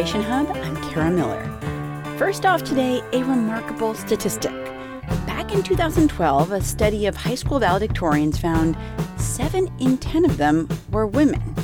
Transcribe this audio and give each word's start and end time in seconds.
Innovation 0.00 0.22
Hub, 0.22 0.48
I'm 0.56 0.90
Kara 0.90 1.10
Miller. 1.10 1.44
First 2.16 2.46
off 2.46 2.62
today, 2.62 3.02
a 3.12 3.22
remarkable 3.22 3.92
statistic. 3.92 4.50
Back 5.26 5.52
in 5.52 5.62
2012, 5.62 6.52
a 6.52 6.62
study 6.62 7.04
of 7.04 7.14
high 7.14 7.34
school 7.34 7.60
valedictorians 7.60 8.38
found 8.38 8.78
7 9.18 9.70
in 9.78 9.98
10 9.98 10.24
of 10.24 10.38
them 10.38 10.70
were 10.90 11.06
women. 11.06 11.54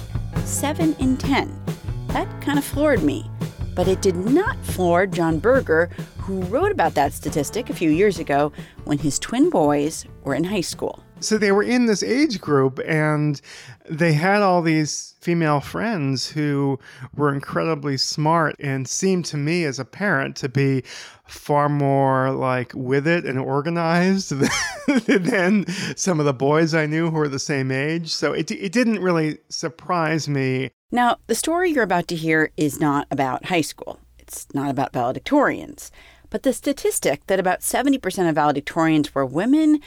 7 0.44 0.94
in 0.98 1.16
10. 1.16 1.62
That 2.08 2.28
kind 2.42 2.58
of 2.58 2.64
floored 2.66 3.02
me. 3.02 3.30
But 3.74 3.88
it 3.88 4.02
did 4.02 4.16
not 4.16 4.62
floor 4.66 5.06
Jon 5.06 5.38
Birger, 5.38 5.88
who 6.18 6.42
wrote 6.42 6.72
about 6.72 6.92
that 6.92 7.14
statistic 7.14 7.70
a 7.70 7.74
few 7.74 7.88
years 7.88 8.18
ago 8.18 8.52
when 8.84 8.98
his 8.98 9.18
twin 9.18 9.48
boys 9.48 10.04
were 10.24 10.34
in 10.34 10.44
high 10.44 10.60
school. 10.60 11.02
So 11.20 11.38
they 11.38 11.52
were 11.52 11.62
in 11.62 11.86
this 11.86 12.02
age 12.02 12.40
group 12.40 12.78
and 12.86 13.40
they 13.88 14.12
had 14.12 14.42
all 14.42 14.62
these 14.62 15.14
female 15.20 15.60
friends 15.60 16.30
who 16.30 16.78
were 17.16 17.32
incredibly 17.32 17.96
smart 17.96 18.54
and 18.60 18.86
seemed 18.86 19.24
to 19.26 19.36
me 19.36 19.64
as 19.64 19.78
a 19.78 19.84
parent 19.84 20.36
to 20.36 20.48
be 20.48 20.82
far 21.26 21.68
more 21.68 22.30
like 22.30 22.72
with 22.74 23.06
it 23.06 23.24
and 23.24 23.38
organized 23.38 24.30
than 25.08 25.66
some 25.96 26.20
of 26.20 26.26
the 26.26 26.34
boys 26.34 26.74
I 26.74 26.86
knew 26.86 27.10
who 27.10 27.16
were 27.16 27.28
the 27.28 27.38
same 27.38 27.72
age. 27.72 28.12
So 28.12 28.32
it, 28.32 28.50
it 28.50 28.72
didn't 28.72 29.00
really 29.00 29.38
surprise 29.48 30.28
me. 30.28 30.70
Now, 30.92 31.16
the 31.26 31.34
story 31.34 31.70
you're 31.70 31.82
about 31.82 32.08
to 32.08 32.16
hear 32.16 32.52
is 32.56 32.78
not 32.78 33.08
about 33.10 33.46
high 33.46 33.62
school. 33.62 33.98
It's 34.18 34.46
not 34.54 34.70
about 34.70 34.92
valedictorians. 34.92 35.90
But 36.30 36.42
the 36.42 36.52
statistic 36.52 37.26
that 37.26 37.40
about 37.40 37.60
70% 37.60 38.28
of 38.28 38.34
valedictorians 38.34 39.14
were 39.14 39.26
women 39.26 39.80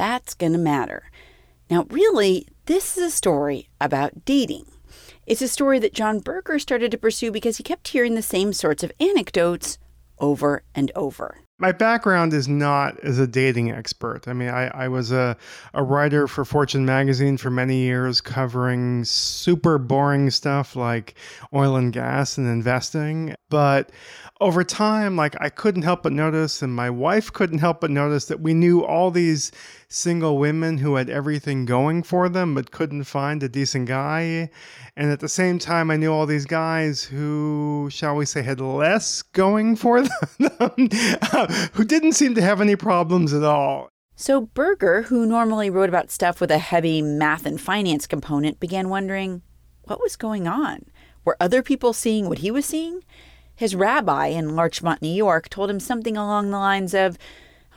that's 0.00 0.32
going 0.32 0.52
to 0.52 0.58
matter. 0.58 1.10
Now, 1.68 1.84
really, 1.90 2.46
this 2.64 2.96
is 2.96 3.04
a 3.04 3.10
story 3.14 3.68
about 3.82 4.24
dating. 4.24 4.64
It's 5.26 5.42
a 5.42 5.46
story 5.46 5.78
that 5.80 5.92
Jon 5.92 6.20
Birger 6.20 6.58
started 6.58 6.90
to 6.92 6.96
pursue 6.96 7.30
because 7.30 7.58
he 7.58 7.62
kept 7.62 7.88
hearing 7.88 8.14
the 8.14 8.22
same 8.22 8.54
sorts 8.54 8.82
of 8.82 8.92
anecdotes 8.98 9.76
over 10.18 10.62
and 10.74 10.90
over. 10.96 11.36
My 11.58 11.72
background 11.72 12.32
is 12.32 12.48
not 12.48 12.98
as 13.00 13.18
a 13.18 13.26
dating 13.26 13.70
expert. 13.70 14.26
I 14.26 14.32
mean, 14.32 14.48
I, 14.48 14.68
I 14.68 14.88
was 14.88 15.12
a, 15.12 15.36
a 15.74 15.82
writer 15.82 16.26
for 16.26 16.46
Fortune 16.46 16.86
magazine 16.86 17.36
for 17.36 17.50
many 17.50 17.80
years, 17.80 18.22
covering 18.22 19.04
super 19.04 19.76
boring 19.76 20.30
stuff 20.30 20.74
like 20.74 21.14
oil 21.52 21.76
and 21.76 21.92
gas 21.92 22.38
and 22.38 22.48
investing. 22.48 23.34
But 23.50 23.92
over 24.40 24.64
time, 24.64 25.16
like 25.16 25.36
I 25.38 25.50
couldn't 25.50 25.82
help 25.82 26.04
but 26.04 26.12
notice, 26.12 26.62
and 26.62 26.74
my 26.74 26.88
wife 26.88 27.30
couldn't 27.30 27.58
help 27.58 27.82
but 27.82 27.90
notice 27.90 28.24
that 28.24 28.40
we 28.40 28.54
knew 28.54 28.82
all 28.82 29.10
these 29.10 29.52
single 29.90 30.38
women 30.38 30.78
who 30.78 30.94
had 30.94 31.10
everything 31.10 31.64
going 31.66 32.02
for 32.02 32.28
them 32.28 32.54
but 32.54 32.70
couldn't 32.70 33.04
find 33.04 33.42
a 33.42 33.48
decent 33.48 33.88
guy. 33.88 34.48
And 34.96 35.10
at 35.10 35.20
the 35.20 35.28
same 35.28 35.58
time, 35.58 35.90
I 35.90 35.96
knew 35.96 36.12
all 36.12 36.26
these 36.26 36.46
guys 36.46 37.02
who, 37.02 37.88
shall 37.90 38.16
we 38.16 38.24
say, 38.24 38.42
had 38.42 38.60
less 38.60 39.22
going 39.22 39.76
for 39.76 40.02
them, 40.38 40.70
who 41.72 41.84
didn't 41.84 42.12
seem 42.12 42.34
to 42.36 42.42
have 42.42 42.60
any 42.60 42.76
problems 42.76 43.34
at 43.34 43.42
all. 43.42 43.88
So 44.14 44.42
Birger, 44.42 45.02
who 45.02 45.26
normally 45.26 45.70
wrote 45.70 45.88
about 45.88 46.10
stuff 46.10 46.40
with 46.40 46.50
a 46.50 46.58
heavy 46.58 47.02
math 47.02 47.44
and 47.44 47.60
finance 47.60 48.06
component, 48.06 48.60
began 48.60 48.88
wondering 48.88 49.42
what 49.84 50.00
was 50.00 50.14
going 50.14 50.46
on. 50.46 50.84
Were 51.24 51.36
other 51.40 51.62
people 51.62 51.92
seeing 51.92 52.28
what 52.28 52.38
he 52.38 52.50
was 52.50 52.64
seeing? 52.64 53.02
His 53.56 53.74
rabbi 53.74 54.26
in 54.26 54.54
Larchmont, 54.54 55.02
New 55.02 55.08
York, 55.08 55.48
told 55.48 55.68
him 55.68 55.80
something 55.80 56.16
along 56.16 56.50
the 56.50 56.58
lines 56.58 56.94
of, 56.94 57.18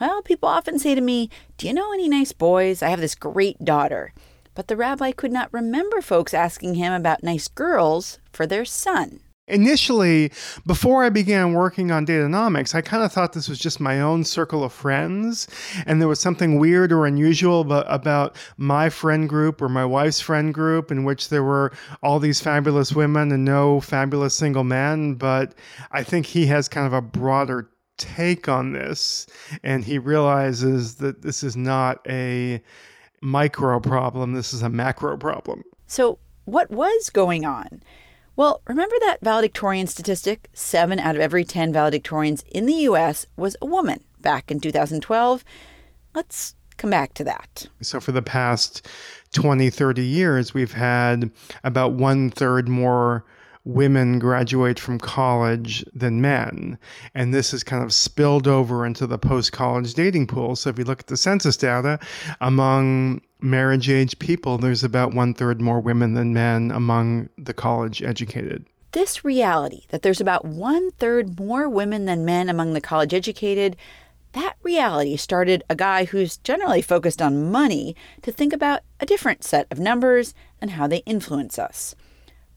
Well, 0.04 0.22
people 0.22 0.50
often 0.50 0.80
say 0.80 0.96
to 0.96 1.00
me, 1.00 1.30
Do 1.58 1.66
you 1.66 1.74
know 1.74 1.94
any 1.94 2.10
nice 2.10 2.34
boys? 2.34 2.84
I 2.84 2.90
have 2.90 3.00
this 3.00 3.16
great 3.16 3.64
daughter. 3.64 4.14
But 4.54 4.68
the 4.68 4.76
rabbi 4.76 5.14
could 5.14 5.32
not 5.32 5.48
remember 5.54 6.02
folks 6.02 6.34
asking 6.34 6.76
him 6.76 6.92
about 6.92 7.24
nice 7.24 7.48
girls 7.48 8.20
for 8.34 8.46
their 8.46 8.66
son. 8.66 9.22
Initially, 9.48 10.32
before 10.66 11.06
I 11.06 11.10
began 11.10 11.54
working 11.54 11.90
on 11.90 12.04
Date-onomics, 12.04 12.76
I 12.76 12.82
kind 12.82 13.02
of 13.02 13.14
thought 13.14 13.32
this 13.32 13.48
was 13.48 13.60
just 13.60 13.80
my 13.80 14.02
own 14.02 14.26
circle 14.26 14.64
of 14.64 14.74
friends, 14.74 15.48
and 15.86 16.02
there 16.02 16.08
was 16.10 16.20
something 16.20 16.60
weird 16.60 16.92
or 16.92 17.06
unusual 17.06 17.62
about, 17.62 17.86
about, 17.88 18.36
my 18.58 18.90
friend 18.90 19.28
group 19.28 19.62
or 19.62 19.70
my 19.70 19.86
wife's 19.86 20.20
friend 20.20 20.54
group, 20.54 20.92
in 20.92 21.06
which 21.06 21.30
there 21.30 21.44
were 21.44 21.72
all 22.02 22.20
these 22.20 22.42
fabulous 22.42 22.94
women 22.94 23.32
and 23.32 23.46
no 23.46 23.80
fabulous 23.80 24.36
single 24.36 24.64
men. 24.66 25.16
But 25.16 25.56
I 25.92 26.04
think 26.04 26.26
he 26.26 26.46
has 26.48 26.68
kind 26.68 26.88
of 26.88 26.94
a 26.94 27.02
broader 27.02 27.70
take 27.98 28.48
on 28.50 28.74
this, 28.74 29.28
and 29.64 29.84
he 29.84 29.98
realizes 29.98 30.96
that 30.96 31.22
this 31.22 31.44
is 31.44 31.56
not 31.56 32.00
a 32.08 32.62
micro 33.22 33.80
problem, 33.80 34.34
this 34.34 34.54
is 34.54 34.62
a 34.62 34.70
macro 34.70 35.18
problem. 35.18 35.64
So, 35.88 36.20
what 36.46 36.70
was 36.70 37.10
going 37.10 37.46
on? 37.46 37.84
Well, 38.36 38.62
remember 38.68 38.96
that 39.02 39.22
valedictorian 39.22 39.88
statistic? 39.88 40.50
Seven 40.54 41.00
out 41.00 41.16
of 41.16 41.22
every 41.22 41.46
10 41.46 41.72
valedictorians 41.72 42.44
in 42.52 42.66
the 42.66 42.74
US 42.74 43.26
was 43.38 43.56
a 43.62 43.66
woman 43.66 44.04
back 44.20 44.50
in 44.50 44.60
2012. 44.60 45.46
Let's 46.16 46.56
come 46.78 46.90
back 46.90 47.14
to 47.14 47.24
that. 47.24 47.68
So, 47.82 48.00
for 48.00 48.12
the 48.12 48.22
past 48.22 48.88
20, 49.34 49.70
30 49.70 50.04
years, 50.04 50.54
we've 50.54 50.74
had 50.74 51.32
about 51.64 51.94
one 51.94 52.30
third 52.30 52.68
more 52.68 53.24
women 53.66 54.20
graduate 54.20 54.80
from 54.80 55.00
college 55.00 55.86
than 55.94 56.22
men. 56.22 56.78
And 57.16 57.34
this 57.34 57.52
has 57.52 57.64
kind 57.64 57.84
of 57.84 57.94
spilled 57.94 58.48
over 58.48 58.86
into 58.86 59.08
the 59.08 59.18
post 59.18 59.52
college 59.52 59.94
dating 59.94 60.28
pool. 60.28 60.56
So 60.56 60.70
if 60.70 60.78
you 60.78 60.84
look 60.84 61.00
at 61.00 61.08
the 61.08 61.18
census 61.18 61.56
data, 61.56 62.00
among 62.42 63.22
marriage 63.40 63.90
age 63.90 64.20
people, 64.20 64.58
there's 64.58 64.84
about 64.84 65.14
one 65.14 65.34
third 65.34 65.62
more 65.62 65.80
women 65.80 66.14
than 66.14 66.34
men 66.34 66.72
among 66.72 67.30
the 67.38 67.54
college 67.54 68.02
educated. 68.02 68.66
This 68.92 69.26
reality 69.26 69.86
that 69.90 70.02
there's 70.02 70.22
about 70.22 70.46
one 70.46 70.92
third 70.92 71.40
more 71.40 71.68
women 71.68 72.06
than 72.06 72.26
men 72.26 72.50
among 72.50 72.74
the 72.74 72.82
college 72.82 73.14
educated 73.14 73.76
that 74.34 74.56
reality 74.64 75.16
started 75.16 75.64
a 75.70 75.76
guy 75.76 76.06
who's 76.06 76.38
generally 76.38 76.82
focused 76.82 77.22
on 77.22 77.52
money 77.52 77.96
to 78.24 78.32
think 78.32 78.52
about 78.52 78.82
a 79.00 79.06
different 79.06 79.44
set 79.44 79.68
of 79.72 79.80
numbers 79.80 80.34
and 80.60 80.72
how 80.72 80.88
they 80.88 80.98
influence 81.06 81.58
us. 81.58 81.96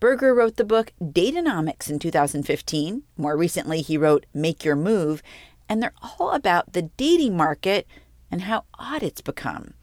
Birger 0.07 0.33
wrote 0.33 0.55
the 0.55 0.65
book 0.65 0.93
Date-onomics 1.13 1.91
in 1.91 1.99
2015. 1.99 3.03
More 3.17 3.37
recently, 3.37 3.81
he 3.83 3.99
wrote 3.99 4.25
Make 4.33 4.65
Your 4.65 4.77
Move, 4.77 5.21
and 5.69 5.83
they're 5.83 5.93
all 6.01 6.31
about 6.31 6.75
the 6.75 6.83
dating 6.83 7.37
market 7.37 7.89
and 8.31 8.43
how 8.43 8.67
odd 8.79 9.03
it's 9.03 9.21
become. 9.21 9.75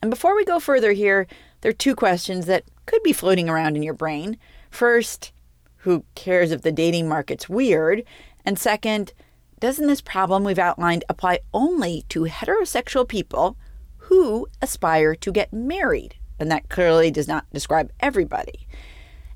And 0.00 0.12
before 0.12 0.36
we 0.36 0.44
go 0.44 0.60
further 0.60 0.92
here, 0.92 1.26
there 1.60 1.70
are 1.70 1.72
two 1.72 1.96
questions 1.96 2.46
that 2.46 2.62
could 2.86 3.02
be 3.02 3.12
floating 3.12 3.48
around 3.48 3.74
in 3.74 3.82
your 3.82 3.94
brain. 3.94 4.38
First, 4.70 5.32
who 5.78 6.04
cares 6.14 6.52
if 6.52 6.62
the 6.62 6.70
dating 6.70 7.08
market's 7.08 7.48
weird? 7.48 8.04
And 8.44 8.56
second, 8.56 9.12
doesn't 9.58 9.88
this 9.88 10.00
problem 10.00 10.44
we've 10.44 10.56
outlined 10.56 11.02
apply 11.08 11.40
only 11.52 12.04
to 12.10 12.26
heterosexual 12.26 13.08
people 13.08 13.56
who 13.96 14.46
aspire 14.62 15.16
to 15.16 15.32
get 15.32 15.52
married? 15.52 16.14
And 16.38 16.48
that 16.52 16.68
clearly 16.68 17.10
does 17.10 17.26
not 17.26 17.52
describe 17.52 17.90
everybody. 17.98 18.68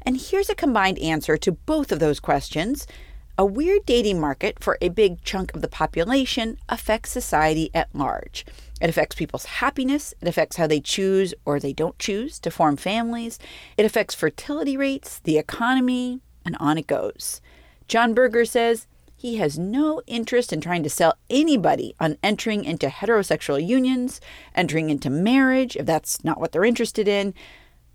And 0.02 0.20
here's 0.20 0.50
a 0.50 0.54
combined 0.54 0.98
answer 0.98 1.36
to 1.36 1.52
both 1.52 1.92
of 1.92 1.98
those 1.98 2.20
questions. 2.20 2.86
A 3.36 3.44
weird 3.44 3.86
dating 3.86 4.20
market 4.20 4.62
for 4.62 4.78
a 4.80 4.88
big 4.88 5.22
chunk 5.22 5.54
of 5.54 5.62
the 5.62 5.68
population 5.68 6.58
affects 6.68 7.10
society 7.10 7.70
at 7.72 7.94
large. 7.94 8.44
It 8.80 8.90
affects 8.90 9.14
people's 9.14 9.44
happiness. 9.44 10.12
It 10.20 10.26
affects 10.26 10.56
how 10.56 10.66
they 10.66 10.80
choose 10.80 11.34
or 11.44 11.60
they 11.60 11.72
don't 11.72 11.98
choose 11.98 12.38
to 12.40 12.50
form 12.50 12.76
families. 12.76 13.38
It 13.76 13.84
affects 13.84 14.14
fertility 14.14 14.76
rates, 14.76 15.20
the 15.22 15.38
economy, 15.38 16.20
and 16.44 16.56
on 16.58 16.78
it 16.78 16.86
goes. 16.86 17.40
Jon 17.86 18.12
Birger 18.12 18.44
says 18.44 18.86
he 19.16 19.36
has 19.36 19.58
no 19.58 20.00
interest 20.06 20.52
in 20.52 20.60
trying 20.60 20.84
to 20.84 20.90
sell 20.90 21.14
anybody 21.28 21.94
on 21.98 22.18
entering 22.22 22.64
into 22.64 22.86
heterosexual 22.86 23.64
unions, 23.64 24.20
entering 24.54 24.90
into 24.90 25.10
marriage, 25.10 25.76
if 25.76 25.86
that's 25.86 26.24
not 26.24 26.40
what 26.40 26.52
they're 26.52 26.64
interested 26.64 27.08
in. 27.08 27.34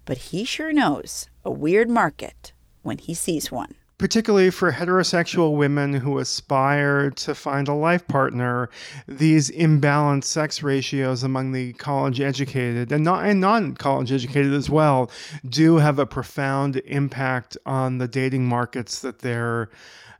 But 0.05 0.17
he 0.17 0.43
sure 0.43 0.73
knows 0.73 1.29
a 1.45 1.51
weird 1.51 1.89
market 1.89 2.53
when 2.81 2.97
he 2.97 3.13
sees 3.13 3.51
one. 3.51 3.75
Particularly 3.99 4.49
for 4.49 4.73
heterosexual 4.73 5.55
women 5.55 5.93
who 5.93 6.19
aspire 6.19 7.09
to 7.11 7.33
find 7.33 7.69
a 7.69 7.73
life 7.73 8.05
partner, 8.07 8.69
these 9.07 9.49
imbalanced 9.51 10.25
sex 10.25 10.61
ratios 10.61 11.23
among 11.23 11.53
the 11.53 11.71
college 11.73 12.19
educated 12.19 12.91
and 12.91 13.03
not 13.05 13.23
and 13.23 13.39
non-college 13.39 14.11
educated 14.11 14.51
as 14.51 14.69
well 14.69 15.09
do 15.47 15.77
have 15.77 15.99
a 15.99 16.05
profound 16.05 16.77
impact 16.85 17.55
on 17.65 17.99
the 17.99 18.07
dating 18.07 18.45
markets 18.45 18.99
that 18.99 19.19
they're 19.19 19.69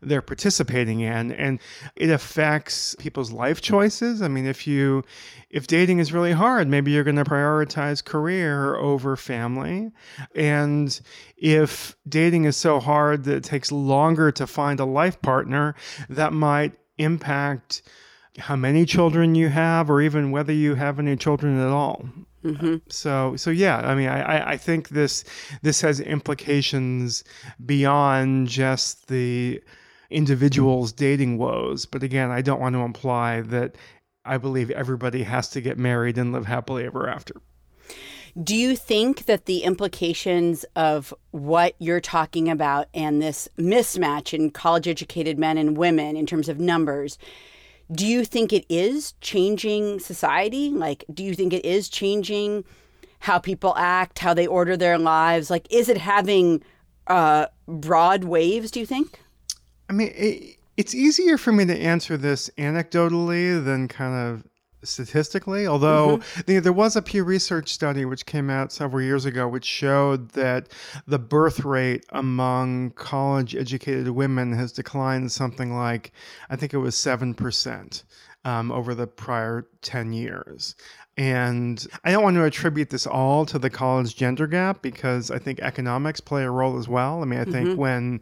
they're 0.08 0.22
participating 0.22 1.00
in 1.02 1.32
and 1.32 1.60
it 1.96 2.10
affects 2.10 2.96
people's 3.00 3.32
life 3.32 3.62
choices. 3.62 4.22
I 4.22 4.28
mean 4.28 4.46
if 4.46 4.66
you 4.68 5.04
if 5.50 5.68
dating 5.68 6.00
is 6.00 6.12
really 6.14 6.32
hard 6.32 6.68
maybe 6.68 6.92
you're 6.92 7.04
going 7.04 7.16
to 7.16 7.24
prioritize 7.24 8.04
career 8.04 8.76
over 8.76 9.16
family. 9.16 9.92
And 10.36 11.00
if 11.38 11.96
dating 12.08 12.46
is 12.46 12.58
so 12.58 12.80
hard 12.80 13.24
that 13.26 13.36
it 13.38 13.44
takes 13.44 13.72
longer 13.72 14.32
to 14.32 14.48
find 14.48 14.80
a 14.80 14.86
life 14.86 15.22
partner 15.22 15.76
that 16.10 16.34
might 16.34 16.74
impact 16.98 17.82
how 18.40 18.56
many 18.56 18.86
children 18.86 19.36
you 19.36 19.50
have 19.50 19.90
or 19.90 20.02
even 20.02 20.32
whether 20.32 20.54
you 20.54 20.76
have 20.76 20.98
any 21.00 21.16
children 21.16 21.60
at 21.60 21.68
all. 21.70 22.06
Mm-hmm. 22.44 22.78
So 22.90 23.36
so 23.38 23.52
yeah, 23.52 23.78
I 23.78 23.96
mean, 23.96 24.10
I, 24.10 24.22
I- 24.22 24.52
I 24.54 24.58
think 24.58 24.90
this 24.90 25.24
this 25.62 25.80
has 25.82 26.00
implications 26.02 27.24
beyond 27.66 28.48
just 28.50 29.08
the 29.08 29.62
individual's 30.14 30.92
dating 30.92 31.38
woes. 31.38 31.86
But 31.86 32.04
again, 32.04 32.32
I 32.32 32.42
don't 32.42 32.62
want 32.62 32.76
to 32.76 32.82
imply 32.82 33.42
that 33.42 33.76
I 34.26 34.38
believe 34.38 34.72
everybody 34.72 35.24
has 35.24 35.50
to 35.50 35.62
get 35.62 35.78
married 35.78 36.18
and 36.18 36.32
live 36.32 36.46
happily 36.46 36.86
ever 36.86 37.10
after. 37.10 37.36
Do 38.42 38.56
you 38.56 38.76
think 38.76 39.26
that 39.26 39.46
the 39.46 39.60
implications 39.60 40.64
of 40.76 41.14
what 41.32 41.76
you're 41.78 42.02
talking 42.02 42.50
about 42.50 42.88
and 42.94 43.22
this 43.22 43.48
mismatch 43.60 44.34
in 44.34 44.50
college 44.50 44.88
educated 44.88 45.38
men 45.38 45.58
and 45.58 45.78
women 45.78 46.16
in 46.16 46.26
terms 46.26 46.50
of 46.50 46.60
numbers, 46.60 47.20
do 47.92 48.08
you 48.08 48.26
think 48.26 48.52
it 48.52 48.66
is 48.70 49.14
changing 49.22 50.00
society? 50.00 50.70
Like, 50.70 51.06
do 51.14 51.24
you 51.24 51.36
think 51.36 51.54
it 51.54 51.64
is 51.64 51.90
changing 51.90 52.64
how 53.20 53.38
people 53.38 53.76
act, 53.78 54.20
how 54.20 54.34
they 54.34 54.48
order 54.48 54.76
their 54.76 54.98
lives? 54.98 55.52
Like, 55.52 55.72
is 55.72 55.88
it 55.88 55.98
having 55.98 56.64
uh, 57.06 57.48
broad 57.68 58.24
waves, 58.24 58.72
do 58.72 58.80
you 58.80 58.86
think? 58.88 59.20
I 59.94 59.96
mean, 59.96 60.12
it, 60.16 60.58
it's 60.76 60.96
easier 60.96 61.38
for 61.38 61.52
me 61.52 61.66
to 61.66 61.78
answer 61.78 62.18
this 62.18 62.50
anecdotally 62.58 63.64
than 63.64 63.88
kind 63.88 64.16
of 64.16 64.44
statistically. 64.84 65.68
Although 65.68 66.18
the- 66.46 66.60
there 66.60 66.74
was 66.74 66.96
a 66.96 67.02
Pew 67.02 67.24
Research 67.24 67.70
study 67.72 68.06
which 68.06 68.26
came 68.26 68.50
out 68.50 68.72
several 68.72 69.02
years 69.04 69.24
ago, 69.26 69.48
which 69.48 69.66
showed 69.66 70.30
that 70.32 70.68
the 71.08 71.20
birth 71.20 71.64
rate 71.64 72.06
among 72.10 72.92
college 72.92 73.56
educated 73.56 74.10
women 74.10 74.52
has 74.54 74.72
declined 74.72 75.32
something 75.32 75.76
like, 75.76 76.12
I 76.50 76.56
think 76.56 76.74
it 76.74 76.80
was 76.80 76.96
7% 76.96 78.04
um, 78.46 78.72
over 78.72 78.94
the 78.96 79.08
prior 79.08 79.68
10 79.84 80.12
years. 80.12 80.76
And 81.16 81.86
I 82.04 82.12
don't 82.12 82.24
want 82.24 82.36
to 82.38 82.44
attribute 82.44 82.90
this 82.90 83.06
all 83.06 83.46
to 83.46 83.60
the 83.60 83.70
college 83.70 84.16
gender 84.16 84.48
gap 84.48 84.82
because 84.82 85.30
I 85.30 85.38
think 85.38 85.60
economics 85.60 86.20
play 86.20 86.44
a 86.44 86.50
role 86.50 86.80
as 86.80 86.88
well. 86.88 87.22
I 87.22 87.26
mean, 87.26 87.40
I 87.40 87.46
think 87.46 87.78
when 87.78 88.20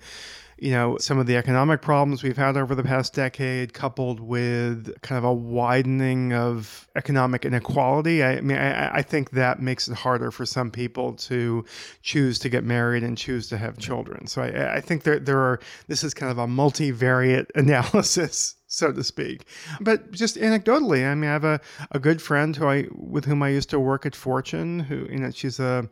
you 0.62 0.70
know, 0.70 0.96
some 1.00 1.18
of 1.18 1.26
the 1.26 1.36
economic 1.36 1.82
problems 1.82 2.22
we've 2.22 2.38
had 2.38 2.56
over 2.56 2.76
the 2.76 2.84
past 2.84 3.16
decade, 3.16 3.74
coupled 3.74 4.20
with 4.20 4.94
kind 5.02 5.18
of 5.18 5.24
a 5.24 5.34
widening 5.34 6.34
of 6.34 6.88
economic 6.96 7.46
inequality. 7.46 8.24
I, 8.24 8.42
mean, 8.42 8.58
I, 8.58 8.98
I 8.98 9.02
think 9.02 9.32
that 9.32 9.60
makes 9.60 9.88
it 9.88 9.96
harder 9.96 10.30
for 10.30 10.46
some 10.46 10.70
people 10.70 11.14
to 11.14 11.66
choose 12.04 12.38
to 12.40 12.50
get 12.50 12.64
married 12.64 13.02
and 13.02 13.18
choose 13.18 13.50
to 13.50 13.58
have 13.58 13.80
children. 13.80 14.28
So 14.28 14.44
I, 14.44 14.76
I 14.76 14.82
think 14.82 15.02
there, 15.02 15.18
there 15.18 15.40
are, 15.40 15.60
this 15.88 16.04
is 16.04 16.14
kind 16.14 16.32
of 16.32 16.38
a 16.38 16.46
multivariate 16.46 17.48
analysis 17.56 18.56
so 18.68 18.90
to 18.92 19.04
speak. 19.04 19.46
But 19.82 20.12
just 20.12 20.38
anecdotally, 20.38 21.06
I 21.06 21.14
mean, 21.16 21.30
I 21.30 21.34
have 21.34 21.44
a, 21.44 21.60
a 21.92 22.00
good 22.00 22.22
friend 22.22 22.56
who 22.56 22.68
I 22.68 22.86
with 22.94 23.26
whom 23.26 23.44
I 23.44 23.50
used 23.50 23.70
to 23.72 23.80
work 23.80 24.06
at 24.06 24.16
Fortune. 24.16 24.80
Who 24.80 25.08
you 25.10 25.18
know, 25.18 25.32
she's 25.32 25.60
a 25.60 25.90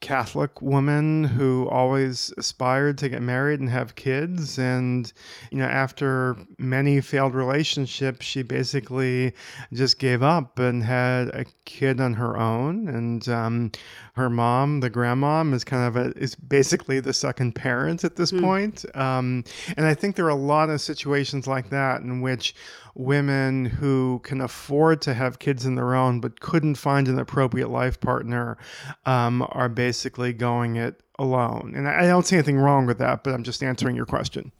Catholic 0.00 0.62
woman 0.62 1.24
who 1.24 1.68
always 1.68 2.32
aspired 2.38 2.98
to 2.98 3.08
get 3.08 3.20
married 3.20 3.58
and 3.58 3.68
have 3.68 3.96
kids. 3.96 4.58
And, 4.58 5.12
you 5.50 5.58
know, 5.58 5.64
after 5.64 6.36
many 6.56 7.00
failed 7.00 7.34
relationships, 7.34 8.24
she 8.24 8.42
basically 8.42 9.32
just 9.72 9.98
gave 9.98 10.22
up 10.22 10.58
and 10.60 10.84
had 10.84 11.28
a 11.28 11.44
kid 11.64 12.00
on 12.00 12.14
her 12.14 12.38
own. 12.38 12.88
And 12.88 13.28
um, 13.28 13.72
her 14.14 14.30
mom, 14.30 14.80
the 14.80 14.90
grandmom, 14.90 15.52
is 15.52 15.64
kind 15.64 15.88
of 15.88 15.96
a, 15.96 16.16
is 16.16 16.36
basically 16.36 17.00
the 17.00 17.12
second 17.12 17.56
parent 17.56 18.04
at 18.04 18.14
this 18.14 18.30
point. 18.30 18.84
Um, 18.96 19.42
and 19.76 19.84
I 19.84 19.94
think 19.94 20.14
there 20.14 20.26
are 20.26 20.30
a 20.30 20.34
lot 20.34 20.70
of 20.70 20.80
situations 20.80 21.48
like 21.48 21.70
that 21.70 22.02
in 22.02 22.20
which 22.20 22.54
women 22.98 23.64
who 23.64 24.20
can 24.24 24.40
afford 24.40 25.00
to 25.00 25.14
have 25.14 25.38
kids 25.38 25.64
in 25.64 25.76
their 25.76 25.94
own 25.94 26.20
but 26.20 26.40
couldn't 26.40 26.74
find 26.74 27.06
an 27.08 27.18
appropriate 27.18 27.68
life 27.70 28.00
partner 28.00 28.58
um, 29.06 29.46
are 29.52 29.68
basically 29.68 30.32
going 30.32 30.76
it 30.76 31.00
alone. 31.18 31.72
And 31.76 31.88
I 31.88 32.06
don't 32.06 32.26
see 32.26 32.36
anything 32.36 32.58
wrong 32.58 32.86
with 32.86 32.98
that, 32.98 33.22
but 33.22 33.34
I'm 33.34 33.44
just 33.44 33.62
answering 33.62 33.96
your 33.96 34.06
question. 34.06 34.52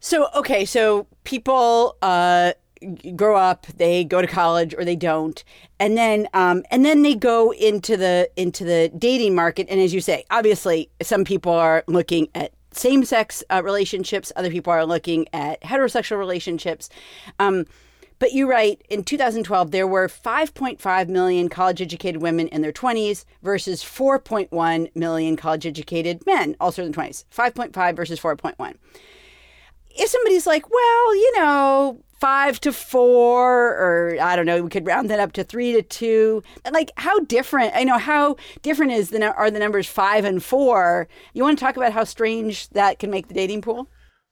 So 0.00 0.28
okay, 0.34 0.64
so 0.64 1.06
people 1.24 1.96
uh, 2.02 2.52
grow 3.14 3.36
up, 3.36 3.66
they 3.76 4.04
go 4.04 4.20
to 4.20 4.26
college 4.26 4.74
or 4.74 4.84
they 4.84 4.96
don't, 4.96 5.42
and 5.80 5.96
then 5.96 6.28
um, 6.32 6.62
and 6.70 6.84
then 6.84 7.02
they 7.02 7.14
go 7.14 7.52
into 7.52 7.96
the 7.96 8.30
into 8.36 8.64
the 8.64 8.90
dating 8.96 9.34
market. 9.34 9.66
And 9.68 9.80
as 9.80 9.92
you 9.92 10.00
say, 10.00 10.24
obviously, 10.30 10.90
some 11.02 11.24
people 11.24 11.52
are 11.52 11.82
looking 11.86 12.28
at 12.34 12.52
same 12.76 13.04
sex 13.04 13.42
uh, 13.50 13.62
relationships, 13.64 14.32
other 14.36 14.50
people 14.50 14.72
are 14.72 14.84
looking 14.84 15.26
at 15.32 15.60
heterosexual 15.62 16.18
relationships. 16.18 16.88
Um, 17.38 17.66
but 18.18 18.32
you 18.32 18.48
write 18.48 18.82
in 18.88 19.04
2012 19.04 19.70
there 19.70 19.86
were 19.86 20.08
5.5 20.08 21.08
million 21.08 21.48
college 21.48 21.82
educated 21.82 22.22
women 22.22 22.48
in 22.48 22.62
their 22.62 22.72
20s 22.72 23.24
versus 23.42 23.82
4.1 23.82 24.94
million 24.94 25.36
college 25.36 25.66
educated 25.66 26.24
men 26.26 26.56
also 26.58 26.82
in 26.82 26.92
their 26.92 27.04
20s. 27.04 27.24
5.5 27.34 27.96
versus 27.96 28.20
4.1 28.20 28.74
if 29.98 30.08
somebody's 30.10 30.46
like, 30.46 30.68
well, 30.70 31.16
you 31.16 31.38
know, 31.38 32.00
five 32.20 32.60
to 32.60 32.72
four, 32.72 33.70
or 33.70 34.16
I 34.20 34.36
don't 34.36 34.46
know, 34.46 34.62
we 34.62 34.70
could 34.70 34.86
round 34.86 35.10
that 35.10 35.20
up 35.20 35.32
to 35.32 35.44
three 35.44 35.72
to 35.72 35.82
two. 35.82 36.42
Like, 36.70 36.90
how 36.96 37.18
different? 37.20 37.72
I 37.74 37.84
know 37.84 37.98
how 37.98 38.36
different 38.62 38.92
is 38.92 39.10
the 39.10 39.34
are 39.34 39.50
the 39.50 39.58
numbers 39.58 39.86
five 39.86 40.24
and 40.24 40.42
four. 40.42 41.08
You 41.34 41.42
want 41.42 41.58
to 41.58 41.64
talk 41.64 41.76
about 41.76 41.92
how 41.92 42.04
strange 42.04 42.68
that 42.70 42.98
can 42.98 43.10
make 43.10 43.28
the 43.28 43.34
dating 43.34 43.62
pool? 43.62 43.88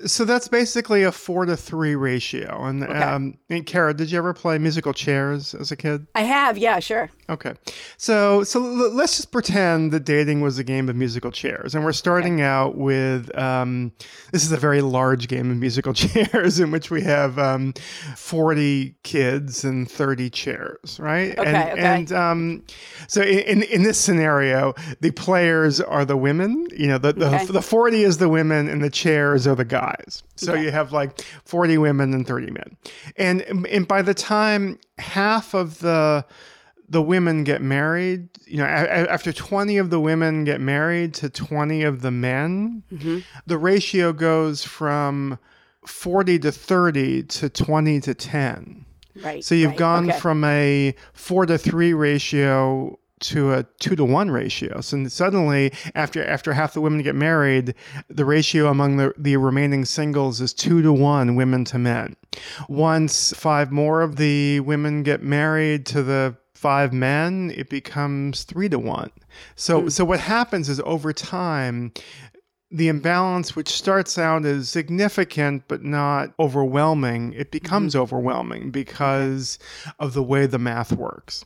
So 0.07 0.25
that's 0.25 0.49
basically 0.49 1.05
a 1.05 1.13
four 1.13 1.47
to 1.47 1.57
three 1.57 1.95
ratio. 1.95 2.65
And, 2.65 2.83
um, 2.93 3.39
and 3.49 3.65
Kara, 3.65 3.95
did 3.95 4.11
you 4.11 4.19
ever 4.19 4.35
play 4.35 4.59
musical 4.59 4.93
chairs 4.93 5.55
as 5.55 5.71
a 5.71 5.77
kid? 5.77 6.09
I 6.17 6.23
have, 6.23 6.59
yeah, 6.59 6.81
sure. 6.81 7.11
Okay, 7.31 7.55
so 7.97 8.43
so 8.45 8.63
l- 8.63 8.91
let's 8.93 9.17
just 9.17 9.33
pretend 9.33 9.93
that 9.93 10.05
dating 10.05 10.43
was 10.43 10.59
a 10.59 10.65
game 10.65 10.91
of 10.91 10.97
musical 10.97 11.31
chairs, 11.31 11.75
and 11.75 11.83
we're 11.83 11.95
starting 11.95 12.43
out 12.43 12.77
with 12.77 13.35
um, 13.39 13.93
this 14.31 14.45
is 14.45 14.53
a 14.53 14.59
very 14.59 14.83
large 14.83 15.27
game 15.29 15.51
of 15.51 15.57
musical 15.57 15.95
chairs 15.95 16.61
in 16.61 16.71
which 16.71 16.91
we 16.91 17.01
have 17.01 17.39
um, 17.39 17.73
forty 18.15 18.95
kids 19.05 19.65
and 19.65 19.91
thirty 19.91 20.29
chairs, 20.29 20.99
right? 21.01 21.39
Okay, 21.39 21.49
and, 21.51 21.57
okay. 21.73 21.81
and 21.81 22.13
um, 22.13 22.63
so 23.09 23.23
in, 23.23 23.39
in 23.39 23.63
in 23.63 23.83
this 23.85 23.97
scenario, 23.99 24.75
the 25.01 25.11
players 25.13 25.81
are 25.81 26.05
the 26.05 26.17
women. 26.19 26.67
You 26.77 26.89
know, 26.89 26.99
the 26.99 27.15
the, 27.15 27.27
Okay. 27.35 27.47
the 27.47 27.63
forty 27.63 28.03
is 28.03 28.19
the 28.19 28.29
women, 28.29 28.69
and 28.69 28.85
the 28.85 28.91
chairs 28.91 29.47
are 29.47 29.55
the 29.55 29.65
guys. 29.65 29.84
So 30.37 30.53
Okay. 30.53 30.65
you 30.65 30.71
have 30.71 30.93
like 30.93 31.21
forty 31.45 31.79
women 31.79 32.13
and 32.15 32.27
thirty 32.27 32.51
men, 32.51 32.77
and 33.17 33.43
and 33.67 33.87
by 33.87 34.03
the 34.03 34.15
time 34.15 34.79
half 34.99 35.55
of 35.55 35.81
the 35.81 36.25
the 36.89 37.03
women 37.03 37.45
get 37.45 37.63
married, 37.63 38.29
you 38.47 38.59
know, 38.59 38.65
after 38.67 39.33
20 39.33 39.79
of 39.79 39.89
the 39.89 39.99
women 39.99 40.45
get 40.45 40.61
married 40.61 41.15
to 41.15 41.31
20 41.31 41.83
of 41.83 42.03
the 42.03 42.11
men, 42.11 42.83
mm-hmm. 42.93 43.21
the 43.47 43.57
ratio 43.57 44.13
goes 44.13 44.63
from 44.65 45.39
40 45.87 46.39
to 46.41 46.53
30 46.53 47.23
to 47.25 47.49
20 47.49 48.01
to 48.01 48.15
10. 48.15 48.85
Right. 49.23 49.45
So 49.45 49.55
you've 49.55 49.71
right, 49.71 49.79
gone 49.79 50.11
okay. 50.11 50.21
from 50.21 50.45
a 50.45 50.95
4 51.15 51.47
to 51.47 51.59
3 51.59 51.95
ratio 51.95 52.99
to 53.25 53.53
a 53.53 53.63
2 53.81 53.97
to 53.97 54.05
1 54.05 54.31
ratio. 54.31 54.81
So 54.81 55.07
suddenly 55.09 55.73
after 55.95 56.25
after 56.25 56.53
half 56.53 56.75
the 56.75 56.81
women 56.81 57.03
get 57.03 57.15
married, 57.15 57.75
the 58.09 58.25
ratio 58.25 58.69
among 58.69 58.99
the, 58.99 59.13
the 59.17 59.37
remaining 59.37 59.85
singles 59.85 60.41
is 60.41 60.53
2 60.53 60.83
to 60.83 60.93
1 60.93 61.35
women 61.35 61.65
to 61.67 61.79
men. 61.79 62.17
Once 62.69 63.33
five 63.33 63.73
more 63.73 64.03
of 64.03 64.17
the 64.17 64.61
women 64.61 65.03
get 65.03 65.23
married 65.23 65.87
to 65.87 66.03
the 66.03 66.37
five 66.55 66.93
men, 66.93 67.53
it 67.57 67.69
becomes 67.69 68.45
3 68.45 68.69
to 68.71 68.79
1. 68.79 69.11
So 69.57 69.83
hmm. 69.83 69.89
so 69.89 70.05
what 70.05 70.21
happens 70.21 70.69
is 70.69 70.81
over 70.85 71.13
time 71.13 71.93
the 72.71 72.89
imbalance, 72.89 73.55
which 73.55 73.69
starts 73.69 74.19
out 74.19 74.45
as 74.45 74.69
significant 74.69 75.63
but 75.69 75.85
not 75.85 76.33
overwhelming, 76.41 77.33
it 77.35 77.53
becomes 77.53 77.95
mm-hmm. 77.95 78.03
overwhelming 78.03 78.71
because 78.73 79.61
of 80.01 80.13
the 80.13 80.25
way 80.25 80.47
the 80.47 80.59
math 80.59 80.93
works. 80.93 81.45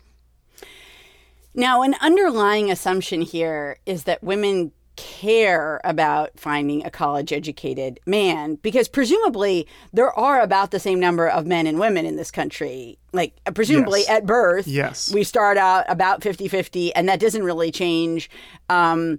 Now, 1.58 1.82
an 1.82 1.96
underlying 2.00 2.70
assumption 2.70 3.20
here 3.20 3.78
is 3.84 4.04
that 4.04 4.22
women 4.22 4.70
care 4.94 5.80
about 5.82 6.30
finding 6.38 6.84
a 6.86 6.90
college 6.90 7.32
educated 7.32 7.98
man 8.06 8.54
because 8.62 8.86
presumably 8.88 9.66
there 9.92 10.12
are 10.18 10.40
about 10.40 10.70
the 10.70 10.78
same 10.78 11.00
number 11.00 11.28
of 11.28 11.46
men 11.46 11.66
and 11.66 11.80
women 11.80 12.06
in 12.06 12.14
this 12.14 12.30
country. 12.30 12.96
Like, 13.12 13.34
uh, 13.44 13.50
presumably 13.50 14.00
Yes. 14.02 14.08
at 14.08 14.26
birth, 14.26 14.68
Yes. 14.68 15.12
we 15.12 15.24
start 15.24 15.56
out 15.56 15.84
about 15.88 16.22
50 16.22 16.46
50, 16.46 16.94
and 16.94 17.08
that 17.08 17.18
doesn't 17.18 17.42
really 17.42 17.72
change. 17.72 18.30
Um, 18.68 19.18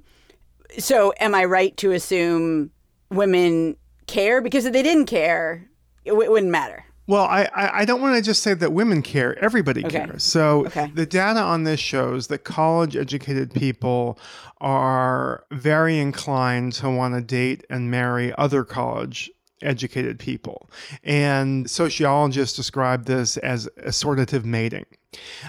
so, 0.77 1.13
am 1.19 1.35
I 1.35 1.43
right 1.43 1.75
to 1.77 1.91
assume 1.91 2.71
women 3.09 3.75
care? 4.07 4.39
Because 4.41 4.63
if 4.65 4.71
they 4.73 4.83
didn't 4.83 5.07
care, 5.07 5.67
it, 6.05 6.11
w- 6.11 6.25
it 6.25 6.31
wouldn't 6.31 6.51
matter. 6.53 6.85
Well, 7.09 7.23
I, 7.25 7.49
I, 7.55 7.79
I 7.79 7.85
don't 7.85 8.01
want 8.01 8.15
to 8.17 8.21
just 8.21 8.43
say 8.43 8.53
that 8.53 8.71
women 8.71 9.01
care. 9.01 9.37
Everybody 9.43 9.83
Okay. 9.85 10.05
cares. 10.05 10.23
So 10.23 10.65
Okay. 10.67 10.91
the 10.93 11.05
data 11.07 11.39
on 11.39 11.63
this 11.63 11.79
shows 11.79 12.27
that 12.27 12.43
college 12.43 12.95
educated 12.95 13.51
people 13.51 14.19
are 14.61 15.43
very 15.51 15.97
inclined 15.97 16.73
to 16.73 16.89
want 16.89 17.15
to 17.15 17.21
date 17.21 17.65
and 17.69 17.89
marry 17.89 18.31
other 18.37 18.63
college 18.63 19.31
educated 19.63 20.19
people. 20.19 20.69
And 21.03 21.69
sociologists 21.69 22.55
describe 22.55 23.05
this 23.05 23.37
as 23.37 23.67
assortative 23.85 24.45
mating. 24.45 24.85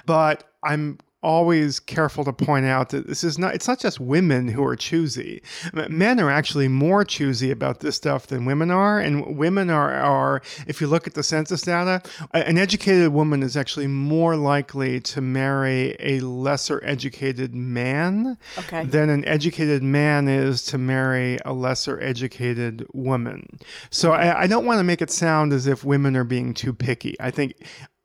But 0.07 0.45
I'm 0.65 0.99
always 1.23 1.81
careful 1.81 2.25
to 2.25 2.33
point 2.33 2.67
out 2.67 2.91
that 2.91 3.07
this 3.07 3.23
is 3.23 3.39
not 3.39 3.55
it's 3.55 3.69
not 3.69 3.79
just 3.79 4.01
women 4.01 4.49
who 4.49 4.65
are 4.65 4.77
choosy. 4.77 5.43
Men 5.73 6.19
are 6.21 6.31
actually 6.31 6.69
more 6.69 7.05
choosy 7.05 7.51
about 7.51 7.81
this 7.81 7.97
stuff 7.97 8.27
than 8.27 8.45
women 8.45 8.71
are 8.71 8.99
and 8.99 9.37
women 9.37 9.71
are 9.71 9.93
are 9.93 10.43
if 10.67 10.81
you 10.81 10.87
look 10.87 11.07
at 11.07 11.15
the 11.15 11.23
census 11.23 11.63
data 11.63 12.03
an 12.33 12.59
educated 12.59 13.13
woman 13.13 13.43
is 13.43 13.57
actually 13.57 13.87
more 13.87 14.37
likely 14.37 15.01
to 15.01 15.21
marry 15.21 15.97
a 16.01 16.21
lesser 16.21 16.81
educated 16.85 17.55
man 17.55 18.39
okay. 18.59 18.85
than 18.85 19.11
an 19.11 19.25
educated 19.27 19.83
man 19.83 20.29
is 20.29 20.65
to 20.65 20.79
marry 20.79 21.39
a 21.45 21.53
lesser 21.53 22.01
educated 22.01 22.87
woman. 22.93 23.59
So 23.91 24.13
I, 24.13 24.43
I 24.43 24.47
don't 24.47 24.65
want 24.65 24.79
to 24.79 24.85
make 24.85 25.03
it 25.03 25.11
sound 25.11 25.53
as 25.53 25.67
if 25.67 25.85
women 25.85 26.17
are 26.17 26.25
being 26.25 26.55
too 26.55 26.73
picky. 26.73 27.17
I 27.21 27.31
think 27.31 27.55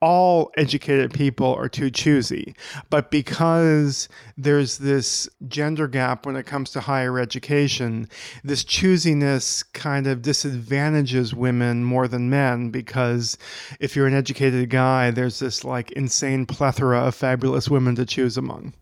all 0.05 0.51
educated 0.55 1.11
people 1.11 1.51
are 1.55 1.67
too 1.67 1.89
choosy. 1.89 2.53
But 2.91 3.09
because 3.09 4.07
there's 4.37 4.77
this 4.77 5.27
gender 5.47 5.87
gap 5.87 6.27
when 6.27 6.35
it 6.35 6.45
comes 6.45 6.69
to 6.71 6.79
higher 6.79 7.17
education, 7.17 8.07
this 8.43 8.63
choosiness 8.63 9.65
kind 9.73 10.05
of 10.05 10.21
disadvantages 10.21 11.33
women 11.33 11.83
more 11.83 12.07
than 12.07 12.29
men 12.29 12.69
because 12.69 13.35
if 13.79 13.95
you're 13.95 14.05
an 14.05 14.13
educated 14.13 14.69
guy, 14.69 15.09
there's 15.09 15.39
this 15.39 15.63
like 15.63 15.91
insane 15.93 16.45
plethora 16.45 16.99
of 16.99 17.15
fabulous 17.15 17.67
women 17.67 17.95
to 17.95 18.05
choose 18.05 18.37
among. 18.37 18.73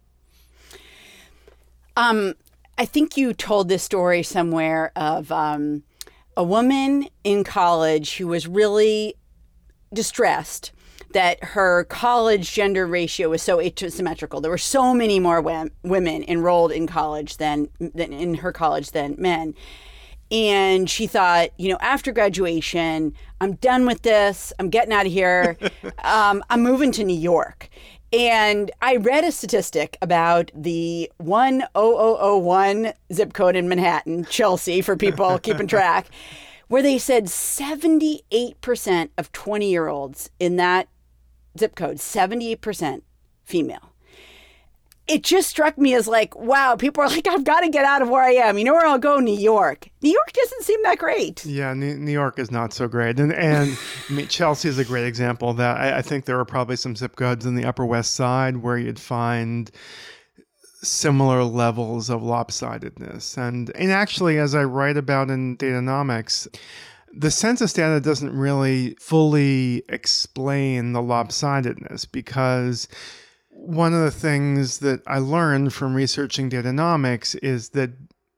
Um, 1.95 2.33
I 2.77 2.83
think 2.83 3.15
you 3.15 3.33
told 3.33 3.69
this 3.69 3.83
story 3.83 4.23
somewhere 4.23 4.91
of 4.97 5.31
um, 5.31 5.83
a 6.35 6.43
woman 6.43 7.07
in 7.23 7.45
college 7.45 8.17
who 8.17 8.27
was 8.27 8.45
really 8.45 9.15
distressed 9.93 10.73
that 11.13 11.43
her 11.43 11.85
college 11.85 12.51
gender 12.53 12.85
ratio 12.85 13.29
was 13.29 13.41
so 13.41 13.59
asymmetrical. 13.59 14.41
There 14.41 14.51
were 14.51 14.57
so 14.57 14.93
many 14.93 15.19
more 15.19 15.41
women 15.41 16.25
enrolled 16.27 16.71
in 16.71 16.87
college 16.87 17.37
than, 17.37 17.69
than 17.79 18.13
in 18.13 18.35
her 18.35 18.51
college 18.51 18.91
than 18.91 19.15
men. 19.17 19.55
And 20.31 20.89
she 20.89 21.05
thought, 21.05 21.49
you 21.57 21.69
know, 21.69 21.77
after 21.79 22.11
graduation, 22.11 23.13
I'm 23.39 23.53
done 23.55 23.85
with 23.85 24.01
this. 24.01 24.51
I'm 24.57 24.69
getting 24.69 24.91
out 24.91 25.05
of 25.05 25.11
here. 25.11 25.57
um, 26.03 26.43
I'm 26.49 26.63
moving 26.63 26.91
to 26.93 27.03
New 27.03 27.17
York. 27.17 27.69
And 28.11 28.71
I 28.81 28.97
read 28.97 29.23
a 29.23 29.31
statistic 29.31 29.97
about 30.01 30.51
the 30.55 31.11
10001 31.19 32.93
zip 33.11 33.33
code 33.33 33.55
in 33.55 33.67
Manhattan, 33.67 34.25
Chelsea, 34.25 34.81
for 34.81 34.95
people 34.95 35.39
keeping 35.43 35.67
track, 35.67 36.07
where 36.67 36.83
they 36.83 36.99
said 36.99 37.25
78% 37.25 39.09
of 39.17 39.31
20 39.31 39.69
year 39.69 39.87
olds 39.87 40.29
in 40.39 40.57
that 40.57 40.87
zip 41.57 41.75
code, 41.75 41.97
78% 41.97 43.01
female. 43.43 43.89
It 45.05 45.23
just 45.23 45.49
struck 45.49 45.77
me 45.77 45.93
as 45.95 46.07
like, 46.07 46.33
wow, 46.35 46.77
people 46.77 47.03
are 47.03 47.09
like, 47.09 47.27
I've 47.27 47.43
got 47.43 47.61
to 47.61 47.69
get 47.69 47.85
out 47.85 48.01
of 48.01 48.09
where 48.09 48.23
I 48.23 48.31
am. 48.31 48.57
You 48.57 48.63
know 48.63 48.73
where 48.73 48.85
I'll 48.85 48.97
go? 48.97 49.19
New 49.19 49.37
York. 49.37 49.89
New 50.01 50.11
York 50.11 50.31
doesn't 50.31 50.63
seem 50.63 50.81
that 50.83 50.97
great. 50.97 51.45
Yeah, 51.45 51.73
New 51.73 52.11
York 52.11 52.39
is 52.39 52.51
not 52.51 52.73
so 52.73 52.87
great. 52.87 53.19
And, 53.19 53.33
and 53.33 53.77
I 54.09 54.13
mean, 54.13 54.27
Chelsea 54.27 54.69
is 54.69 54.79
a 54.79 54.85
great 54.85 55.05
example 55.05 55.53
that. 55.55 55.77
I, 55.77 55.97
I 55.97 56.01
think 56.01 56.25
there 56.25 56.39
are 56.39 56.45
probably 56.45 56.77
some 56.77 56.95
zip 56.95 57.15
codes 57.15 57.45
in 57.45 57.55
the 57.55 57.65
Upper 57.65 57.85
West 57.85 58.13
Side 58.13 58.57
where 58.57 58.77
you'd 58.77 58.99
find 58.99 59.69
similar 60.83 61.43
levels 61.43 62.09
of 62.09 62.21
lopsidedness. 62.21 63.37
And, 63.37 63.71
and 63.75 63.91
actually, 63.91 64.37
as 64.37 64.53
I 64.53 64.63
write 64.63 64.97
about 64.97 65.29
in 65.29 65.55
Date-onomics, 65.55 66.47
the 67.15 67.31
census 67.31 67.73
data 67.73 67.99
doesn't 67.99 68.35
really 68.35 68.95
fully 68.99 69.83
explain 69.89 70.93
the 70.93 71.01
lopsidedness 71.01 72.11
because 72.11 72.87
one 73.49 73.93
of 73.93 74.01
the 74.01 74.11
things 74.11 74.79
that 74.79 75.01
I 75.05 75.19
learned 75.19 75.73
from 75.73 75.93
researching 75.93 76.49
Date-onomics 76.49 77.37
is 77.43 77.69
that 77.69 77.91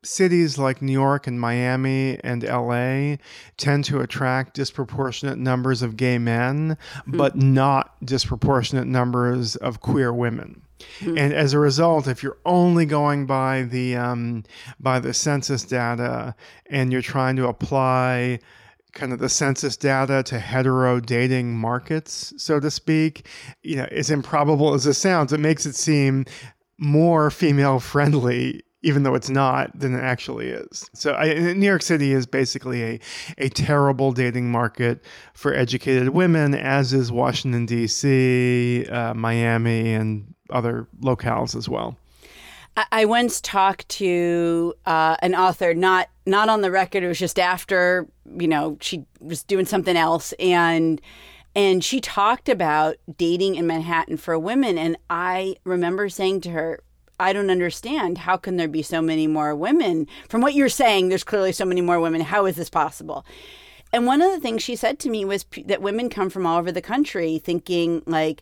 cities 0.03 0.57
like 0.57 0.81
New 0.81 0.91
York 0.91 1.25
and 1.25 1.39
Miami 1.39 2.19
and 2.23 2.43
LA 2.43 3.15
tend 3.57 3.85
to 3.85 4.01
attract 4.01 4.53
disproportionate 4.53 5.37
numbers 5.37 5.81
of 5.81 5.97
gay 5.97 6.17
men, 6.17 6.77
mm-hmm. 6.77 7.17
but 7.17 7.35
not 7.35 7.95
disproportionate 8.05 8.87
numbers 8.87 9.55
of 9.55 9.81
queer 9.81 10.13
women. 10.13 10.61
Mm-hmm. 10.99 11.17
And 11.17 11.33
as 11.33 11.53
a 11.53 11.59
result, 11.59 12.07
if 12.07 12.21
you're 12.21 12.37
only 12.45 12.85
going 12.85 13.25
by 13.25 13.63
the 13.63 13.95
um, 13.95 14.43
by 14.79 14.99
the 14.99 15.13
census 15.13 15.63
data 15.63 16.35
and 16.69 16.91
you're 16.91 17.01
trying 17.01 17.37
to 17.37 17.47
apply 17.47 18.39
kind 18.95 19.13
of 19.13 19.19
the 19.19 19.29
census 19.29 19.77
data 19.77 20.23
to 20.23 20.39
hetero 20.39 20.99
dating 20.99 21.55
markets, 21.55 22.33
so 22.37 22.59
to 22.59 22.71
speak, 22.71 23.27
you 23.61 23.75
know, 23.75 23.87
as 23.91 24.09
improbable 24.09 24.73
as 24.73 24.85
this 24.85 24.97
sounds, 24.97 25.31
it 25.31 25.39
makes 25.39 25.65
it 25.65 25.75
seem 25.75 26.25
more 26.77 27.29
female 27.29 27.79
friendly 27.79 28.63
even 28.85 29.01
though 29.01 29.15
it's 29.15 29.31
not 29.31 29.77
than 29.77 29.95
it 29.95 30.01
actually 30.03 30.49
is. 30.49 30.87
So 30.93 31.15
I, 31.15 31.33
New 31.33 31.65
York 31.65 31.81
City 31.81 32.13
is 32.13 32.27
basically 32.27 32.83
a, 32.83 32.99
a 33.39 33.49
terrible 33.49 34.11
dating 34.11 34.51
market 34.51 35.03
for 35.33 35.55
educated 35.55 36.09
women, 36.09 36.53
as 36.53 36.93
is 36.93 37.11
Washington, 37.11 37.65
D.C., 37.65 38.85
uh, 38.85 39.15
Miami, 39.15 39.91
and 39.91 40.35
other 40.51 40.87
locales 41.01 41.55
as 41.55 41.67
well. 41.67 41.97
I 42.91 43.05
once 43.05 43.41
talked 43.41 43.89
to 43.89 44.75
uh, 44.85 45.15
an 45.19 45.33
author, 45.33 45.73
not 45.73 46.09
not 46.25 46.49
on 46.49 46.61
the 46.61 46.71
record. 46.71 47.03
It 47.03 47.07
was 47.07 47.19
just 47.19 47.39
after 47.39 48.07
you 48.39 48.47
know 48.47 48.77
she 48.81 49.05
was 49.19 49.43
doing 49.43 49.65
something 49.65 49.95
else, 49.95 50.33
and 50.39 51.01
and 51.55 51.83
she 51.83 52.01
talked 52.01 52.49
about 52.49 52.95
dating 53.17 53.55
in 53.55 53.67
Manhattan 53.67 54.17
for 54.17 54.37
women. 54.37 54.77
And 54.77 54.97
I 55.09 55.55
remember 55.63 56.09
saying 56.09 56.41
to 56.41 56.51
her, 56.51 56.81
"I 57.19 57.33
don't 57.33 57.49
understand. 57.49 58.19
How 58.19 58.37
can 58.37 58.57
there 58.57 58.67
be 58.67 58.81
so 58.81 59.01
many 59.01 59.27
more 59.27 59.55
women? 59.55 60.07
From 60.29 60.41
what 60.41 60.53
you're 60.53 60.69
saying, 60.69 61.09
there's 61.09 61.23
clearly 61.23 61.51
so 61.51 61.65
many 61.65 61.81
more 61.81 61.99
women. 61.99 62.21
How 62.21 62.45
is 62.45 62.55
this 62.55 62.69
possible?" 62.69 63.25
And 63.93 64.05
one 64.05 64.21
of 64.21 64.31
the 64.31 64.39
things 64.39 64.61
she 64.61 64.75
said 64.75 64.99
to 64.99 65.09
me 65.09 65.23
was 65.23 65.45
that 65.65 65.81
women 65.81 66.09
come 66.09 66.29
from 66.29 66.45
all 66.45 66.59
over 66.59 66.71
the 66.71 66.81
country, 66.81 67.37
thinking 67.37 68.01
like 68.05 68.41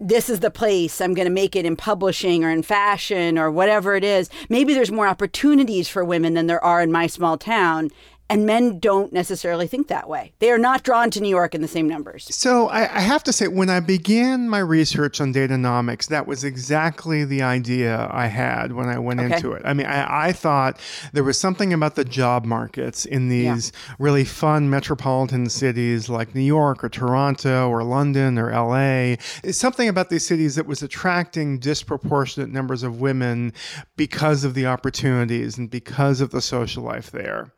this 0.00 0.30
is 0.30 0.40
the 0.40 0.50
place 0.50 1.00
I'm 1.00 1.12
going 1.12 1.26
to 1.26 1.32
make 1.32 1.54
it 1.54 1.66
in 1.66 1.76
publishing 1.76 2.42
or 2.42 2.50
in 2.50 2.62
fashion 2.62 3.38
or 3.38 3.50
whatever 3.50 3.94
it 3.94 4.02
is. 4.02 4.30
Maybe 4.48 4.72
there's 4.72 4.90
more 4.90 5.06
opportunities 5.06 5.88
for 5.88 6.04
women 6.04 6.32
than 6.32 6.46
there 6.46 6.64
are 6.64 6.80
in 6.80 6.90
my 6.90 7.06
small 7.06 7.36
town. 7.36 7.90
And 8.30 8.46
men 8.46 8.78
don't 8.78 9.12
necessarily 9.12 9.66
think 9.66 9.88
that 9.88 10.08
way. 10.08 10.32
They 10.38 10.52
are 10.52 10.58
not 10.58 10.84
drawn 10.84 11.10
to 11.10 11.20
New 11.20 11.28
York 11.28 11.52
in 11.52 11.62
the 11.62 11.68
same 11.68 11.88
numbers. 11.88 12.32
So 12.32 12.68
I, 12.68 12.82
I 12.82 13.00
have 13.00 13.24
to 13.24 13.32
say, 13.32 13.48
when 13.48 13.68
I 13.68 13.80
began 13.80 14.48
my 14.48 14.60
research 14.60 15.20
on 15.20 15.32
Date-onomics, 15.32 16.06
that 16.06 16.28
was 16.28 16.44
exactly 16.44 17.24
the 17.24 17.42
idea 17.42 18.08
I 18.08 18.26
had 18.26 18.72
when 18.72 18.88
I 18.88 19.00
went 19.00 19.18
okay. 19.18 19.34
into 19.34 19.52
it. 19.52 19.62
I 19.64 19.74
mean, 19.74 19.86
I, 19.86 20.28
I, 20.28 20.32
thought 20.32 20.78
there 21.12 21.24
was 21.24 21.40
something 21.40 21.72
about 21.72 21.96
the 21.96 22.04
job 22.04 22.44
markets 22.44 23.04
in 23.04 23.28
these 23.28 23.72
yeah. 23.74 23.94
really 23.98 24.24
fun 24.24 24.70
metropolitan 24.70 25.48
cities 25.48 26.08
like 26.08 26.32
New 26.32 26.40
York 26.40 26.84
or 26.84 26.88
Toronto 26.88 27.68
or 27.68 27.82
London 27.82 28.38
or 28.38 28.52
LA. 28.52 29.16
It's 29.42 29.58
something 29.58 29.88
about 29.88 30.08
these 30.08 30.24
cities 30.24 30.54
that 30.54 30.66
was 30.66 30.84
attracting 30.84 31.58
disproportionate 31.58 32.50
numbers 32.50 32.84
of 32.84 33.00
women 33.00 33.52
because 33.96 34.44
of 34.44 34.54
the 34.54 34.66
opportunities 34.66 35.58
and 35.58 35.68
because 35.68 36.20
of 36.20 36.30
the 36.30 36.40
social 36.40 36.84
life 36.84 37.10
there. 37.10 37.52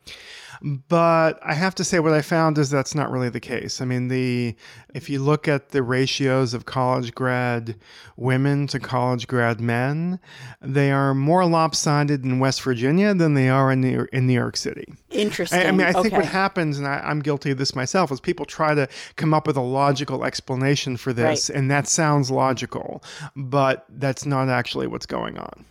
But 0.62 1.40
I 1.42 1.54
have 1.54 1.74
to 1.76 1.84
say, 1.84 1.98
what 1.98 2.12
I 2.12 2.22
found 2.22 2.56
is 2.56 2.70
that's 2.70 2.94
not 2.94 3.10
really 3.10 3.28
the 3.28 3.40
case. 3.40 3.80
I 3.80 3.84
mean, 3.84 4.06
the 4.06 4.54
if 4.94 5.10
you 5.10 5.18
look 5.18 5.48
at 5.48 5.70
the 5.70 5.82
ratios 5.82 6.54
of 6.54 6.66
college 6.66 7.14
grad 7.14 7.74
women 8.16 8.68
to 8.68 8.78
college 8.78 9.26
grad 9.26 9.60
men, 9.60 10.20
they 10.60 10.92
are 10.92 11.14
more 11.14 11.44
lopsided 11.46 12.24
in 12.24 12.38
West 12.38 12.62
Virginia 12.62 13.12
than 13.12 13.34
they 13.34 13.48
are 13.48 13.72
in 13.72 13.80
New, 13.80 14.06
in 14.12 14.26
New 14.26 14.34
York 14.34 14.56
City. 14.56 14.86
Interesting. 15.10 15.60
I, 15.60 15.64
I 15.64 15.70
mean, 15.72 15.86
I 15.86 15.92
think 15.92 16.12
what 16.12 16.26
happens, 16.26 16.78
and 16.78 16.86
I, 16.86 17.10
am 17.10 17.20
guilty 17.20 17.50
of 17.50 17.58
this 17.58 17.74
myself, 17.74 18.12
is 18.12 18.20
people 18.20 18.46
try 18.46 18.74
to 18.74 18.86
come 19.16 19.34
up 19.34 19.46
with 19.46 19.56
a 19.56 19.62
logical 19.62 20.24
explanation 20.24 20.96
for 20.96 21.12
this, 21.12 21.50
right. 21.50 21.58
and 21.58 21.70
that 21.70 21.88
sounds 21.88 22.30
logical, 22.30 23.02
but 23.34 23.86
that's 23.88 24.24
not 24.26 24.48
actually 24.48 24.86
what's 24.86 25.06
going 25.06 25.38
on. 25.38 25.64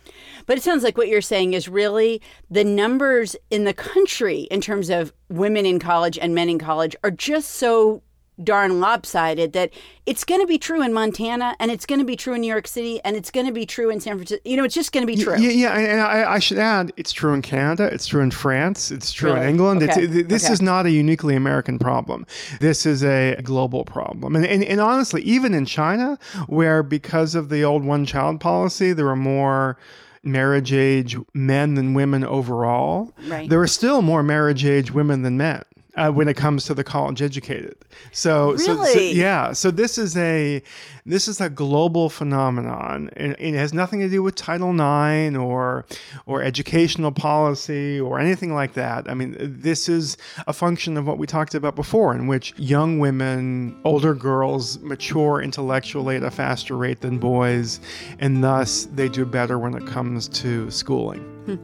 But 0.46 0.58
it 0.58 0.62
sounds 0.62 0.82
like 0.82 0.98
what 0.98 1.08
you're 1.08 1.20
saying 1.20 1.54
is 1.54 1.68
really 1.68 2.20
the 2.50 2.64
numbers 2.64 3.36
in 3.50 3.64
the 3.64 3.74
country 3.74 4.40
in 4.50 4.60
terms 4.60 4.81
of 4.90 5.12
women 5.28 5.66
in 5.66 5.78
college 5.78 6.18
and 6.18 6.34
men 6.34 6.48
in 6.48 6.58
college 6.58 6.96
are 7.02 7.10
just 7.10 7.50
so 7.50 8.02
darn 8.42 8.80
lopsided 8.80 9.52
that 9.52 9.70
it's 10.06 10.24
going 10.24 10.40
to 10.40 10.46
be 10.46 10.58
true 10.58 10.82
in 10.82 10.92
Montana 10.92 11.54
and 11.60 11.70
it's 11.70 11.86
going 11.86 11.98
to 11.98 12.04
be 12.04 12.16
true 12.16 12.34
in 12.34 12.40
New 12.40 12.48
York 12.48 12.66
City 12.66 13.00
and 13.04 13.14
it's 13.14 13.30
going 13.30 13.46
to 13.46 13.52
be 13.52 13.66
true 13.66 13.90
in 13.90 14.00
San 14.00 14.16
Francisco. 14.16 14.42
You 14.48 14.56
know, 14.56 14.64
it's 14.64 14.74
just 14.74 14.92
going 14.92 15.06
to 15.06 15.06
be 15.06 15.22
true. 15.22 15.38
Yeah, 15.38 15.50
yeah. 15.50 15.78
And 15.78 16.00
I, 16.00 16.34
I, 16.34 16.38
should 16.38 16.58
add, 16.58 16.92
it's 16.96 17.12
true 17.12 17.34
in 17.34 17.42
Canada, 17.42 17.84
it's 17.84 18.06
true 18.06 18.22
in 18.22 18.30
France, 18.30 18.90
it's 18.90 19.12
true 19.12 19.32
really? 19.32 19.44
in 19.44 19.50
England. 19.50 19.82
Okay. 19.82 20.02
It's, 20.02 20.28
this 20.28 20.44
okay. 20.44 20.52
is 20.52 20.62
not 20.62 20.86
a 20.86 20.90
uniquely 20.90 21.36
American 21.36 21.78
problem. 21.78 22.26
This 22.60 22.86
is 22.86 23.04
a 23.04 23.40
global 23.42 23.84
problem. 23.84 24.34
And, 24.34 24.46
and, 24.46 24.64
and 24.64 24.80
honestly, 24.80 25.22
even 25.22 25.54
in 25.54 25.66
China, 25.66 26.18
where 26.46 26.82
because 26.82 27.34
of 27.34 27.48
the 27.48 27.62
old 27.62 27.84
one 27.84 28.06
child 28.06 28.40
policy, 28.40 28.92
there 28.92 29.08
are 29.08 29.16
more 29.16 29.76
marriage 30.22 30.72
age 30.72 31.16
men 31.34 31.74
than 31.74 31.94
women 31.94 32.24
overall, 32.24 33.12
right. 33.28 33.48
there 33.48 33.60
are 33.60 33.66
still 33.66 34.02
more 34.02 34.22
marriage 34.22 34.64
age 34.64 34.92
women 34.92 35.22
than 35.22 35.36
men. 35.36 35.62
Uh, 35.94 36.10
when 36.10 36.26
it 36.28 36.36
comes 36.36 36.64
to 36.64 36.74
the 36.74 36.84
college 36.84 37.20
educated. 37.20 37.76
So, 38.12 38.52
really? 38.52 38.58
so, 38.58 38.84
so, 38.84 38.98
yeah. 39.00 39.52
So 39.52 39.70
this 39.70 39.98
is 39.98 40.16
a 40.16 40.62
this 41.04 41.28
is 41.28 41.40
a 41.40 41.50
global 41.50 42.08
phenomenon, 42.08 43.10
and 43.16 43.36
it 43.38 43.54
has 43.54 43.72
nothing 43.74 44.00
to 44.00 44.08
do 44.08 44.22
with 44.22 44.34
Title 44.34 44.70
IX 44.70 45.36
or 45.36 45.84
or 46.26 46.42
educational 46.42 47.12
policy 47.12 48.00
or 48.00 48.18
anything 48.18 48.54
like 48.54 48.72
that. 48.74 49.08
I 49.10 49.14
mean, 49.14 49.36
this 49.38 49.88
is 49.88 50.16
a 50.46 50.52
function 50.52 50.96
of 50.96 51.06
what 51.06 51.18
we 51.18 51.26
talked 51.26 51.54
about 51.54 51.76
before, 51.76 52.14
in 52.14 52.26
which 52.26 52.54
young 52.58 52.98
women, 52.98 53.78
older 53.84 54.14
girls, 54.14 54.78
mature 54.78 55.42
intellectually 55.42 56.16
at 56.16 56.22
a 56.22 56.30
faster 56.30 56.76
rate 56.76 57.00
than 57.00 57.18
boys, 57.18 57.80
and 58.18 58.42
thus 58.42 58.86
they 58.94 59.08
do 59.08 59.26
better 59.26 59.58
when 59.58 59.74
it 59.74 59.86
comes 59.86 60.28
to 60.28 60.70
schooling. 60.70 61.20
Hmm. 61.44 61.56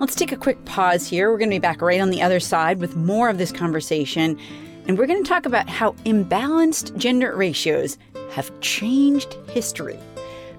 Let's 0.00 0.14
take 0.14 0.30
a 0.30 0.36
quick 0.36 0.64
pause 0.64 1.08
here. 1.08 1.28
We're 1.28 1.38
going 1.38 1.50
to 1.50 1.56
be 1.56 1.58
back 1.58 1.82
right 1.82 2.00
on 2.00 2.10
the 2.10 2.22
other 2.22 2.38
side 2.38 2.78
with 2.78 2.94
more 2.94 3.28
of 3.28 3.36
this 3.36 3.50
conversation. 3.50 4.38
And 4.86 4.96
we're 4.96 5.08
going 5.08 5.24
to 5.24 5.28
talk 5.28 5.44
about 5.44 5.68
how 5.68 5.92
imbalanced 6.04 6.96
gender 6.96 7.34
ratios 7.34 7.98
have 8.30 8.48
changed 8.60 9.34
history. 9.48 9.98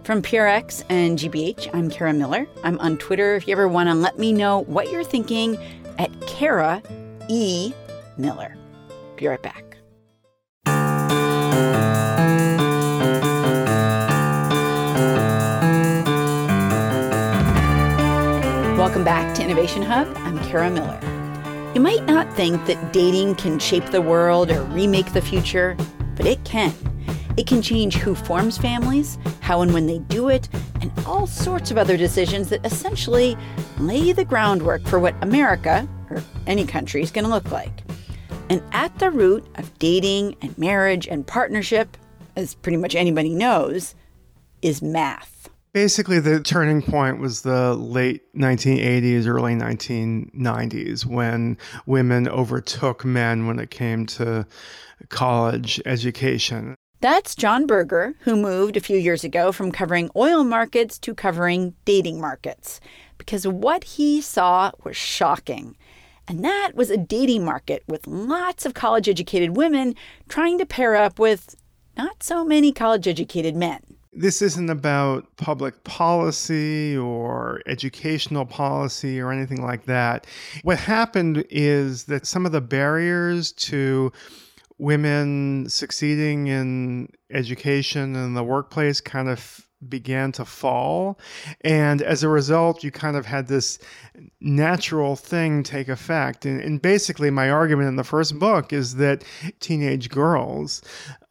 From 0.04 0.22
PRX 0.22 0.84
and 0.90 1.18
GBH, 1.18 1.74
I'm 1.74 1.90
Kara 1.90 2.12
Miller. 2.12 2.48
I'm 2.66 2.78
on 2.80 2.98
Twitter 2.98 3.36
if 3.38 3.48
you 3.48 3.54
ever 3.54 3.70
want 3.70 3.88
to 3.88 3.96
let 3.96 4.20
me 4.20 4.34
know 4.34 4.60
what 4.64 4.92
you're 4.92 5.06
thinking 5.06 5.58
at 5.98 6.12
Kara 6.28 6.84
E. 7.30 7.72
Miller. 8.18 8.58
Be 9.16 9.28
right 9.28 9.42
back. 9.42 9.69
Welcome 18.80 19.04
back 19.04 19.36
to 19.36 19.44
Innovation 19.44 19.82
Hub. 19.82 20.08
I'm 20.20 20.40
Kara 20.40 20.70
Miller. 20.70 20.98
You 21.76 21.82
might 21.82 22.06
not 22.06 22.34
think 22.34 22.66
that 22.66 22.94
dating 22.94 23.36
can 23.36 23.60
shape 23.60 23.86
the 23.88 24.02
world 24.02 24.50
or 24.50 24.64
remake 24.64 25.12
the 25.12 25.22
future, 25.22 25.76
but 26.16 26.26
it 26.26 26.42
can. 26.46 26.74
It 27.36 27.46
can 27.46 27.62
change 27.62 27.96
who 27.96 28.16
forms 28.16 28.58
families, 28.58 29.18
how 29.42 29.60
and 29.60 29.74
when 29.74 29.86
they 29.86 30.00
do 30.00 30.30
it, 30.30 30.48
and 30.80 30.94
all 31.06 31.28
sorts 31.28 31.72
of 31.72 31.78
other 31.78 31.98
decisions 31.98 32.48
that 32.52 32.66
essentially 32.66 33.36
lay 33.80 34.14
the 34.14 34.24
groundwork 34.24 34.88
for 34.88 34.98
what 34.98 35.14
America, 35.22 35.86
or 36.10 36.24
any 36.48 36.66
country, 36.66 37.02
is 37.02 37.12
going 37.12 37.26
to 37.26 37.30
look 37.30 37.52
like. 37.52 37.82
And 38.50 38.64
at 38.72 38.98
the 38.98 39.12
root 39.12 39.46
of 39.56 39.78
dating 39.78 40.38
and 40.42 40.58
marriage 40.58 41.06
and 41.06 41.28
partnership, 41.28 41.98
as 42.38 42.56
pretty 42.56 42.78
much 42.78 42.96
anybody 42.96 43.36
knows, 43.36 43.94
is 44.62 44.82
math. 44.82 45.39
Basically, 45.72 46.20
the 46.20 46.40
turning 46.40 46.82
point 46.82 47.20
was 47.20 47.44
the 47.44 47.76
late 47.76 48.34
1980s, 48.34 49.28
early 49.28 49.54
1990s, 49.54 51.06
when 51.06 51.58
women 51.86 52.28
overtook 52.28 53.06
men 53.06 53.46
when 53.46 53.60
it 53.60 53.70
came 53.70 54.08
to 54.08 54.48
college 55.10 55.80
education. 55.86 56.74
That's 57.02 57.36
Jon 57.36 57.68
Birger, 57.68 58.16
who 58.22 58.36
moved 58.36 58.78
a 58.78 58.82
few 58.82 58.98
years 58.98 59.24
ago 59.24 59.52
from 59.52 59.72
covering 59.72 60.10
oil 60.16 60.44
markets 60.44 60.98
to 61.00 61.14
covering 61.14 61.76
dating 61.86 62.20
markets, 62.20 62.82
because 63.20 63.48
what 63.48 63.84
he 63.84 64.22
saw 64.22 64.72
was 64.84 64.98
shocking. 64.98 65.78
And 66.28 66.44
that 66.44 66.72
was 66.74 66.90
a 66.90 66.98
dating 66.98 67.46
market 67.46 67.84
with 67.88 68.08
lots 68.08 68.66
of 68.66 68.74
college 68.74 69.08
educated 69.08 69.56
women 69.56 69.94
trying 70.28 70.58
to 70.58 70.66
pair 70.66 70.96
up 70.96 71.20
with 71.20 71.56
not 71.96 72.24
so 72.24 72.44
many 72.44 72.72
college 72.72 73.08
educated 73.08 73.56
men 73.56 73.82
this 74.20 74.42
isn't 74.42 74.70
about 74.70 75.26
public 75.38 75.86
policy 75.86 76.98
or 76.98 77.62
educational 77.68 78.46
policy 78.46 79.18
or 79.22 79.32
anything 79.32 79.62
like 79.62 79.86
that. 79.86 80.28
What 80.64 80.78
happened 80.78 81.46
is 81.50 82.04
that 82.06 82.28
some 82.28 82.46
of 82.46 82.52
the 82.52 82.60
barriers 82.60 83.54
to 83.54 84.12
women 84.78 85.70
succeeding 85.70 86.48
in 86.48 87.08
education 87.32 88.18
and 88.18 88.36
the 88.36 88.44
workplace 88.44 89.00
kind 89.00 89.30
of 89.30 89.66
began 89.88 90.32
to 90.34 90.46
fall. 90.46 91.20
And 91.62 92.02
as 92.02 92.24
a 92.24 92.30
result, 92.30 92.84
you 92.84 92.92
kind 92.92 93.16
of 93.16 93.26
had 93.26 93.48
this 93.48 93.80
natural 94.42 95.16
thing 95.16 95.64
take 95.64 95.88
effect. 95.88 96.46
And, 96.46 96.62
and 96.62 96.82
basically, 96.82 97.30
my 97.30 97.50
argument 97.50 97.88
in 97.88 97.96
the 97.96 98.04
first 98.04 98.38
book 98.38 98.74
is 98.74 98.96
that 98.96 99.24
teenage 99.60 100.10
girls 100.10 100.82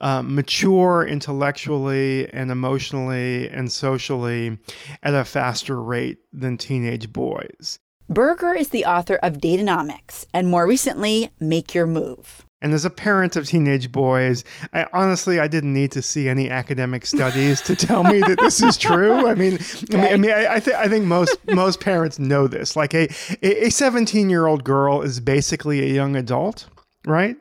uh, 0.00 0.22
mature 0.22 1.06
intellectually 1.06 2.32
and 2.32 2.50
emotionally 2.50 3.48
and 3.50 3.70
socially 3.70 4.58
at 5.02 5.14
a 5.14 5.24
faster 5.24 5.82
rate 5.82 6.18
than 6.32 6.56
teenage 6.56 7.12
boys. 7.12 7.78
Birger 8.08 8.54
is 8.54 8.70
the 8.70 8.86
author 8.86 9.16
of 9.16 9.38
Date-onomics 9.38 10.24
and 10.32 10.48
more 10.48 10.66
recently, 10.66 11.30
Make 11.40 11.74
Your 11.74 11.86
Move. 11.86 12.46
And 12.60 12.74
as 12.74 12.84
a 12.84 12.90
parent 12.90 13.36
of 13.36 13.46
teenage 13.46 13.92
boys, 13.92 14.42
I 14.72 14.86
honestly 14.92 15.38
I 15.38 15.46
didn't 15.46 15.72
need 15.72 15.92
to 15.92 16.02
see 16.02 16.28
any 16.28 16.50
academic 16.50 17.06
studies 17.06 17.60
to 17.62 17.76
tell 17.76 18.02
me 18.02 18.18
that 18.20 18.38
this 18.40 18.60
is 18.60 18.76
true. 18.76 19.28
I 19.28 19.34
mean, 19.34 19.58
I 19.92 19.96
mean, 19.96 20.04
I, 20.04 20.16
mean, 20.16 20.30
I, 20.32 20.44
I, 20.46 20.56
I 20.56 20.88
think 20.88 21.04
most 21.04 21.38
most 21.52 21.80
parents 21.80 22.18
know 22.18 22.48
this. 22.48 22.74
Like 22.74 22.94
a 22.94 23.08
a 23.42 23.70
17 23.70 24.28
year 24.28 24.46
old 24.46 24.64
girl 24.64 25.02
is 25.02 25.20
basically 25.20 25.88
a 25.88 25.94
young 25.94 26.16
adult, 26.16 26.68
right? 27.06 27.36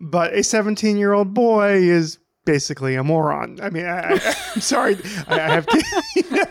But 0.00 0.32
a 0.34 0.44
17 0.44 0.96
year 0.96 1.12
old 1.12 1.34
boy 1.34 1.72
is 1.72 2.18
basically 2.44 2.96
a 2.96 3.04
moron. 3.04 3.58
I 3.62 3.70
mean, 3.70 3.86
I, 3.86 4.12
am 4.54 4.60
sorry, 4.60 4.96
I 5.28 5.38
have 5.38 5.66
kids. 5.66 5.86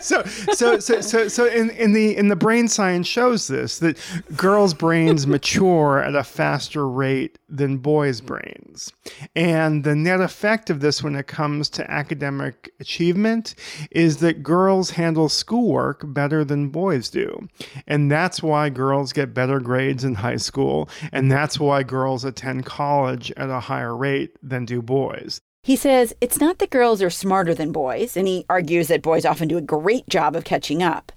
so, 0.00 0.22
so, 0.24 0.78
so, 0.78 1.00
so, 1.00 1.28
so, 1.28 1.46
in, 1.46 1.70
in 1.70 1.92
the 1.92 2.16
in 2.16 2.28
the 2.28 2.36
brain 2.36 2.68
science 2.68 3.06
shows 3.06 3.48
this 3.48 3.78
that 3.80 3.98
girls' 4.36 4.74
brains 4.74 5.26
mature 5.32 6.02
at 6.02 6.14
a 6.14 6.24
faster 6.24 6.88
rate 6.88 7.38
than 7.48 7.78
boys' 7.78 8.20
brains, 8.20 8.92
and 9.36 9.84
the 9.84 9.94
net 9.94 10.20
effect 10.20 10.70
of 10.70 10.80
this 10.80 11.02
when 11.02 11.14
it 11.14 11.26
comes 11.26 11.68
to 11.70 11.90
academic 11.90 12.70
achievement 12.80 13.54
is 13.90 14.18
that 14.18 14.42
girls 14.42 14.90
handle 14.90 15.28
schoolwork 15.28 16.02
better 16.06 16.44
than 16.44 16.68
boys 16.68 17.10
do, 17.10 17.48
and 17.86 18.10
that's 18.10 18.42
why 18.42 18.68
girls 18.70 19.12
get 19.12 19.34
better 19.34 19.60
grades 19.60 20.04
in 20.04 20.14
high 20.14 20.36
school, 20.36 20.88
and 21.12 21.30
that's 21.30 21.60
why 21.60 21.82
girls 21.82 22.24
attend 22.24 22.64
college 22.64 23.30
at 23.36 23.50
a 23.50 23.60
higher 23.60 23.96
rate 23.96 24.36
than 24.42 24.64
do 24.64 24.80
boys. 24.80 25.40
He 25.64 25.76
says 25.76 26.12
it's 26.20 26.40
not 26.40 26.58
that 26.58 26.70
girls 26.70 27.00
are 27.02 27.10
smarter 27.10 27.54
than 27.54 27.70
boys, 27.70 28.16
and 28.16 28.26
he 28.26 28.44
argues 28.48 28.88
that 28.88 29.00
boys 29.00 29.24
often 29.24 29.46
do 29.46 29.58
a 29.58 29.62
great 29.62 30.08
job 30.08 30.34
of 30.34 30.42
catching 30.42 30.82
up. 30.82 31.12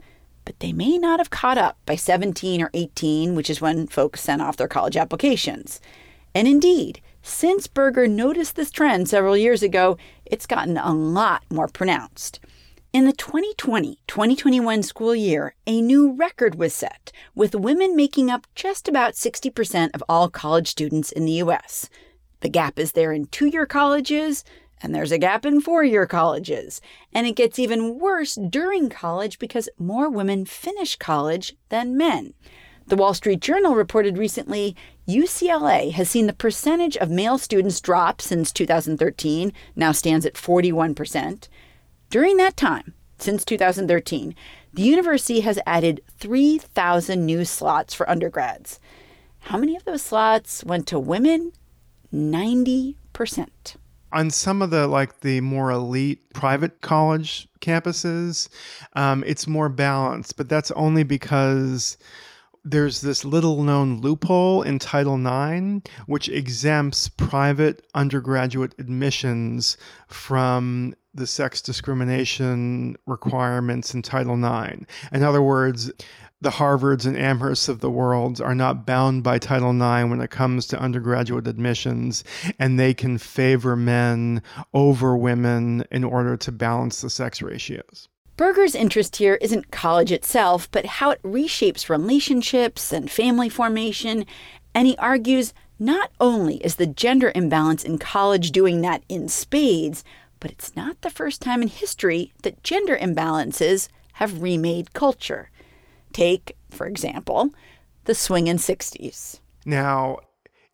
But 0.46 0.60
they 0.60 0.72
may 0.72 1.00
not 1.00 1.20
have 1.20 1.32
caught 1.32 1.58
up 1.58 1.80
by 1.88 1.96
17 1.96 2.62
or 2.62 2.70
18, 2.76 3.34
which 3.34 3.50
is 3.50 3.60
when 3.60 3.88
folks 3.88 4.22
sent 4.22 4.44
off 4.44 4.58
their 4.58 4.68
college 4.68 4.98
applications. 4.98 5.82
And 6.36 6.48
indeed, 6.48 7.02
since 7.24 7.66
Birger 7.66 8.08
noticed 8.08 8.56
this 8.56 8.70
trend 8.70 9.10
several 9.10 9.36
years 9.36 9.64
ago, 9.64 9.98
it's 10.26 10.46
gotten 10.46 10.78
a 10.78 10.94
lot 10.94 11.42
more 11.50 11.68
pronounced. 11.68 12.40
In 12.94 13.06
the 13.06 13.14
2020 13.14 13.98
2021 14.06 14.84
school 14.84 15.16
year, 15.16 15.56
a 15.66 15.82
new 15.82 16.14
record 16.14 16.54
was 16.54 16.72
set, 16.72 17.12
with 17.34 17.56
women 17.56 17.96
making 17.96 18.30
up 18.30 18.46
just 18.54 18.88
about 18.88 19.16
60% 19.16 19.90
of 19.96 20.04
all 20.08 20.30
college 20.30 20.68
students 20.68 21.12
in 21.12 21.26
the 21.26 21.40
U.S. 21.44 21.90
The 22.46 22.50
gap 22.50 22.78
is 22.78 22.92
there 22.92 23.12
in 23.12 23.26
two 23.26 23.48
year 23.48 23.66
colleges, 23.66 24.44
and 24.80 24.94
there's 24.94 25.12
a 25.12 25.18
gap 25.18 25.48
in 25.48 25.62
four 25.62 25.84
year 25.84 26.06
colleges. 26.06 26.80
And 27.12 27.26
it 27.26 27.36
gets 27.36 27.58
even 27.58 27.98
worse 27.98 28.36
during 28.36 28.88
college 28.88 29.40
because 29.40 29.68
more 29.80 30.12
women 30.12 30.46
finish 30.46 30.96
college 30.96 31.56
than 31.70 31.98
men. 31.98 32.36
The 32.86 32.98
Wall 32.98 33.16
Street 33.16 33.40
Journal 33.40 33.74
reported 33.74 34.20
recently 34.20 34.76
UCLA 35.08 35.92
has 35.94 36.08
seen 36.08 36.28
the 36.28 36.34
percentage 36.34 36.96
of 36.98 37.10
male 37.10 37.40
students 37.40 37.82
drop 37.82 38.22
since 38.22 38.52
2013, 38.52 39.52
now 39.76 39.92
stands 39.92 40.24
at 40.24 40.36
41%. 40.36 41.48
During 42.12 42.38
that 42.38 42.56
time, 42.56 42.94
since 43.18 43.44
2013, 43.44 44.36
the 44.72 44.84
university 44.84 45.40
has 45.40 45.58
added 45.66 46.04
3,000 46.20 47.26
new 47.26 47.44
slots 47.44 47.96
for 47.96 48.08
undergrads. 48.08 48.80
How 49.40 49.58
many 49.58 49.76
of 49.76 49.86
those 49.86 50.04
slots 50.04 50.64
went 50.64 50.86
to 50.90 51.00
women 51.00 51.52
90%. 52.14 52.96
On 54.12 54.30
some 54.30 54.62
of 54.62 54.70
the 54.70 54.88
like 54.88 55.22
the 55.22 55.42
more 55.42 55.72
elite 55.72 56.34
private 56.34 56.82
college 56.82 57.48
campuses, 57.60 58.48
um, 58.94 59.24
it's 59.28 59.48
more 59.48 59.68
balanced, 59.68 60.38
but 60.38 60.48
that's 60.48 60.72
only 60.72 61.04
because 61.04 61.98
there's 62.66 63.02
this 63.02 63.24
little 63.24 63.62
known 63.62 64.02
loophole 64.02 64.64
in 64.64 64.80
Title 64.80 65.16
IX 65.16 65.88
which 66.08 66.28
exempts 66.30 67.08
private 67.08 67.86
undergraduate 67.94 68.74
admissions 68.80 69.78
from 70.08 70.96
the 71.14 71.28
sex 71.28 71.62
discrimination 71.62 72.98
requirements 73.06 73.94
in 73.94 74.02
Title 74.02 74.36
IX. 74.36 74.84
In 75.14 75.24
other 75.24 75.42
words, 75.42 75.92
the 76.42 76.52
Harvards 76.52 77.06
and 77.06 77.16
Amhersts 77.16 77.70
of 77.70 77.80
the 77.80 77.90
world 77.90 78.42
are 78.42 78.56
not 78.56 78.86
bound 78.86 79.24
by 79.24 79.40
Title 79.40 79.72
IX 79.72 80.10
when 80.10 80.22
it 80.22 80.30
comes 80.30 80.68
to 80.68 80.80
undergraduate 80.80 81.48
admissions, 81.48 82.24
and 82.60 82.80
they 82.80 82.94
can 82.94 83.18
favor 83.18 83.76
men 83.76 84.42
over 84.74 85.16
women 85.16 85.86
in 85.92 86.04
order 86.04 86.36
to 86.38 86.52
balance 86.52 87.02
the 87.02 87.10
sex 87.10 87.42
ratios. 87.42 88.10
Birger's 88.38 88.76
interest 88.76 89.16
here 89.16 89.36
isn't 89.36 89.72
college 89.72 90.12
itself, 90.12 90.70
but 90.72 90.86
how 90.86 91.10
it 91.10 91.24
reshapes 91.24 91.90
relationships 91.90 92.92
and 92.92 93.10
family 93.10 93.48
formation, 93.48 94.26
and 94.74 94.88
he 94.88 94.98
argues 94.98 95.54
Not 95.80 96.12
only 96.20 96.58
is 96.58 96.76
the 96.76 96.86
gender 96.86 97.32
imbalance 97.34 97.84
in 97.84 97.98
college 97.98 98.52
doing 98.52 98.82
that 98.82 99.04
in 99.08 99.30
spades, 99.30 100.04
but 100.42 100.52
it's 100.52 100.76
not 100.76 101.02
the 101.02 101.10
first 101.10 101.42
time 101.42 101.62
in 101.62 101.70
history 101.70 102.34
that 102.44 102.62
gender 102.62 102.98
imbalances 102.98 103.88
have 104.14 104.42
remade 104.42 104.94
culture. 104.94 105.50
Take, 106.16 106.56
for 106.70 106.88
example, 106.88 107.50
the 108.06 108.16
swingin' 108.16 108.56
60s. 108.56 109.42
Now, 109.66 110.20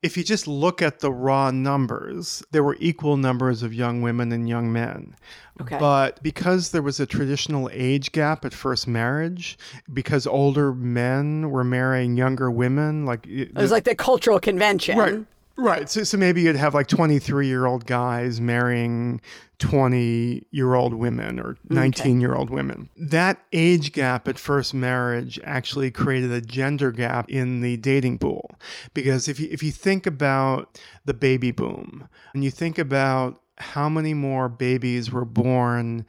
if 0.03 0.15
you 0.15 0.23
just 0.23 0.47
look 0.47 0.83
at 0.83 0.99
the 0.99 1.11
raw 1.11 1.49
numbers, 1.49 2.43
there 2.51 2.63
were 2.63 2.77
equal 2.79 3.17
numbers 3.17 3.63
of 3.63 3.73
young 3.73 4.03
women 4.03 4.31
and 4.31 4.47
young 4.47 4.71
men. 4.71 5.15
Okay. 5.59 5.79
But 5.79 6.21
because 6.21 6.69
there 6.69 6.83
was 6.83 6.99
a 6.99 7.07
traditional 7.07 7.71
age 7.73 8.11
gap 8.11 8.45
at 8.45 8.53
first 8.53 8.87
marriage, 8.87 9.57
because 9.91 10.27
older 10.27 10.75
men 10.75 11.49
were 11.49 11.63
marrying 11.63 12.17
younger 12.17 12.51
women, 12.51 13.07
like 13.07 13.25
it 13.25 13.55
was 13.55 13.71
like 13.71 13.85
the 13.85 13.95
cultural 13.95 14.39
convention. 14.39 14.95
Right. 14.95 15.25
Right. 15.61 15.87
So, 15.87 16.03
so 16.03 16.17
maybe 16.17 16.41
you'd 16.41 16.55
have 16.55 16.73
like 16.73 16.87
23 16.87 17.45
year 17.45 17.67
old 17.67 17.85
guys 17.85 18.41
marrying 18.41 19.21
20 19.59 20.47
year 20.49 20.73
old 20.73 20.95
women 20.95 21.39
or 21.39 21.55
19 21.69 22.19
year 22.19 22.33
old 22.33 22.49
women. 22.49 22.89
That 22.97 23.37
age 23.53 23.91
gap 23.91 24.27
at 24.27 24.39
first 24.39 24.73
marriage 24.73 25.39
actually 25.43 25.91
created 25.91 26.31
a 26.31 26.41
gender 26.41 26.91
gap 26.91 27.29
in 27.29 27.61
the 27.61 27.77
dating 27.77 28.17
pool. 28.17 28.49
Because 28.95 29.27
if 29.27 29.39
you, 29.39 29.49
if 29.51 29.61
you 29.61 29.71
think 29.71 30.07
about 30.07 30.81
the 31.05 31.13
baby 31.13 31.51
boom 31.51 32.09
and 32.33 32.43
you 32.43 32.49
think 32.49 32.79
about 32.79 33.39
how 33.59 33.87
many 33.87 34.15
more 34.15 34.49
babies 34.49 35.11
were 35.11 35.25
born 35.25 36.07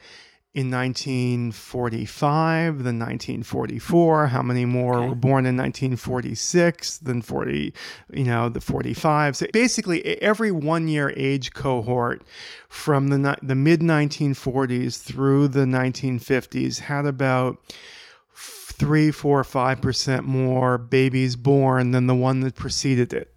in 0.54 0.70
1945 0.70 2.84
than 2.84 2.98
1944 2.98 4.26
how 4.26 4.42
many 4.42 4.66
more 4.66 4.98
okay. 4.98 5.08
were 5.08 5.14
born 5.14 5.46
in 5.46 5.56
1946 5.56 6.98
than 6.98 7.22
40 7.22 7.72
you 8.12 8.24
know 8.24 8.50
the 8.50 8.60
45 8.60 9.34
so 9.34 9.46
basically 9.50 10.04
every 10.20 10.52
one 10.52 10.88
year 10.88 11.10
age 11.16 11.54
cohort 11.54 12.22
from 12.68 13.08
the 13.08 13.38
the 13.42 13.54
mid 13.54 13.80
1940s 13.80 15.00
through 15.00 15.48
the 15.48 15.64
1950s 15.64 16.80
had 16.80 17.06
about 17.06 17.56
three 18.34 19.10
four 19.10 19.42
five 19.44 19.80
percent 19.80 20.26
more 20.26 20.76
babies 20.76 21.34
born 21.34 21.92
than 21.92 22.06
the 22.06 22.14
one 22.14 22.40
that 22.40 22.54
preceded 22.54 23.14
it 23.14 23.31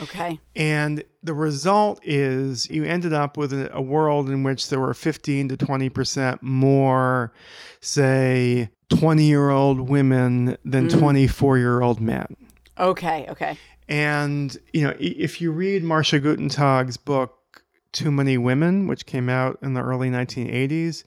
Okay. 0.00 0.40
And 0.56 1.04
the 1.22 1.34
result 1.34 2.00
is 2.02 2.68
you 2.70 2.84
ended 2.84 3.12
up 3.12 3.36
with 3.36 3.52
a, 3.52 3.74
a 3.74 3.80
world 3.80 4.28
in 4.28 4.42
which 4.42 4.68
there 4.68 4.80
were 4.80 4.94
15 4.94 5.48
to 5.48 5.56
20% 5.56 6.42
more, 6.42 7.32
say, 7.80 8.70
20 8.88 9.24
year 9.24 9.50
old 9.50 9.88
women 9.88 10.56
than 10.64 10.88
24 10.88 11.54
mm. 11.54 11.58
year 11.58 11.80
old 11.82 12.00
men. 12.00 12.36
Okay. 12.78 13.26
Okay. 13.28 13.56
And, 13.88 14.56
you 14.72 14.82
know, 14.82 14.94
if 14.98 15.40
you 15.40 15.50
read 15.52 15.82
Marcia 15.82 16.20
Guttentag's 16.20 16.96
book, 16.96 17.62
Too 17.92 18.10
Many 18.10 18.38
Women, 18.38 18.86
which 18.86 19.06
came 19.06 19.28
out 19.28 19.58
in 19.62 19.74
the 19.74 19.82
early 19.82 20.08
1980s, 20.08 21.04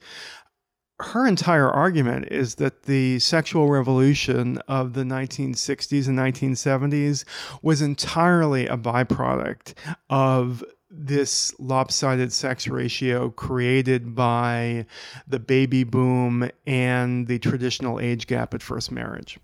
her 1.00 1.26
entire 1.26 1.68
argument 1.70 2.28
is 2.30 2.54
that 2.56 2.84
the 2.84 3.18
sexual 3.18 3.68
revolution 3.68 4.58
of 4.66 4.94
the 4.94 5.02
1960s 5.02 6.08
and 6.08 6.18
1970s 6.18 7.24
was 7.60 7.82
entirely 7.82 8.66
a 8.66 8.76
byproduct 8.76 9.74
of 10.08 10.64
this 10.90 11.54
lopsided 11.58 12.32
sex 12.32 12.66
ratio 12.66 13.28
created 13.30 14.14
by 14.14 14.86
the 15.26 15.38
baby 15.38 15.84
boom 15.84 16.48
and 16.66 17.26
the 17.26 17.38
traditional 17.38 18.00
age 18.00 18.26
gap 18.26 18.54
at 18.54 18.62
first 18.62 18.90
marriage. 18.90 19.38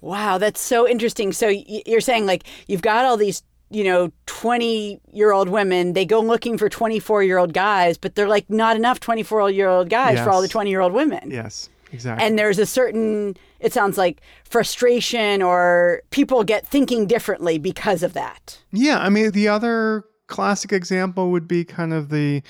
Wow, 0.00 0.38
that's 0.38 0.60
so 0.60 0.88
interesting. 0.88 1.32
So 1.32 1.48
you're 1.48 2.00
saying 2.00 2.26
like 2.26 2.44
you've 2.68 2.82
got 2.82 3.04
all 3.04 3.16
these 3.16 3.42
you 3.70 3.84
know, 3.84 4.10
20 4.26 5.00
year 5.12 5.32
old 5.32 5.48
women, 5.48 5.92
they 5.92 6.04
go 6.04 6.20
looking 6.20 6.58
for 6.58 6.68
24 6.68 7.22
year 7.22 7.38
old 7.38 7.52
guys, 7.52 7.96
but 7.96 8.14
they're 8.14 8.28
like 8.28 8.48
not 8.50 8.76
enough 8.76 9.00
24 9.00 9.50
year 9.50 9.68
old 9.68 9.88
guys 9.88 10.16
yes. 10.16 10.24
for 10.24 10.30
all 10.30 10.42
the 10.42 10.48
20 10.48 10.70
year 10.70 10.80
old 10.80 10.92
women. 10.92 11.30
Yes, 11.30 11.70
exactly. 11.92 12.26
And 12.26 12.38
there's 12.38 12.58
a 12.58 12.66
certain, 12.66 13.36
it 13.60 13.72
sounds 13.72 13.96
like 13.96 14.20
frustration 14.44 15.40
or 15.40 16.02
people 16.10 16.42
get 16.42 16.66
thinking 16.66 17.06
differently 17.06 17.58
because 17.58 18.02
of 18.02 18.12
that. 18.14 18.58
Yeah. 18.72 18.98
I 18.98 19.08
mean, 19.08 19.30
the 19.30 19.48
other 19.48 20.04
classic 20.26 20.72
example 20.72 21.30
would 21.30 21.46
be 21.46 21.64
kind 21.64 21.92
of 21.92 22.08
the, 22.10 22.42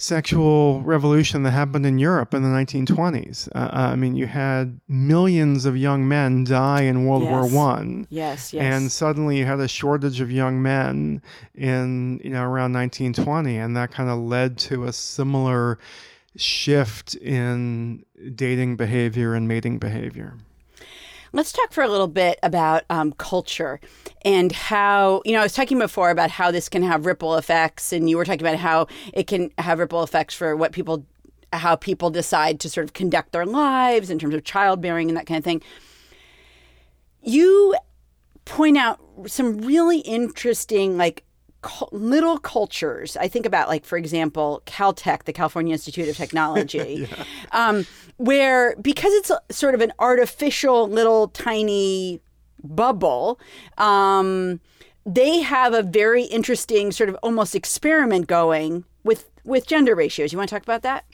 sexual 0.00 0.80
revolution 0.80 1.42
that 1.42 1.50
happened 1.50 1.84
in 1.84 1.98
Europe 1.98 2.32
in 2.32 2.42
the 2.42 2.48
1920s. 2.48 3.48
Uh, 3.54 3.58
uh, 3.58 3.70
I 3.92 3.96
mean, 3.96 4.16
you 4.16 4.26
had 4.26 4.80
millions 4.88 5.66
of 5.66 5.76
young 5.76 6.08
men 6.08 6.44
die 6.44 6.82
in 6.82 7.04
World 7.04 7.24
yes. 7.24 7.30
War 7.30 7.46
One. 7.46 8.06
Yes, 8.08 8.54
yes. 8.54 8.62
And 8.62 8.90
suddenly 8.90 9.38
you 9.38 9.44
had 9.44 9.60
a 9.60 9.68
shortage 9.68 10.22
of 10.22 10.32
young 10.32 10.62
men 10.62 11.20
in 11.54 12.18
you 12.24 12.30
know 12.30 12.42
around 12.42 12.72
1920, 12.72 13.58
and 13.58 13.76
that 13.76 13.90
kind 13.90 14.08
of 14.08 14.18
led 14.18 14.56
to 14.58 14.84
a 14.84 14.92
similar 14.92 15.78
shift 16.34 17.14
in 17.16 18.04
dating 18.34 18.76
behavior 18.76 19.34
and 19.34 19.46
mating 19.46 19.78
behavior. 19.78 20.34
Let's 21.32 21.52
talk 21.52 21.72
for 21.72 21.84
a 21.84 21.88
little 21.88 22.08
bit 22.08 22.40
about 22.42 22.82
um, 22.90 23.12
culture 23.12 23.78
and 24.24 24.50
how, 24.50 25.22
you 25.24 25.32
know, 25.32 25.40
I 25.40 25.44
was 25.44 25.52
talking 25.52 25.78
before 25.78 26.10
about 26.10 26.30
how 26.30 26.50
this 26.50 26.68
can 26.68 26.82
have 26.82 27.06
ripple 27.06 27.36
effects, 27.36 27.92
and 27.92 28.10
you 28.10 28.16
were 28.16 28.24
talking 28.24 28.40
about 28.40 28.56
how 28.56 28.88
it 29.12 29.28
can 29.28 29.52
have 29.58 29.78
ripple 29.78 30.02
effects 30.02 30.34
for 30.34 30.56
what 30.56 30.72
people, 30.72 31.06
how 31.52 31.76
people 31.76 32.10
decide 32.10 32.58
to 32.60 32.68
sort 32.68 32.84
of 32.84 32.94
conduct 32.94 33.30
their 33.30 33.46
lives 33.46 34.10
in 34.10 34.18
terms 34.18 34.34
of 34.34 34.42
childbearing 34.42 35.08
and 35.08 35.16
that 35.16 35.26
kind 35.26 35.38
of 35.38 35.44
thing. 35.44 35.62
You 37.22 37.76
point 38.44 38.76
out 38.76 38.98
some 39.26 39.58
really 39.58 40.00
interesting, 40.00 40.96
like, 40.96 41.22
little 41.92 42.38
cultures. 42.38 43.16
I 43.16 43.28
think 43.28 43.46
about, 43.46 43.68
like, 43.68 43.84
for 43.84 43.98
example, 43.98 44.62
Caltech, 44.66 45.24
the 45.24 45.32
California 45.32 45.72
Institute 45.72 46.08
of 46.08 46.16
Technology, 46.16 47.08
yeah. 47.10 47.24
um, 47.52 47.86
where 48.16 48.76
because 48.76 49.12
it's 49.14 49.30
a, 49.30 49.40
sort 49.50 49.74
of 49.74 49.80
an 49.80 49.92
artificial 49.98 50.88
little 50.88 51.28
tiny 51.28 52.20
bubble, 52.62 53.40
um, 53.78 54.60
they 55.06 55.40
have 55.40 55.74
a 55.74 55.82
very 55.82 56.24
interesting 56.24 56.92
sort 56.92 57.08
of 57.08 57.16
almost 57.22 57.54
experiment 57.54 58.26
going 58.26 58.84
with 59.04 59.30
with 59.44 59.66
gender 59.66 59.94
ratios. 59.94 60.32
You 60.32 60.38
want 60.38 60.48
to 60.48 60.54
talk 60.54 60.62
about 60.62 60.82
that? 60.82 61.04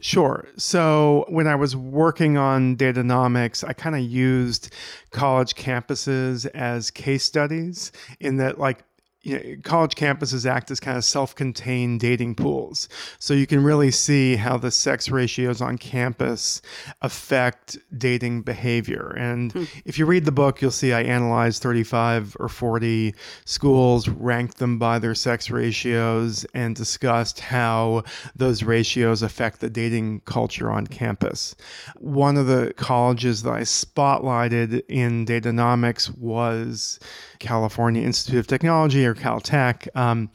Sure. 0.00 0.46
So 0.56 1.24
when 1.28 1.46
I 1.46 1.54
was 1.54 1.74
working 1.74 2.36
on 2.36 2.76
Date-onomics, 2.76 3.66
I 3.66 3.72
kind 3.72 3.96
of 3.96 4.02
used 4.02 4.74
college 5.10 5.54
campuses 5.54 6.46
as 6.54 6.90
case 6.90 7.24
studies 7.24 7.92
in 8.20 8.36
that 8.36 8.58
like 8.58 8.84
you 9.26 9.34
know, 9.34 9.56
college 9.64 9.96
campuses 9.96 10.48
act 10.48 10.70
as 10.70 10.78
kind 10.78 10.96
of 10.96 11.04
self-contained 11.04 11.98
dating 11.98 12.36
pools. 12.36 12.88
So 13.18 13.34
you 13.34 13.44
can 13.44 13.64
really 13.64 13.90
see 13.90 14.36
how 14.36 14.56
the 14.56 14.70
sex 14.70 15.08
ratios 15.08 15.60
on 15.60 15.78
campus 15.78 16.62
affect 17.02 17.76
dating 17.98 18.42
behavior. 18.42 19.12
And 19.18 19.52
hmm. 19.52 19.64
if 19.84 19.98
you 19.98 20.06
read 20.06 20.26
the 20.26 20.32
book, 20.32 20.62
you'll 20.62 20.70
see 20.70 20.92
I 20.92 21.02
analyzed 21.02 21.60
35 21.60 22.36
or 22.38 22.48
40 22.48 23.16
schools, 23.44 24.08
ranked 24.08 24.58
them 24.58 24.78
by 24.78 25.00
their 25.00 25.16
sex 25.16 25.50
ratios, 25.50 26.46
and 26.54 26.76
discussed 26.76 27.40
how 27.40 28.04
those 28.36 28.62
ratios 28.62 29.22
affect 29.22 29.58
the 29.58 29.68
dating 29.68 30.20
culture 30.20 30.70
on 30.70 30.86
campus. 30.86 31.56
One 31.96 32.36
of 32.36 32.46
the 32.46 32.72
colleges 32.76 33.42
that 33.42 33.54
I 33.54 33.62
spotlighted 33.62 34.82
in 34.88 35.24
Date-onomics 35.24 36.16
was 36.16 37.00
California 37.40 38.02
Institute 38.02 38.38
of 38.38 38.46
Technology 38.46 39.04
or 39.04 39.15
Caltech. 39.16 39.88
Um, 39.96 40.30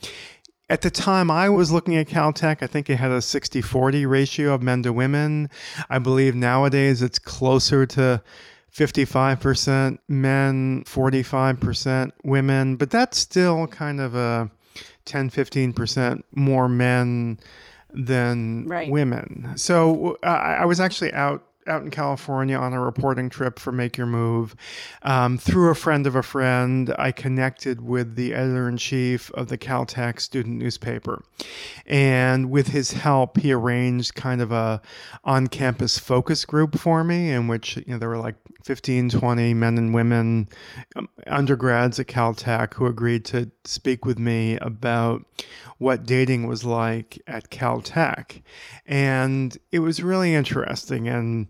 at 0.69 0.81
the 0.81 0.89
time 0.89 1.29
I 1.29 1.49
was 1.49 1.71
looking 1.71 1.97
at 1.97 2.07
Caltech, 2.07 2.63
I 2.63 2.67
think 2.67 2.89
it 2.89 2.95
had 2.95 3.11
a 3.11 3.21
60 3.21 3.61
40 3.61 4.05
ratio 4.05 4.53
of 4.53 4.61
men 4.61 4.83
to 4.83 4.93
women. 4.93 5.49
I 5.89 5.99
believe 5.99 6.33
nowadays 6.33 7.01
it's 7.01 7.19
closer 7.19 7.85
to 7.87 8.21
55% 8.73 9.99
men, 10.07 10.83
45% 10.85 12.11
women, 12.23 12.77
but 12.77 12.89
that's 12.89 13.17
still 13.17 13.67
kind 13.67 13.99
of 13.99 14.15
a 14.15 14.49
10 15.03 15.29
15% 15.29 16.23
more 16.33 16.69
men 16.69 17.37
than 17.93 18.65
right. 18.67 18.89
women. 18.89 19.51
So 19.57 20.17
uh, 20.23 20.27
I 20.27 20.65
was 20.65 20.79
actually 20.79 21.13
out 21.13 21.43
out 21.71 21.81
in 21.81 21.89
California 21.89 22.57
on 22.57 22.73
a 22.73 22.81
reporting 22.81 23.29
trip 23.29 23.57
for 23.57 23.71
Make 23.71 23.97
Your 23.97 24.05
Move. 24.05 24.55
Um, 25.03 25.37
through 25.37 25.69
a 25.69 25.75
friend 25.75 26.05
of 26.05 26.15
a 26.15 26.21
friend, 26.21 26.93
I 26.99 27.13
connected 27.13 27.81
with 27.81 28.15
the 28.15 28.33
editor 28.33 28.67
in 28.67 28.75
chief 28.75 29.31
of 29.31 29.47
the 29.47 29.57
Caltech 29.57 30.19
student 30.19 30.57
newspaper. 30.57 31.23
And 31.85 32.51
with 32.51 32.67
his 32.67 32.91
help, 32.91 33.37
he 33.37 33.53
arranged 33.53 34.15
kind 34.15 34.41
of 34.41 34.51
a 34.51 34.81
on 35.23 35.47
campus 35.47 35.97
focus 35.97 36.43
group 36.43 36.77
for 36.77 37.03
me, 37.05 37.31
in 37.31 37.47
which 37.47 37.77
you 37.77 37.85
know, 37.87 37.97
there 37.97 38.09
were 38.09 38.17
like 38.17 38.35
15, 38.63 39.09
20 39.09 39.53
men 39.53 39.77
and 39.77 39.93
women, 39.93 40.47
um, 40.95 41.09
undergrads 41.27 41.99
at 41.99 42.07
Caltech, 42.07 42.73
who 42.75 42.85
agreed 42.85 43.25
to 43.25 43.51
speak 43.65 44.05
with 44.05 44.19
me 44.19 44.57
about 44.57 45.25
what 45.77 46.05
dating 46.05 46.47
was 46.47 46.63
like 46.63 47.21
at 47.27 47.49
Caltech. 47.49 48.41
And 48.85 49.57
it 49.71 49.79
was 49.79 50.03
really 50.03 50.35
interesting 50.35 51.07
and 51.07 51.47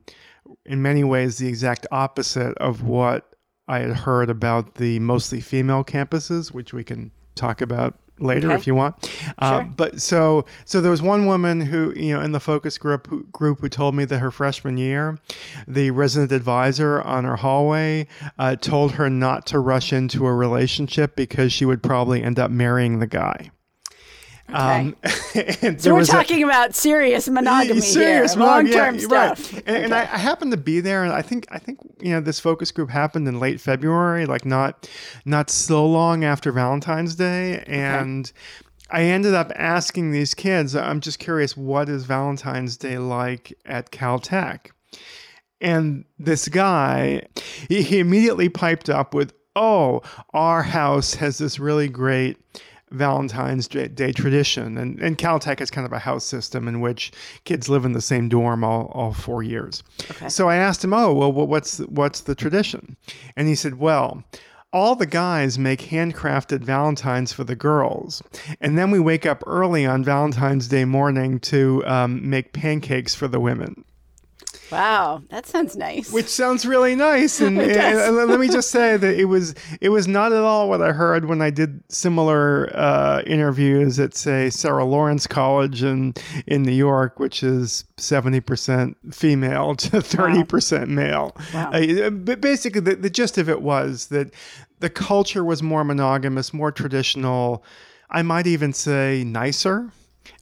in 0.65 0.81
many 0.81 1.03
ways 1.03 1.37
the 1.37 1.47
exact 1.47 1.87
opposite 1.91 2.57
of 2.57 2.83
what 2.83 3.35
I 3.67 3.79
had 3.79 3.91
heard 3.91 4.29
about 4.29 4.75
the 4.75 4.99
mostly 4.99 5.39
female 5.39 5.83
campuses, 5.83 6.51
which 6.51 6.73
we 6.73 6.83
can 6.83 7.11
talk 7.35 7.61
about 7.61 8.00
later 8.21 8.47
Okay. 8.47 8.55
if 8.55 8.67
you 8.67 8.75
want. 8.75 8.95
Uh, 9.39 9.61
Sure. 9.61 9.69
but 9.75 10.01
so 10.01 10.45
so 10.65 10.79
there 10.81 10.91
was 10.91 11.01
one 11.01 11.25
woman 11.25 11.61
who 11.61 11.93
you 11.95 12.13
know 12.13 12.21
in 12.21 12.31
the 12.31 12.39
focus 12.39 12.77
group 12.77 13.07
who, 13.07 13.23
group 13.31 13.59
who 13.61 13.69
told 13.69 13.95
me 13.95 14.05
that 14.05 14.19
her 14.19 14.31
freshman 14.31 14.77
year, 14.77 15.17
the 15.67 15.91
resident 15.91 16.31
advisor 16.31 17.01
on 17.01 17.23
her 17.23 17.37
hallway 17.37 18.07
uh, 18.39 18.55
told 18.55 18.93
her 18.93 19.09
not 19.09 19.45
to 19.47 19.59
rush 19.59 19.91
into 19.93 20.25
a 20.25 20.33
relationship 20.33 21.15
because 21.15 21.51
she 21.51 21.65
would 21.65 21.81
probably 21.83 22.21
end 22.23 22.39
up 22.39 22.51
marrying 22.51 22.99
the 22.99 23.07
guy. 23.07 23.51
Um, 24.53 24.95
and 25.61 25.81
So 25.81 25.93
we're 25.93 25.99
was 25.99 26.09
a- 26.09 26.13
talking 26.13 26.43
about 26.43 26.75
serious 26.75 27.27
monogamy 27.29 27.81
serious 27.81 28.33
here, 28.33 28.39
monogamy, 28.39 28.71
long-term 28.75 28.95
yeah, 28.95 29.33
stuff. 29.33 29.53
Right. 29.53 29.63
And, 29.65 29.85
and 29.85 29.93
I, 29.93 30.01
I 30.01 30.17
happened 30.17 30.51
to 30.51 30.57
be 30.57 30.79
there, 30.79 31.03
and 31.03 31.13
I 31.13 31.21
think 31.21 31.47
I 31.51 31.57
think 31.57 31.79
you 31.99 32.11
know 32.11 32.21
this 32.21 32.39
focus 32.39 32.71
group 32.71 32.89
happened 32.89 33.27
in 33.27 33.39
late 33.39 33.61
February, 33.61 34.25
like 34.25 34.45
not 34.45 34.89
not 35.25 35.49
so 35.49 35.85
long 35.85 36.23
after 36.23 36.51
Valentine's 36.51 37.15
Day, 37.15 37.63
and. 37.67 38.31
I 38.93 39.03
ended 39.03 39.33
up 39.33 39.53
asking 39.55 40.11
these 40.11 40.33
kids, 40.33 40.75
I'm 40.75 40.99
just 40.99 41.17
curious, 41.17 41.55
what 41.55 41.87
is 41.87 42.03
Valentine's 42.03 42.75
Day 42.75 42.97
like 42.97 43.57
at 43.65 43.89
Caltech? 43.89 44.71
And 45.61 46.03
this 46.19 46.49
guy, 46.49 47.21
he, 47.69 47.83
he 47.83 47.99
immediately 47.99 48.49
piped 48.49 48.89
up 48.89 49.13
with, 49.13 49.33
Oh, 49.55 50.01
our 50.33 50.63
house 50.63 51.13
has 51.15 51.37
this 51.37 51.57
really 51.57 51.87
great 51.87 52.37
Valentine's 52.91 53.67
Day 53.67 54.11
tradition. 54.11 54.77
And, 54.77 54.99
and 54.99 55.17
Caltech 55.17 55.61
is 55.61 55.71
kind 55.71 55.85
of 55.85 55.93
a 55.93 55.99
house 55.99 56.25
system 56.25 56.67
in 56.67 56.81
which 56.81 57.11
kids 57.43 57.69
live 57.69 57.85
in 57.85 57.93
the 57.93 58.01
same 58.01 58.29
dorm 58.29 58.63
all, 58.63 58.91
all 58.93 59.13
four 59.13 59.43
years. 59.43 59.83
Okay. 60.11 60.29
So 60.29 60.49
I 60.49 60.57
asked 60.57 60.83
him, 60.83 60.93
Oh, 60.93 61.13
well, 61.13 61.31
what's, 61.31 61.79
what's 61.79 62.21
the 62.21 62.35
tradition? 62.35 62.97
And 63.35 63.47
he 63.47 63.55
said, 63.55 63.79
Well, 63.79 64.23
all 64.73 64.95
the 64.95 65.05
guys 65.05 65.59
make 65.59 65.81
handcrafted 65.81 66.63
Valentines 66.63 67.33
for 67.33 67.43
the 67.43 67.55
girls. 67.55 68.23
And 68.61 68.77
then 68.77 68.89
we 68.89 68.99
wake 68.99 69.25
up 69.25 69.43
early 69.45 69.85
on 69.85 70.03
Valentine's 70.03 70.67
Day 70.67 70.85
morning 70.85 71.39
to 71.41 71.83
um, 71.85 72.29
make 72.29 72.53
pancakes 72.53 73.13
for 73.13 73.27
the 73.27 73.39
women. 73.39 73.83
Wow, 74.71 75.21
that 75.29 75.45
sounds 75.45 75.75
nice. 75.75 76.11
Which 76.11 76.27
sounds 76.27 76.65
really 76.65 76.95
nice, 76.95 77.41
and, 77.41 77.59
It 77.59 77.77
and 77.77 78.15
let 78.15 78.39
me 78.39 78.47
just 78.47 78.71
say 78.71 78.97
that 78.97 79.19
it 79.19 79.25
was 79.25 79.53
it 79.81 79.89
was 79.89 80.07
not 80.07 80.31
at 80.31 80.43
all 80.43 80.69
what 80.69 80.81
I 80.81 80.91
heard 80.91 81.25
when 81.25 81.41
I 81.41 81.49
did 81.49 81.83
similar 81.89 82.71
uh, 82.73 83.21
interviews 83.25 83.99
at 83.99 84.15
say 84.15 84.49
Sarah 84.49 84.85
Lawrence 84.85 85.27
College 85.27 85.83
in 85.83 86.13
in 86.47 86.63
New 86.63 86.71
York, 86.71 87.19
which 87.19 87.43
is 87.43 87.83
seventy 87.97 88.39
percent 88.39 88.97
female 89.13 89.75
to 89.91 90.01
thirty 90.01 90.43
percent 90.43 90.89
male. 90.89 91.35
Wow. 91.53 91.71
Uh, 91.71 92.09
but 92.09 92.41
basically, 92.41 92.81
the, 92.81 92.95
the 92.95 93.09
gist 93.09 93.37
of 93.37 93.49
it 93.49 93.61
was 93.61 94.07
that 94.07 94.33
the 94.79 94.89
culture 94.89 95.43
was 95.43 95.61
more 95.61 95.83
monogamous, 95.83 96.53
more 96.53 96.71
traditional. 96.71 97.63
I 98.09 98.23
might 98.23 98.47
even 98.47 98.73
say 98.73 99.23
nicer 99.23 99.91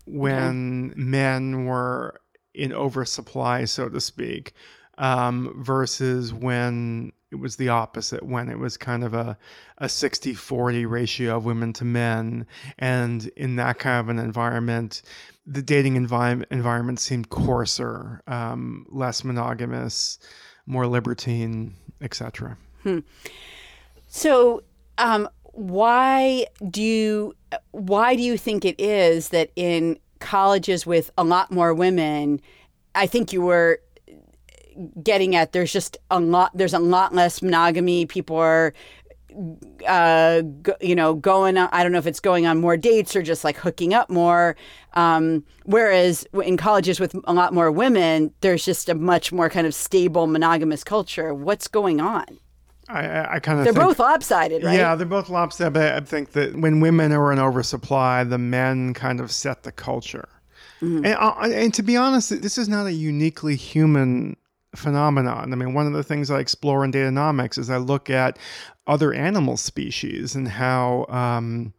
when 0.05 0.93
men 0.95 1.65
were 1.65 2.19
in 2.59 2.73
oversupply, 2.73 3.65
so 3.65 3.89
to 3.89 4.01
speak, 4.01 4.53
um, 4.97 5.53
versus 5.57 6.33
when 6.33 7.11
it 7.31 7.35
was 7.35 7.55
the 7.55 7.69
opposite, 7.69 8.23
when 8.23 8.49
it 8.49 8.57
was 8.59 8.75
kind 8.75 9.03
of 9.03 9.13
a, 9.13 9.37
a 9.77 9.87
60 9.87 10.33
40 10.33 10.85
ratio 10.85 11.37
of 11.37 11.45
women 11.45 11.73
to 11.73 11.85
men. 11.85 12.45
And 12.77 13.27
in 13.35 13.55
that 13.57 13.79
kind 13.79 13.99
of 13.99 14.09
an 14.09 14.19
environment, 14.19 15.01
the 15.45 15.61
dating 15.61 15.95
envi- 15.95 16.45
environment 16.51 16.99
seemed 16.99 17.29
coarser, 17.29 18.21
um, 18.27 18.85
less 18.89 19.23
monogamous, 19.23 20.19
more 20.65 20.87
libertine, 20.87 21.75
etc. 22.01 22.57
So, 24.07 24.63
um, 24.97 25.29
why 25.53 26.45
do 26.69 26.81
you 26.81 27.35
why 27.71 28.15
do 28.15 28.21
you 28.21 28.37
think 28.37 28.63
it 28.65 28.79
is 28.79 29.29
that 29.29 29.51
in 29.55 29.99
colleges 30.19 30.85
with 30.85 31.11
a 31.17 31.23
lot 31.23 31.51
more 31.51 31.73
women, 31.73 32.41
I 32.95 33.07
think 33.07 33.33
you 33.33 33.41
were 33.41 33.81
getting 35.03 35.35
at 35.35 35.51
there's 35.51 35.73
just 35.73 35.97
a 36.09 36.19
lot 36.19 36.51
there's 36.53 36.73
a 36.73 36.79
lot 36.79 37.13
less 37.13 37.41
monogamy. 37.41 38.05
People 38.05 38.37
are 38.37 38.73
uh, 39.87 40.41
you 40.81 40.95
know, 40.95 41.13
going 41.13 41.57
on, 41.57 41.69
I 41.71 41.83
don't 41.83 41.91
know 41.91 41.99
if 41.99 42.07
it's 42.07 42.19
going 42.19 42.45
on 42.45 42.59
more 42.59 42.77
dates 42.77 43.15
or 43.15 43.21
just 43.21 43.43
like 43.43 43.57
hooking 43.57 43.93
up 43.93 44.09
more. 44.09 44.55
Um, 44.93 45.43
whereas 45.65 46.25
in 46.43 46.57
colleges 46.57 46.99
with 46.99 47.15
a 47.25 47.33
lot 47.33 47.53
more 47.53 47.71
women, 47.71 48.33
there's 48.41 48.65
just 48.65 48.89
a 48.89 48.95
much 48.95 49.31
more 49.31 49.49
kind 49.49 49.67
of 49.67 49.73
stable 49.73 50.27
monogamous 50.27 50.83
culture. 50.83 51.33
What's 51.33 51.67
going 51.67 52.01
on? 52.01 52.25
I, 52.89 53.35
I, 53.35 53.39
kind 53.39 53.59
of 53.59 53.65
They're 53.65 53.73
think, 53.73 53.85
both 53.85 53.99
lopsided, 53.99 54.63
right? 54.63 54.75
Yeah, 54.75 54.95
they're 54.95 55.05
both 55.05 55.29
lopsided. 55.29 55.73
But 55.73 55.93
I 55.93 55.99
think 55.99 56.31
that 56.31 56.55
when 56.55 56.79
women 56.79 57.11
are 57.11 57.31
in 57.31 57.39
oversupply, 57.39 58.23
the 58.23 58.39
men 58.39 58.93
kind 58.93 59.19
of 59.19 59.31
set 59.31 59.63
the 59.63 59.71
culture. 59.71 60.27
And, 60.81 61.05
uh, 61.07 61.35
and 61.41 61.73
to 61.73 61.83
be 61.83 61.97
honest, 61.97 62.41
this 62.41 62.57
is 62.57 62.67
not 62.67 62.87
a 62.87 62.91
uniquely 62.93 63.55
human 63.55 64.37
phenomenon. 64.75 65.53
I 65.53 65.55
mean, 65.55 65.73
one 65.73 65.87
of 65.87 65.93
the 65.93 66.03
things 66.03 66.31
I 66.31 66.39
explore 66.39 66.83
in 66.83 66.91
Date-onomics 66.91 67.57
is 67.57 67.69
I 67.69 67.77
look 67.77 68.09
at 68.09 68.39
other 68.87 69.13
animal 69.13 69.57
species 69.57 70.35
and 70.35 70.47
how. 70.47 71.05
Um, 71.09 71.73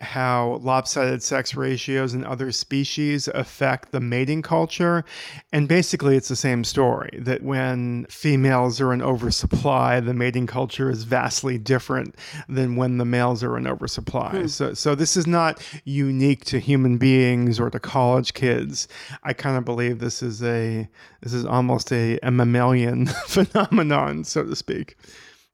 how 0.00 0.58
lopsided 0.62 1.22
sex 1.22 1.54
ratios 1.54 2.14
in 2.14 2.24
other 2.24 2.50
species 2.50 3.28
affect 3.28 3.92
the 3.92 4.00
mating 4.00 4.42
culture. 4.42 5.04
And 5.52 5.68
basically, 5.68 6.16
it's 6.16 6.28
the 6.28 6.36
same 6.36 6.64
story 6.64 7.18
that 7.22 7.42
when 7.42 8.06
females 8.10 8.80
are 8.80 8.92
in 8.92 9.00
oversupply, 9.00 10.00
the 10.00 10.14
mating 10.14 10.46
culture 10.46 10.90
is 10.90 11.04
vastly 11.04 11.58
different 11.58 12.16
than 12.48 12.74
when 12.74 12.98
the 12.98 13.04
males 13.04 13.44
are 13.44 13.56
in 13.56 13.66
oversupply. 13.66 14.30
Hmm. 14.30 14.46
So, 14.48 14.74
so 14.74 14.94
this 14.94 15.16
is 15.16 15.26
not 15.26 15.62
unique 15.84 16.44
to 16.46 16.58
human 16.58 16.98
beings 16.98 17.60
or 17.60 17.70
to 17.70 17.78
college 17.78 18.34
kids. 18.34 18.88
I 19.22 19.32
kind 19.32 19.56
of 19.56 19.64
believe 19.64 20.00
this 20.00 20.22
is 20.22 20.42
a 20.42 20.88
this 21.20 21.32
is 21.32 21.46
almost 21.46 21.92
a, 21.92 22.18
a 22.22 22.30
mammalian 22.30 23.06
phenomenon, 23.26 24.24
so 24.24 24.44
to 24.44 24.56
speak. 24.56 24.96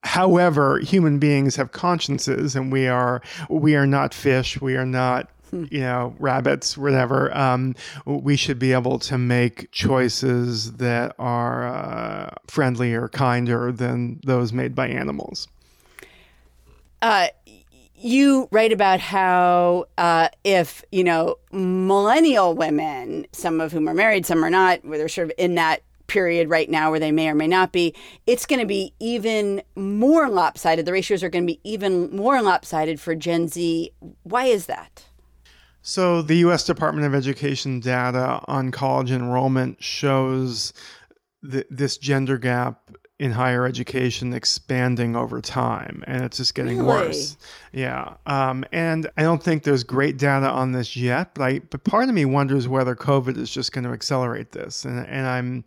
However, 0.02 0.78
human 0.80 1.18
beings 1.18 1.56
have 1.56 1.72
consciences, 1.72 2.56
and 2.56 2.72
we 2.72 2.88
are 2.88 3.22
we 3.48 3.76
are 3.76 3.86
not 3.86 4.14
fish. 4.14 4.60
We 4.60 4.76
are 4.76 4.86
not 4.86 5.30
you 5.52 5.80
know 5.80 6.14
rabbits, 6.18 6.78
whatever. 6.78 7.36
Um, 7.36 7.74
we 8.06 8.36
should 8.36 8.58
be 8.58 8.72
able 8.72 8.98
to 9.00 9.18
make 9.18 9.70
choices 9.72 10.72
that 10.74 11.14
are 11.18 11.68
uh, 11.68 12.30
friendlier, 12.46 13.08
kinder 13.08 13.72
than 13.72 14.20
those 14.24 14.52
made 14.52 14.74
by 14.74 14.88
animals. 14.88 15.48
uh, 17.02 17.28
you 18.02 18.48
write 18.50 18.72
about 18.72 19.00
how 19.00 19.86
uh, 19.98 20.28
if 20.44 20.82
you 20.90 21.04
know 21.04 21.36
millennial 21.52 22.54
women, 22.54 23.26
some 23.32 23.60
of 23.60 23.72
whom 23.72 23.88
are 23.88 23.94
married, 23.94 24.24
some 24.24 24.42
are 24.44 24.50
not, 24.50 24.84
where 24.84 24.98
they're 24.98 25.08
sort 25.08 25.26
of 25.26 25.32
in 25.36 25.56
that 25.56 25.82
period 26.10 26.50
right 26.50 26.68
now 26.68 26.90
where 26.90 27.00
they 27.00 27.12
may 27.12 27.28
or 27.28 27.34
may 27.34 27.46
not 27.46 27.72
be, 27.72 27.94
it's 28.26 28.44
going 28.44 28.60
to 28.60 28.66
be 28.66 28.92
even 28.98 29.62
more 29.76 30.28
lopsided. 30.28 30.84
The 30.84 30.92
ratios 30.92 31.22
are 31.22 31.30
going 31.30 31.44
to 31.46 31.52
be 31.54 31.60
even 31.64 32.14
more 32.14 32.42
lopsided 32.42 33.00
for 33.00 33.14
Gen 33.14 33.46
Z. 33.48 33.90
Why 34.24 34.44
is 34.46 34.66
that? 34.66 35.04
So, 35.82 36.20
the 36.20 36.36
U.S. 36.38 36.64
Department 36.66 37.06
of 37.06 37.14
Education 37.14 37.80
data 37.80 38.40
on 38.46 38.70
college 38.70 39.10
enrollment 39.10 39.82
shows 39.82 40.74
th- 41.48 41.66
this 41.70 41.96
gender 41.96 42.36
gap 42.36 42.90
in 43.18 43.30
higher 43.32 43.66
education 43.66 44.32
expanding 44.32 45.14
over 45.14 45.40
time, 45.40 46.02
and 46.06 46.22
it's 46.24 46.38
just 46.38 46.54
getting 46.54 46.78
Really? 46.78 46.88
worse. 47.08 47.36
Yeah, 47.72 48.14
um, 48.26 48.64
and 48.72 49.08
I 49.16 49.22
don't 49.22 49.42
think 49.42 49.62
there's 49.62 49.84
great 49.84 50.16
data 50.18 50.48
on 50.50 50.72
this 50.72 50.96
yet, 50.96 51.34
but 51.34 51.42
I 51.44 51.58
but 51.60 51.84
part 51.84 52.08
of 52.08 52.14
me 52.14 52.24
wonders 52.24 52.66
whether 52.68 52.94
COVID 52.96 53.36
is 53.38 53.50
just 53.50 53.72
going 53.72 53.84
to 53.84 53.90
accelerate 53.90 54.52
this, 54.52 54.84
and 54.84 55.06
and 55.06 55.26
I'm. 55.26 55.64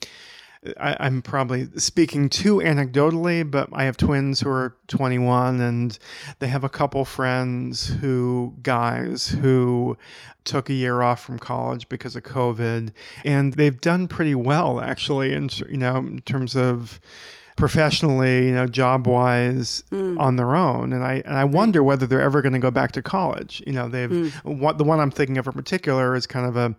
I, 0.80 0.96
I'm 1.00 1.22
probably 1.22 1.68
speaking 1.78 2.30
too 2.30 2.58
anecdotally, 2.58 3.50
but 3.50 3.70
I 3.74 3.84
have 3.84 3.98
twins 3.98 4.40
who 4.40 4.50
are 4.50 4.76
21 4.88 5.60
and 5.62 5.98
they 6.40 6.48
have 6.48 6.64
a 6.64 6.70
couple 6.70 7.04
friends 7.06 7.88
who, 7.88 8.54
guys, 8.62 9.28
who 9.28 9.98
took 10.46 10.70
a 10.70 10.74
year 10.74 11.02
off 11.02 11.22
from 11.22 11.40
college 11.40 11.90
because 11.90 12.16
of 12.16 12.24
COVID. 12.24 12.92
And 13.24 13.54
they've 13.54 13.80
done 13.80 14.08
pretty 14.08 14.36
well, 14.36 14.80
actually, 14.80 15.34
in, 15.34 15.50
you 15.70 15.78
know, 15.78 15.98
in 15.98 16.22
terms 16.22 16.56
of 16.56 17.00
professionally, 17.56 18.48
you 18.48 18.54
know, 18.54 18.66
job 18.66 19.06
wise 19.08 19.84
mm. 19.92 20.20
on 20.20 20.38
their 20.38 20.56
own. 20.56 20.94
And 20.94 21.04
I, 21.04 21.22
and 21.26 21.36
I 21.36 21.44
wonder 21.44 21.84
whether 21.84 22.08
they're 22.08 22.22
ever 22.22 22.42
going 22.42 22.54
to 22.54 22.60
go 22.60 22.72
back 22.72 22.94
to 22.94 23.02
college. 23.02 23.62
You 23.68 23.74
know, 23.74 23.88
they've, 23.88 24.10
mm. 24.10 24.32
what, 24.44 24.78
the 24.78 24.84
one 24.84 25.00
I'm 25.00 25.12
thinking 25.12 25.38
of 25.38 25.48
in 25.48 25.54
particular 25.54 26.16
is 26.16 26.26
kind 26.26 26.46
of 26.46 26.56
a, 26.56 26.76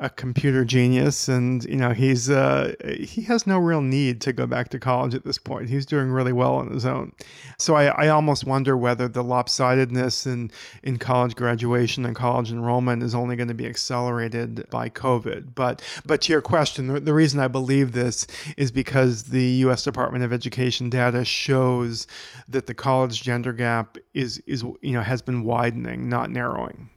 a 0.00 0.08
computer 0.08 0.64
genius, 0.64 1.26
and 1.28 1.64
you 1.64 1.74
know 1.74 1.92
he's 1.92 2.30
uh, 2.30 2.74
he 3.00 3.22
has 3.22 3.46
no 3.46 3.58
real 3.58 3.80
need 3.80 4.20
to 4.20 4.32
go 4.32 4.46
back 4.46 4.68
to 4.68 4.78
college 4.78 5.14
at 5.14 5.24
this 5.24 5.38
point. 5.38 5.68
He's 5.68 5.84
doing 5.84 6.10
really 6.10 6.32
well 6.32 6.54
on 6.54 6.70
his 6.70 6.86
own. 6.86 7.12
So 7.58 7.74
I, 7.74 7.86
I 7.86 8.08
almost 8.08 8.44
wonder 8.44 8.76
whether 8.76 9.08
the 9.08 9.24
lopsidedness 9.24 10.26
in 10.26 10.52
in 10.84 10.98
college 10.98 11.34
graduation 11.34 12.06
and 12.06 12.14
college 12.14 12.52
enrollment 12.52 13.02
is 13.02 13.14
only 13.14 13.34
going 13.34 13.48
to 13.48 13.54
be 13.54 13.66
accelerated 13.66 14.68
by 14.70 14.88
COVID. 14.88 15.54
But 15.56 15.82
but 16.06 16.22
to 16.22 16.32
your 16.32 16.42
question, 16.42 16.86
the, 16.86 17.00
the 17.00 17.14
reason 17.14 17.40
I 17.40 17.48
believe 17.48 17.90
this 17.90 18.26
is 18.56 18.70
because 18.70 19.24
the 19.24 19.44
U.S. 19.44 19.82
Department 19.82 20.22
of 20.22 20.32
Education 20.32 20.90
data 20.90 21.24
shows 21.24 22.06
that 22.48 22.66
the 22.66 22.74
college 22.74 23.22
gender 23.22 23.52
gap 23.52 23.98
is 24.14 24.38
is 24.46 24.62
you 24.62 24.92
know 24.92 25.02
has 25.02 25.22
been 25.22 25.42
widening, 25.42 26.08
not 26.08 26.30
narrowing. 26.30 26.88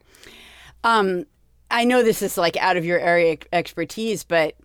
Um, 0.84 1.26
I 1.72 1.86
know 1.86 2.04
this 2.04 2.22
is 2.22 2.38
like 2.38 2.58
out 2.58 2.78
of 2.78 2.86
your 2.86 3.00
area 3.00 3.38
expertise, 3.52 4.24
but 4.24 4.56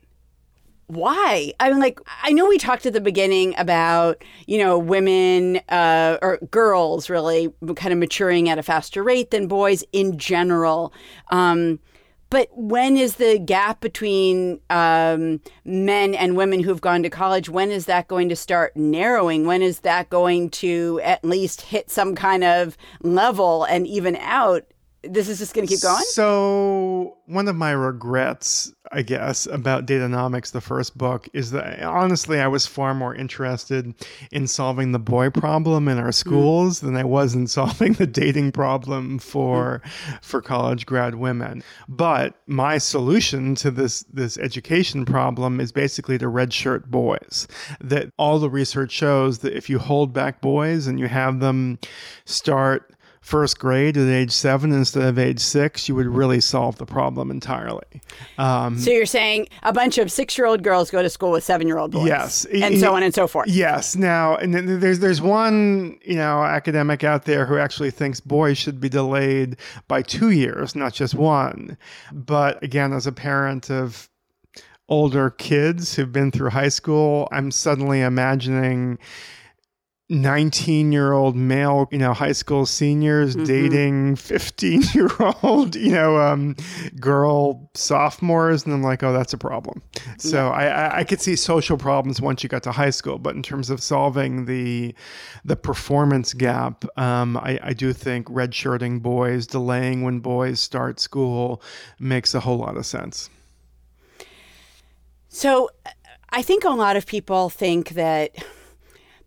why? 0.88 1.52
I 1.58 1.70
mean, 1.70 1.80
like, 1.80 2.00
I 2.22 2.32
know 2.32 2.46
we 2.46 2.58
talked 2.58 2.86
at 2.86 2.92
the 2.92 3.00
beginning 3.00 3.54
about, 3.58 4.22
you 4.46 4.58
know, 4.58 4.78
women 4.78 5.58
uh, 5.68 6.18
or 6.22 6.38
girls 6.50 7.10
really 7.10 7.52
kind 7.74 7.92
of 7.92 7.98
maturing 7.98 8.48
at 8.48 8.58
a 8.58 8.62
faster 8.62 9.02
rate 9.02 9.30
than 9.30 9.48
boys 9.48 9.84
in 9.92 10.18
general. 10.18 10.92
Um, 11.30 11.80
but 12.28 12.48
when 12.52 12.96
is 12.96 13.16
the 13.16 13.38
gap 13.38 13.80
between 13.80 14.60
um, 14.70 15.40
men 15.64 16.14
and 16.14 16.36
women 16.36 16.60
who've 16.60 16.80
gone 16.80 17.02
to 17.04 17.10
college? 17.10 17.48
When 17.48 17.70
is 17.70 17.86
that 17.86 18.08
going 18.08 18.28
to 18.28 18.36
start 18.36 18.76
narrowing? 18.76 19.46
When 19.46 19.62
is 19.62 19.80
that 19.80 20.10
going 20.10 20.50
to 20.50 21.00
at 21.04 21.24
least 21.24 21.62
hit 21.62 21.90
some 21.90 22.14
kind 22.14 22.42
of 22.42 22.76
level 23.02 23.64
and 23.64 23.86
even 23.86 24.16
out? 24.16 24.64
This 25.08 25.28
is 25.28 25.38
just 25.38 25.54
going 25.54 25.66
to 25.66 25.72
keep 25.72 25.82
going? 25.82 26.02
So, 26.08 27.16
one 27.26 27.48
of 27.48 27.56
my 27.56 27.72
regrets, 27.72 28.72
I 28.92 29.02
guess, 29.02 29.46
about 29.46 29.86
Date-onomics, 29.86 30.52
the 30.52 30.60
first 30.60 30.96
book, 30.96 31.28
is 31.32 31.50
that 31.50 31.82
honestly, 31.82 32.40
I 32.40 32.48
was 32.48 32.66
far 32.66 32.94
more 32.94 33.14
interested 33.14 33.94
in 34.30 34.46
solving 34.46 34.92
the 34.92 34.98
boy 34.98 35.30
problem 35.30 35.88
in 35.88 35.98
our 35.98 36.12
schools 36.12 36.78
mm. 36.78 36.82
than 36.82 36.96
I 36.96 37.04
was 37.04 37.34
in 37.34 37.46
solving 37.46 37.94
the 37.94 38.06
dating 38.06 38.52
problem 38.52 39.18
for 39.18 39.82
mm. 39.84 40.22
for 40.22 40.40
college 40.40 40.86
grad 40.86 41.16
women. 41.16 41.62
But 41.88 42.34
my 42.46 42.78
solution 42.78 43.54
to 43.56 43.70
this 43.70 44.02
this 44.04 44.38
education 44.38 45.04
problem 45.04 45.60
is 45.60 45.72
basically 45.72 46.18
to 46.18 46.26
redshirt 46.26 46.86
boys. 46.86 47.48
That 47.80 48.10
all 48.18 48.38
the 48.38 48.50
research 48.50 48.92
shows 48.92 49.38
that 49.38 49.54
if 49.54 49.68
you 49.68 49.78
hold 49.78 50.12
back 50.12 50.40
boys 50.40 50.86
and 50.86 50.98
you 50.98 51.08
have 51.08 51.40
them 51.40 51.78
start 52.24 52.95
first 53.26 53.58
grade 53.58 53.96
at 53.96 54.06
age 54.06 54.30
seven 54.30 54.72
instead 54.72 55.02
of 55.02 55.18
age 55.18 55.40
six, 55.40 55.88
you 55.88 55.96
would 55.96 56.06
really 56.06 56.40
solve 56.40 56.78
the 56.78 56.86
problem 56.86 57.28
entirely. 57.28 58.00
Um, 58.38 58.78
so 58.78 58.88
you're 58.90 59.04
saying 59.04 59.48
a 59.64 59.72
bunch 59.72 59.98
of 59.98 60.12
six-year-old 60.12 60.62
girls 60.62 60.92
go 60.92 61.02
to 61.02 61.10
school 61.10 61.32
with 61.32 61.42
seven-year-old 61.42 61.90
boys, 61.90 62.06
yes, 62.06 62.44
and 62.44 62.78
so 62.78 62.94
on 62.94 63.02
and 63.02 63.12
so 63.12 63.26
forth. 63.26 63.48
Yes. 63.48 63.96
Now, 63.96 64.36
and 64.36 64.54
there's 64.54 65.00
there's 65.00 65.20
one 65.20 65.98
you 66.04 66.14
know 66.14 66.44
academic 66.44 67.02
out 67.02 67.24
there 67.24 67.46
who 67.46 67.58
actually 67.58 67.90
thinks 67.90 68.20
boys 68.20 68.58
should 68.58 68.80
be 68.80 68.88
delayed 68.88 69.56
by 69.88 70.02
two 70.02 70.30
years, 70.30 70.76
not 70.76 70.94
just 70.94 71.14
one. 71.14 71.76
But 72.12 72.62
again, 72.62 72.92
as 72.92 73.08
a 73.08 73.12
parent 73.12 73.70
of 73.72 74.08
older 74.88 75.30
kids 75.30 75.96
who've 75.96 76.12
been 76.12 76.30
through 76.30 76.50
high 76.50 76.68
school, 76.68 77.26
I'm 77.32 77.50
suddenly 77.50 78.02
imagining 78.02 78.98
19 80.08 80.92
year 80.92 81.12
old 81.12 81.34
male, 81.34 81.88
you 81.90 81.98
know, 81.98 82.12
high 82.12 82.32
school 82.32 82.64
seniors 82.64 83.34
mm-hmm. 83.34 83.44
dating 83.44 84.16
15 84.16 84.82
year 84.94 85.10
old, 85.42 85.74
you 85.76 85.90
know, 85.90 86.16
um, 86.18 86.54
girl 87.00 87.68
sophomores. 87.74 88.64
And 88.64 88.72
I'm 88.72 88.82
like, 88.82 89.02
oh, 89.02 89.12
that's 89.12 89.32
a 89.32 89.38
problem. 89.38 89.82
So 90.18 90.48
I, 90.48 90.66
I, 90.66 90.96
I, 90.98 91.04
could 91.04 91.20
see 91.20 91.34
social 91.34 91.76
problems 91.76 92.20
once 92.20 92.44
you 92.44 92.48
got 92.48 92.62
to 92.64 92.72
high 92.72 92.90
school, 92.90 93.18
but 93.18 93.34
in 93.34 93.42
terms 93.42 93.68
of 93.68 93.82
solving 93.82 94.44
the, 94.44 94.94
the 95.44 95.56
performance 95.56 96.32
gap, 96.34 96.84
um, 96.96 97.36
I, 97.38 97.58
I 97.62 97.72
do 97.72 97.92
think 97.92 98.28
redshirting 98.28 99.02
boys, 99.02 99.46
delaying 99.46 100.02
when 100.02 100.20
boys 100.20 100.60
start 100.60 101.00
school 101.00 101.60
makes 101.98 102.32
a 102.32 102.40
whole 102.40 102.58
lot 102.58 102.76
of 102.76 102.86
sense. 102.86 103.28
So 105.28 105.70
I 106.30 106.42
think 106.42 106.64
a 106.64 106.70
lot 106.70 106.96
of 106.96 107.06
people 107.06 107.50
think 107.50 107.90
that 107.90 108.36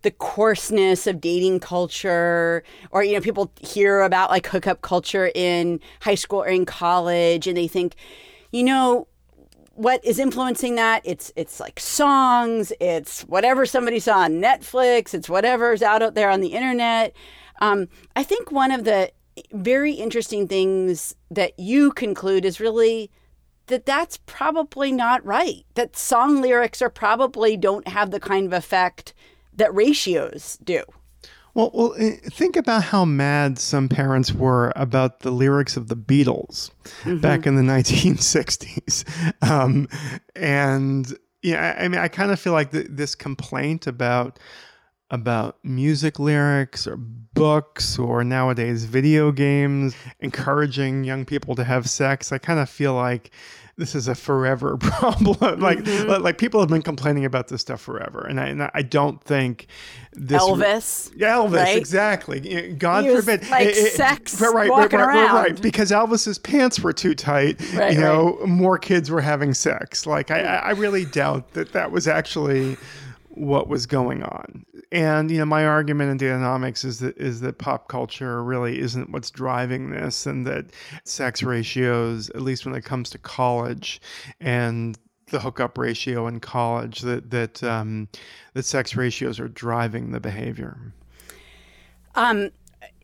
the 0.02 0.10
coarseness 0.10 1.06
of 1.06 1.20
dating 1.20 1.60
culture 1.60 2.62
or 2.90 3.02
you 3.02 3.14
know 3.14 3.20
people 3.20 3.50
hear 3.60 4.00
about 4.00 4.30
like 4.30 4.46
hookup 4.46 4.82
culture 4.82 5.30
in 5.34 5.80
high 6.00 6.14
school 6.14 6.42
or 6.42 6.48
in 6.48 6.64
college 6.64 7.46
and 7.46 7.56
they 7.56 7.68
think 7.68 7.94
you 8.52 8.62
know 8.62 9.06
what 9.74 10.04
is 10.04 10.18
influencing 10.18 10.74
that? 10.74 11.00
It's 11.04 11.32
it's 11.36 11.58
like 11.58 11.80
songs 11.80 12.72
it's 12.80 13.22
whatever 13.22 13.64
somebody 13.64 13.98
saw 13.98 14.18
on 14.18 14.32
netflix 14.32 15.14
it's 15.14 15.28
whatever's 15.28 15.82
out, 15.82 16.02
out 16.02 16.14
there 16.14 16.30
on 16.30 16.40
the 16.40 16.48
internet. 16.48 17.14
Um, 17.60 17.88
i 18.16 18.22
think 18.22 18.50
one 18.50 18.72
of 18.72 18.84
the 18.84 19.12
very 19.52 19.92
interesting 19.92 20.48
things 20.48 21.14
that 21.30 21.58
you 21.58 21.92
conclude 21.92 22.44
is 22.44 22.58
really 22.60 23.10
that 23.66 23.86
that's 23.86 24.18
probably 24.26 24.92
not 24.92 25.24
right 25.24 25.64
that 25.74 25.96
song 25.96 26.40
lyrics 26.40 26.82
are 26.82 26.90
probably 26.90 27.56
don't 27.56 27.86
have 27.86 28.10
the 28.10 28.20
kind 28.20 28.46
of 28.46 28.52
effect 28.52 29.14
that 29.54 29.74
ratios 29.74 30.58
do. 30.62 30.82
Well, 31.54 31.70
well, 31.74 31.94
eh, 31.98 32.16
think 32.30 32.56
about 32.56 32.84
how 32.84 33.04
mad 33.04 33.58
some 33.58 33.88
parents 33.88 34.32
were 34.32 34.72
about 34.76 35.20
the 35.20 35.30
lyrics 35.30 35.76
of 35.76 35.88
the 35.88 35.96
Beatles 35.96 36.70
mm-hmm. 37.02 37.18
back 37.18 37.46
in 37.46 37.56
the 37.56 37.62
1960s. 37.72 39.04
Um, 39.42 39.88
and 40.36 41.12
yeah, 41.42 41.76
I 41.78 41.88
mean, 41.88 42.00
I 42.00 42.08
kind 42.08 42.30
of 42.30 42.38
feel 42.38 42.52
like 42.52 42.70
the, 42.70 42.86
this 42.88 43.14
complaint 43.14 43.86
about 43.86 44.38
about 45.12 45.58
music 45.64 46.20
lyrics 46.20 46.86
or 46.86 46.96
books 46.96 47.98
or 47.98 48.22
nowadays 48.22 48.84
video 48.84 49.32
games 49.32 49.92
encouraging 50.20 51.02
young 51.02 51.24
people 51.24 51.56
to 51.56 51.64
have 51.64 51.90
sex. 51.90 52.30
I 52.30 52.38
kind 52.38 52.60
of 52.60 52.70
feel 52.70 52.94
like 52.94 53.32
this 53.80 53.94
is 53.94 54.06
a 54.06 54.14
forever 54.14 54.76
problem. 54.80 55.36
like, 55.60 55.78
mm-hmm. 55.78 56.22
like 56.22 56.38
people 56.38 56.60
have 56.60 56.68
been 56.68 56.82
complaining 56.82 57.24
about 57.24 57.48
this 57.48 57.62
stuff 57.62 57.80
forever, 57.80 58.26
and 58.28 58.38
I, 58.38 58.46
and 58.46 58.70
I 58.72 58.82
don't 58.82 59.22
think 59.24 59.66
this 60.12 60.40
Elvis, 60.40 61.12
re- 61.14 61.26
Elvis, 61.26 61.52
right? 61.52 61.76
exactly. 61.76 62.72
God 62.74 63.06
forbid, 63.06 63.48
like 63.48 63.68
it, 63.68 63.92
sex, 63.92 64.40
right, 64.40 64.54
right, 64.54 64.70
right, 64.70 64.92
around. 64.92 65.34
right, 65.34 65.62
because 65.62 65.90
Elvis's 65.90 66.38
pants 66.38 66.80
were 66.80 66.92
too 66.92 67.14
tight. 67.14 67.60
Right, 67.74 67.94
you 67.94 68.00
know, 68.00 68.38
more 68.46 68.78
kids 68.78 69.10
were 69.10 69.20
having 69.20 69.54
sex. 69.54 70.06
Like, 70.06 70.30
I, 70.30 70.40
I 70.40 70.70
really 70.70 71.04
doubt 71.06 71.52
that 71.54 71.72
that 71.72 71.90
was 71.90 72.06
actually 72.06 72.76
what 73.40 73.68
was 73.68 73.86
going 73.86 74.22
on. 74.22 74.64
And 74.92 75.30
you 75.30 75.38
know, 75.38 75.46
my 75.46 75.64
argument 75.64 76.10
in 76.10 76.16
Date-onomics 76.18 76.84
is 76.84 76.98
that 76.98 77.16
is 77.16 77.40
that 77.40 77.58
pop 77.58 77.88
culture 77.88 78.44
really 78.44 78.78
isn't 78.78 79.10
what's 79.10 79.30
driving 79.30 79.90
this, 79.90 80.26
and 80.26 80.46
that 80.46 80.66
sex 81.04 81.42
ratios, 81.42 82.28
at 82.30 82.42
least 82.42 82.66
when 82.66 82.74
it 82.74 82.84
comes 82.84 83.08
to 83.10 83.18
college, 83.18 84.00
and 84.40 84.98
the 85.30 85.40
hookup 85.40 85.78
ratio 85.78 86.26
in 86.26 86.40
college, 86.40 87.00
that 87.00 87.30
that 87.30 87.62
um, 87.64 88.08
that 88.54 88.64
sex 88.64 88.94
ratios 88.94 89.40
are 89.40 89.48
driving 89.48 90.12
the 90.12 90.20
behavior. 90.20 90.92
Um, 92.14 92.50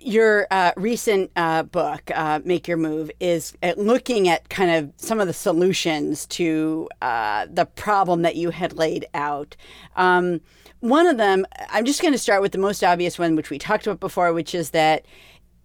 your 0.06 0.46
uh, 0.52 0.70
recent 0.76 1.32
uh, 1.34 1.64
book, 1.64 2.10
uh, 2.14 2.40
Make 2.44 2.68
Your 2.68 2.76
Move, 2.76 3.10
is 3.18 3.56
looking 3.76 4.28
at 4.28 4.48
kind 4.48 4.70
of 4.70 4.92
some 4.98 5.20
of 5.20 5.26
the 5.26 5.32
solutions 5.32 6.26
to 6.26 6.88
uh, 7.02 7.46
the 7.50 7.66
problem 7.66 8.22
that 8.22 8.36
you 8.36 8.50
had 8.50 8.72
laid 8.72 9.06
out. 9.14 9.56
Um, 9.96 10.40
one 10.78 11.08
of 11.08 11.16
them, 11.16 11.44
I'm 11.70 11.84
just 11.84 12.00
going 12.00 12.12
to 12.12 12.18
start 12.18 12.40
with 12.40 12.52
the 12.52 12.58
most 12.58 12.84
obvious 12.84 13.18
one, 13.18 13.34
which 13.34 13.50
we 13.50 13.58
talked 13.58 13.86
about 13.86 13.98
before, 13.98 14.32
which 14.32 14.54
is 14.54 14.70
that 14.70 15.04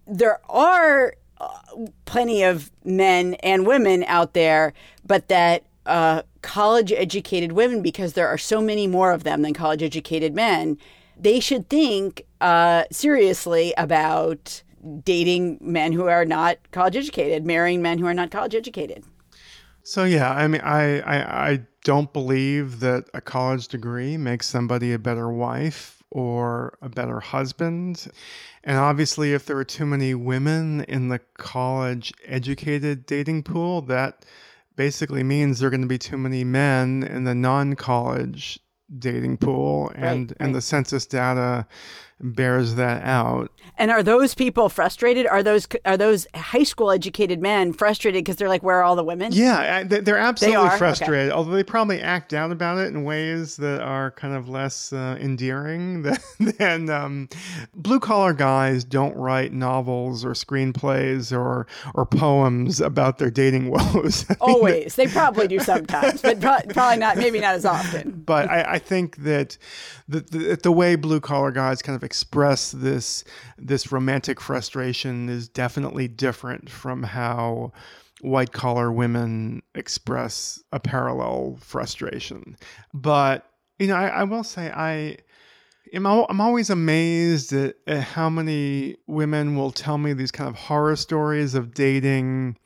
there 0.08 0.40
are 0.50 1.14
uh, 1.40 1.58
plenty 2.04 2.42
of 2.42 2.72
men 2.84 3.34
and 3.44 3.64
women 3.64 4.02
out 4.08 4.34
there, 4.34 4.72
but 5.06 5.28
that 5.28 5.62
uh, 5.86 6.22
college 6.42 6.90
educated 6.90 7.52
women, 7.52 7.80
because 7.80 8.14
there 8.14 8.26
are 8.26 8.38
so 8.38 8.60
many 8.60 8.88
more 8.88 9.12
of 9.12 9.22
them 9.22 9.42
than 9.42 9.54
college 9.54 9.84
educated 9.84 10.34
men, 10.34 10.78
they 11.22 11.40
should 11.40 11.68
think 11.68 12.26
uh, 12.40 12.84
seriously 12.90 13.72
about 13.78 14.62
dating 15.04 15.58
men 15.60 15.92
who 15.92 16.08
are 16.08 16.24
not 16.24 16.58
college 16.72 16.96
educated, 16.96 17.46
marrying 17.46 17.80
men 17.80 17.98
who 17.98 18.06
are 18.06 18.14
not 18.14 18.30
college 18.30 18.54
educated. 18.54 19.04
So 19.84 20.04
yeah, 20.04 20.32
I 20.32 20.46
mean, 20.48 20.60
I, 20.60 21.00
I, 21.00 21.50
I 21.50 21.60
don't 21.84 22.12
believe 22.12 22.80
that 22.80 23.08
a 23.14 23.20
college 23.20 23.68
degree 23.68 24.16
makes 24.16 24.48
somebody 24.48 24.92
a 24.92 24.98
better 24.98 25.30
wife 25.30 26.02
or 26.10 26.78
a 26.82 26.88
better 26.88 27.20
husband. 27.20 28.06
And 28.64 28.76
obviously, 28.76 29.32
if 29.32 29.46
there 29.46 29.56
are 29.56 29.64
too 29.64 29.86
many 29.86 30.14
women 30.14 30.82
in 30.84 31.08
the 31.08 31.20
college 31.38 32.12
educated 32.26 33.06
dating 33.06 33.44
pool, 33.44 33.82
that 33.82 34.24
basically 34.76 35.22
means 35.22 35.58
there 35.58 35.68
are 35.68 35.70
going 35.70 35.82
to 35.82 35.86
be 35.86 35.98
too 35.98 36.18
many 36.18 36.44
men 36.44 37.02
in 37.02 37.24
the 37.24 37.34
non 37.34 37.74
college 37.74 38.60
dating 38.98 39.38
pool, 39.38 39.90
and 39.94 40.02
Right, 40.30 40.36
and 40.40 40.48
right. 40.48 40.52
the 40.54 40.60
census 40.60 41.06
data 41.06 41.66
bears 42.24 42.76
that 42.76 43.02
out. 43.02 43.50
And 43.78 43.90
are 43.90 44.02
those 44.02 44.32
people 44.32 44.68
frustrated? 44.68 45.26
Are 45.26 45.42
those 45.42 45.66
are 45.84 45.96
those 45.96 46.26
high 46.36 46.62
school 46.62 46.92
educated 46.92 47.40
men 47.40 47.72
frustrated 47.72 48.22
because 48.22 48.36
they're 48.36 48.48
like, 48.48 48.62
where 48.62 48.76
are 48.76 48.82
all 48.84 48.94
the 48.94 49.02
women? 49.02 49.32
Yeah, 49.32 49.82
they- 49.82 50.00
they're 50.00 50.18
absolutely? 50.18 50.64
Okay. 50.68 50.78
frustrated. 50.78 51.32
Although 51.32 51.50
they 51.50 51.64
probably 51.64 52.00
act 52.00 52.32
out 52.32 52.52
about 52.52 52.78
it 52.78 52.88
in 52.88 53.02
ways 53.02 53.56
that 53.56 53.80
are 53.80 54.12
kind 54.12 54.34
of 54.36 54.48
less 54.48 54.92
uh, 54.92 55.16
endearing 55.20 56.02
than, 56.04 56.18
than 56.38 56.90
um, 56.90 57.28
blue 57.74 57.98
collar 57.98 58.34
guys 58.34 58.84
don't 58.84 59.16
write 59.16 59.52
novels 59.52 60.24
or 60.24 60.30
screenplays 60.32 61.36
or 61.36 61.66
or 61.94 62.06
poems 62.06 62.80
about 62.80 63.18
their 63.18 63.30
dating 63.30 63.68
woes. 63.70 64.26
Always. 64.40 64.94
They 64.94 65.08
probably 65.08 65.48
do 65.48 65.58
sometimes, 65.58 66.22
but 66.22 66.40
pro- 66.40 66.60
probably 66.72 66.98
not. 66.98 67.16
Maybe 67.16 67.40
not 67.40 67.54
as 67.56 67.64
often. 67.64 68.11
But 68.24 68.50
I, 68.50 68.74
I 68.74 68.78
think 68.78 69.16
that 69.18 69.56
the, 70.08 70.20
the 70.20 70.58
the 70.62 70.72
way 70.72 70.96
blue 70.96 71.20
collar 71.20 71.50
guys 71.50 71.82
kind 71.82 71.96
of 71.96 72.04
express 72.04 72.72
this 72.72 73.24
this 73.58 73.92
romantic 73.92 74.40
frustration 74.40 75.28
is 75.28 75.48
definitely 75.48 76.08
different 76.08 76.70
from 76.70 77.02
how 77.02 77.72
white 78.20 78.52
collar 78.52 78.92
women 78.92 79.62
express 79.74 80.62
a 80.72 80.80
parallel 80.80 81.58
frustration. 81.60 82.56
But 82.94 83.46
you 83.78 83.88
know, 83.88 83.96
I, 83.96 84.08
I 84.08 84.24
will 84.24 84.44
say 84.44 84.70
I. 84.70 85.16
am 85.92 86.06
I'm 86.06 86.40
always 86.40 86.70
amazed 86.70 87.52
at, 87.52 87.74
at 87.86 88.02
how 88.02 88.30
many 88.30 88.96
women 89.06 89.56
will 89.56 89.72
tell 89.72 89.98
me 89.98 90.12
these 90.12 90.30
kind 90.30 90.48
of 90.48 90.54
horror 90.54 90.96
stories 90.96 91.54
of 91.54 91.74
dating 91.74 92.56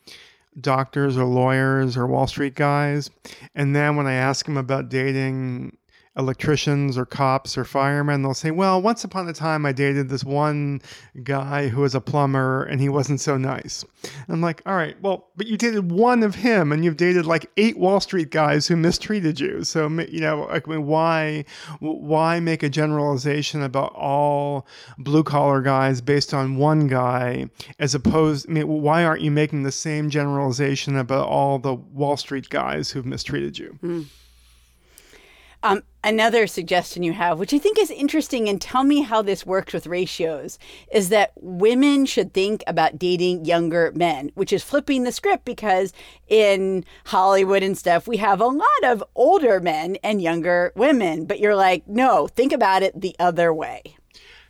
doctors 0.60 1.16
or 1.16 1.24
lawyers 1.24 1.96
or 1.96 2.06
Wall 2.06 2.26
Street 2.26 2.54
guys. 2.54 3.10
And 3.54 3.74
then 3.74 3.96
when 3.96 4.06
I 4.06 4.14
ask 4.14 4.46
them 4.46 4.56
about 4.56 4.88
dating 4.88 5.75
electricians 6.16 6.96
or 6.96 7.04
cops 7.04 7.58
or 7.58 7.64
firemen, 7.64 8.22
they'll 8.22 8.34
say, 8.34 8.50
Well, 8.50 8.80
once 8.80 9.04
upon 9.04 9.28
a 9.28 9.32
time 9.32 9.66
I 9.66 9.72
dated 9.72 10.08
this 10.08 10.24
one 10.24 10.80
guy 11.22 11.68
who 11.68 11.82
was 11.82 11.94
a 11.94 12.00
plumber 12.00 12.64
and 12.64 12.80
he 12.80 12.88
wasn't 12.88 13.20
so 13.20 13.36
nice. 13.36 13.84
I'm 14.28 14.40
like, 14.40 14.62
All 14.66 14.74
right, 14.74 15.00
well, 15.02 15.28
but 15.36 15.46
you 15.46 15.56
dated 15.56 15.90
one 15.92 16.22
of 16.22 16.36
him 16.36 16.72
and 16.72 16.84
you've 16.84 16.96
dated 16.96 17.26
like 17.26 17.50
eight 17.56 17.78
Wall 17.78 18.00
Street 18.00 18.30
guys 18.30 18.66
who 18.66 18.76
mistreated 18.76 19.38
you. 19.38 19.64
So, 19.64 19.88
you 19.88 20.20
know, 20.20 20.48
I 20.48 20.62
mean, 20.66 20.86
why, 20.86 21.44
why 21.80 22.40
make 22.40 22.62
a 22.62 22.68
generalization 22.68 23.62
about 23.62 23.94
all 23.94 24.66
blue 24.98 25.22
collar 25.22 25.60
guys 25.60 26.00
based 26.00 26.32
on 26.32 26.56
one 26.56 26.86
guy 26.86 27.50
as 27.78 27.94
opposed, 27.94 28.48
I 28.48 28.52
mean, 28.52 28.68
why 28.68 29.04
aren't 29.04 29.22
you 29.22 29.30
making 29.30 29.64
the 29.64 29.72
same 29.72 30.08
generalization 30.08 30.96
about 30.96 31.28
all 31.28 31.58
the 31.58 31.74
Wall 31.74 32.16
Street 32.16 32.48
guys 32.48 32.90
who've 32.90 33.06
mistreated 33.06 33.58
you? 33.58 33.78
Hmm. 33.80 34.02
Um, 35.62 35.82
another 36.04 36.46
suggestion 36.46 37.02
you 37.02 37.12
have, 37.12 37.38
which 37.38 37.52
I 37.52 37.58
think 37.58 37.78
is 37.78 37.90
interesting, 37.90 38.48
and 38.48 38.60
tell 38.60 38.84
me 38.84 39.02
how 39.02 39.22
this 39.22 39.46
works 39.46 39.72
with 39.72 39.86
ratios, 39.86 40.58
is 40.92 41.08
that 41.08 41.32
women 41.36 42.06
should 42.06 42.32
think 42.32 42.62
about 42.66 42.98
dating 42.98 43.44
younger 43.44 43.92
men, 43.94 44.30
which 44.34 44.52
is 44.52 44.62
flipping 44.62 45.02
the 45.02 45.12
script 45.12 45.44
because 45.44 45.92
in 46.28 46.84
Hollywood 47.06 47.62
and 47.62 47.76
stuff, 47.76 48.06
we 48.06 48.18
have 48.18 48.40
a 48.40 48.46
lot 48.46 48.84
of 48.84 49.02
older 49.14 49.60
men 49.60 49.96
and 50.02 50.22
younger 50.22 50.72
women. 50.76 51.24
But 51.24 51.40
you're 51.40 51.56
like, 51.56 51.86
no, 51.88 52.28
think 52.28 52.52
about 52.52 52.82
it 52.82 53.00
the 53.00 53.16
other 53.18 53.52
way. 53.52 53.96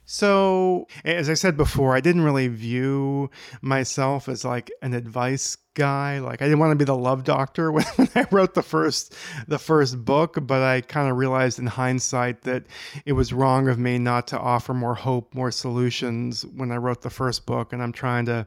So, 0.07 0.87
as 1.05 1.29
I 1.29 1.35
said 1.35 1.57
before, 1.57 1.97
I 1.97 2.01
didn't 2.01 2.23
really 2.23 2.47
view 2.47 3.29
myself 3.61 4.29
as 4.29 4.45
like 4.45 4.71
an 4.81 4.95
advice 4.95 5.57
guy. 5.75 6.21
Like 6.21 6.41
I 6.41 6.47
didn't 6.47 6.61
want 6.61 6.71
to 6.71 6.77
be 6.77 6.85
the 6.85 6.97
love 6.97 7.25
doctor 7.25 7.73
when, 7.73 7.85
I 8.15 8.25
wrote 8.31 8.55
the 8.55 8.63
first 8.63 9.15
the 9.49 9.59
first 9.59 10.05
book, 10.05 10.39
but 10.43 10.63
I 10.63 10.81
kind 10.81 11.11
of 11.11 11.17
realized 11.17 11.59
in 11.59 11.67
hindsight 11.67 12.43
that 12.43 12.67
it 13.05 13.13
was 13.13 13.33
wrong 13.33 13.69
of 13.69 13.79
me 13.81 13.99
not 13.99 14.29
to 14.29 14.39
offer 14.39 14.73
more 14.73 14.95
hope, 14.95 15.35
more 15.35 15.51
solutions 15.51 16.47
when 16.47 16.71
I 16.71 16.77
wrote 16.77 17.03
the 17.03 17.11
first 17.11 17.45
book, 17.45 17.73
and 17.73 17.83
I'm 17.83 17.93
trying 17.93 18.27
to 18.27 18.47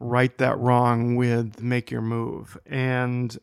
right 0.00 0.36
that 0.38 0.58
wrong 0.58 1.16
with 1.16 1.60
Make 1.62 1.90
Your 1.90 2.02
Move. 2.02 2.58
And 2.66 3.38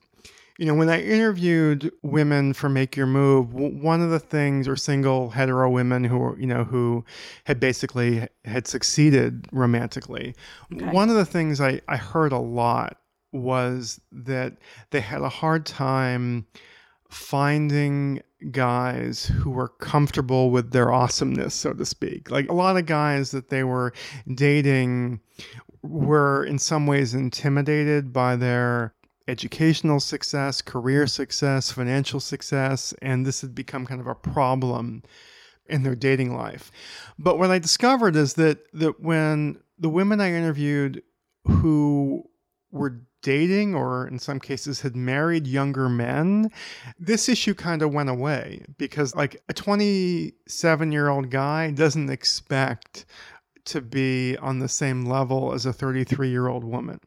you 0.61 0.67
know, 0.67 0.75
when 0.75 0.89
I 0.89 1.01
interviewed 1.01 1.91
women 2.03 2.53
for 2.53 2.69
Make 2.69 2.95
Your 2.95 3.07
Move, 3.07 3.51
one 3.51 3.99
of 3.99 4.11
the 4.11 4.19
things, 4.19 4.67
or 4.67 4.75
single 4.75 5.31
hetero 5.31 5.67
women 5.71 6.03
who 6.03 6.19
were, 6.19 6.39
you 6.39 6.45
know, 6.45 6.63
who 6.63 7.03
had 7.45 7.59
basically 7.59 8.27
had 8.45 8.67
succeeded 8.67 9.47
romantically, 9.51 10.35
one 10.69 11.09
of 11.09 11.15
the 11.15 11.25
things 11.25 11.59
I, 11.59 11.81
I 11.87 11.97
heard 11.97 12.31
a 12.31 12.37
lot 12.37 12.97
was 13.31 13.99
that 14.11 14.57
they 14.91 15.01
had 15.01 15.21
a 15.21 15.29
hard 15.29 15.65
time 15.65 16.45
finding 17.09 18.21
guys 18.51 19.25
who 19.25 19.49
were 19.49 19.69
comfortable 19.69 20.51
with 20.51 20.73
their 20.73 20.91
awesomeness, 20.91 21.55
so 21.55 21.73
to 21.73 21.87
speak. 21.87 22.29
Like 22.29 22.47
a 22.49 22.53
lot 22.53 22.77
of 22.77 22.85
guys 22.85 23.31
that 23.31 23.49
they 23.49 23.63
were 23.63 23.93
dating 24.35 25.21
were 25.81 26.45
in 26.45 26.59
some 26.59 26.85
ways 26.85 27.15
intimidated 27.15 28.13
by 28.13 28.35
their 28.35 28.93
educational 29.31 30.01
success, 30.01 30.61
career 30.61 31.07
success, 31.07 31.71
financial 31.71 32.19
success, 32.19 32.93
and 33.01 33.25
this 33.25 33.39
had 33.39 33.55
become 33.55 33.85
kind 33.85 34.01
of 34.01 34.07
a 34.07 34.13
problem 34.15 35.01
in 35.67 35.83
their 35.83 35.95
dating 35.95 36.35
life. 36.35 36.69
But 37.17 37.39
what 37.39 37.49
I 37.49 37.57
discovered 37.57 38.17
is 38.17 38.33
that 38.33 38.59
that 38.73 38.99
when 38.99 39.57
the 39.79 39.89
women 39.89 40.19
I 40.19 40.33
interviewed 40.33 41.01
who 41.45 42.23
were 42.71 43.01
dating 43.21 43.73
or 43.73 44.07
in 44.07 44.19
some 44.19 44.39
cases 44.39 44.81
had 44.81 44.95
married 44.95 45.47
younger 45.47 45.87
men, 45.87 46.51
this 46.99 47.29
issue 47.29 47.53
kind 47.53 47.81
of 47.81 47.93
went 47.93 48.09
away 48.09 48.65
because 48.77 49.15
like 49.15 49.41
a 49.47 49.53
27 49.53 50.91
year 50.91 51.07
old 51.07 51.29
guy 51.29 51.71
doesn't 51.71 52.09
expect 52.09 53.05
to 53.63 53.79
be 53.79 54.35
on 54.37 54.59
the 54.59 54.67
same 54.67 55.05
level 55.05 55.53
as 55.53 55.65
a 55.65 55.71
33 55.71 56.29
year 56.29 56.47
old 56.47 56.65
woman. 56.65 56.99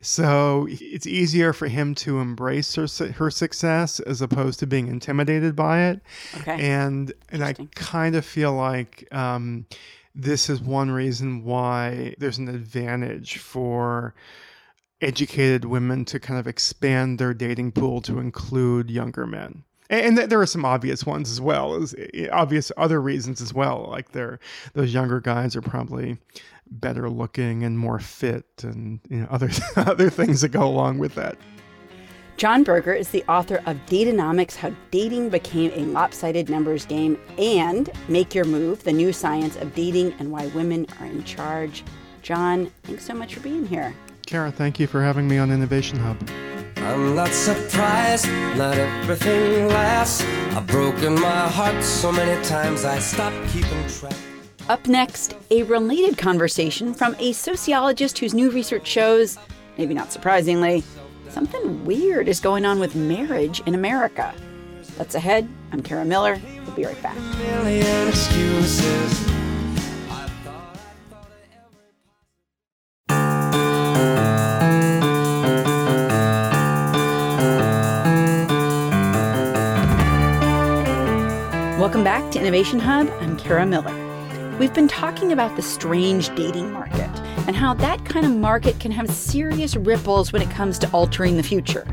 So 0.00 0.66
it's 0.70 1.06
easier 1.06 1.52
for 1.52 1.68
him 1.68 1.94
to 1.96 2.20
embrace 2.20 2.74
her, 2.74 2.86
her 3.14 3.30
success 3.30 4.00
as 4.00 4.22
opposed 4.22 4.58
to 4.60 4.66
being 4.66 4.88
intimidated 4.88 5.56
by 5.56 5.82
it. 5.84 6.00
Okay. 6.38 6.60
And 6.60 7.12
and 7.30 7.44
I 7.44 7.54
kind 7.74 8.16
of 8.16 8.24
feel 8.24 8.52
like 8.52 9.06
um, 9.12 9.66
this 10.14 10.50
is 10.50 10.60
one 10.60 10.90
reason 10.90 11.44
why 11.44 12.14
there's 12.18 12.38
an 12.38 12.48
advantage 12.48 13.38
for 13.38 14.14
educated 15.00 15.64
women 15.64 16.04
to 16.06 16.20
kind 16.20 16.38
of 16.38 16.46
expand 16.46 17.18
their 17.18 17.34
dating 17.34 17.72
pool 17.72 18.00
to 18.02 18.18
include 18.18 18.90
younger 18.90 19.26
men. 19.26 19.64
And, 19.90 20.16
there 20.16 20.40
are 20.40 20.46
some 20.46 20.64
obvious 20.64 21.04
ones 21.04 21.30
as 21.30 21.38
well 21.38 21.74
as 21.74 21.94
eh, 22.14 22.26
obvious 22.32 22.72
other 22.78 23.00
reasons 23.00 23.42
as 23.42 23.52
well. 23.52 23.86
Like 23.90 24.12
they're 24.12 24.38
those 24.72 24.94
younger 24.94 25.20
guys 25.20 25.54
are 25.54 25.60
probably 25.60 26.16
better 26.80 27.08
looking 27.08 27.64
and 27.64 27.78
more 27.78 27.98
fit, 27.98 28.46
and 28.62 29.00
you 29.08 29.18
know 29.18 29.28
other 29.30 29.50
other 29.76 30.10
things 30.10 30.40
that 30.40 30.50
go 30.50 30.66
along 30.66 30.98
with 30.98 31.14
that. 31.14 31.36
Jon 32.38 32.64
Birger 32.64 32.92
is 32.92 33.10
the 33.10 33.22
author 33.28 33.62
of 33.66 33.84
Date-onomics 33.86 34.56
How 34.56 34.74
Dating 34.90 35.28
Became 35.28 35.70
a 35.74 35.84
Lopsided 35.92 36.48
Numbers 36.48 36.86
Game 36.86 37.16
and 37.38 37.88
Make 38.08 38.34
Your 38.34 38.46
Move 38.46 38.82
The 38.82 38.92
New 38.92 39.12
Science 39.12 39.54
of 39.56 39.74
Dating 39.74 40.12
and 40.18 40.32
Why 40.32 40.46
Women 40.48 40.86
Are 40.98 41.06
in 41.06 41.22
Charge. 41.22 41.84
Jon, 42.22 42.72
thanks 42.82 43.04
so 43.04 43.14
much 43.14 43.34
for 43.34 43.40
being 43.40 43.66
here. 43.66 43.94
Kara, 44.26 44.50
thank 44.50 44.80
you 44.80 44.86
for 44.86 45.02
having 45.02 45.28
me 45.28 45.38
on 45.38 45.52
Innovation 45.52 45.98
Hub. 45.98 46.16
I'm 46.78 47.14
not 47.14 47.28
surprised, 47.28 48.26
not 48.56 48.76
everything 48.76 49.68
lasts. 49.68 50.24
I've 50.56 50.66
broken 50.66 51.14
my 51.14 51.48
heart 51.48 51.84
so 51.84 52.10
many 52.10 52.42
times 52.44 52.84
I 52.84 52.98
stopped 52.98 53.36
keeping 53.50 53.86
track. 53.88 54.16
Up 54.68 54.86
next, 54.86 55.34
a 55.50 55.64
related 55.64 56.16
conversation 56.16 56.94
from 56.94 57.16
a 57.18 57.32
sociologist 57.32 58.18
whose 58.18 58.32
new 58.32 58.50
research 58.50 58.86
shows, 58.86 59.36
maybe 59.76 59.92
not 59.92 60.12
surprisingly, 60.12 60.84
something 61.30 61.84
weird 61.84 62.28
is 62.28 62.38
going 62.38 62.64
on 62.64 62.78
with 62.78 62.94
marriage 62.94 63.60
in 63.66 63.74
America. 63.74 64.32
That's 64.96 65.16
ahead. 65.16 65.48
I'm 65.72 65.82
Kara 65.82 66.04
Miller. 66.04 66.40
We'll 66.64 66.76
be 66.76 66.84
right 66.84 67.02
back. 67.02 67.16
Welcome 81.80 82.04
back 82.04 82.30
to 82.30 82.40
Innovation 82.40 82.78
Hub. 82.78 83.10
I'm 83.20 83.36
Kara 83.36 83.66
Miller. 83.66 84.01
We've 84.62 84.72
been 84.72 84.86
talking 84.86 85.32
about 85.32 85.56
the 85.56 85.62
strange 85.62 86.32
dating 86.36 86.72
market 86.72 87.10
and 87.48 87.56
how 87.56 87.74
that 87.74 88.04
kind 88.04 88.24
of 88.24 88.30
market 88.30 88.78
can 88.78 88.92
have 88.92 89.10
serious 89.10 89.74
ripples 89.74 90.32
when 90.32 90.40
it 90.40 90.50
comes 90.50 90.78
to 90.78 90.90
altering 90.92 91.36
the 91.36 91.42
future. 91.42 91.84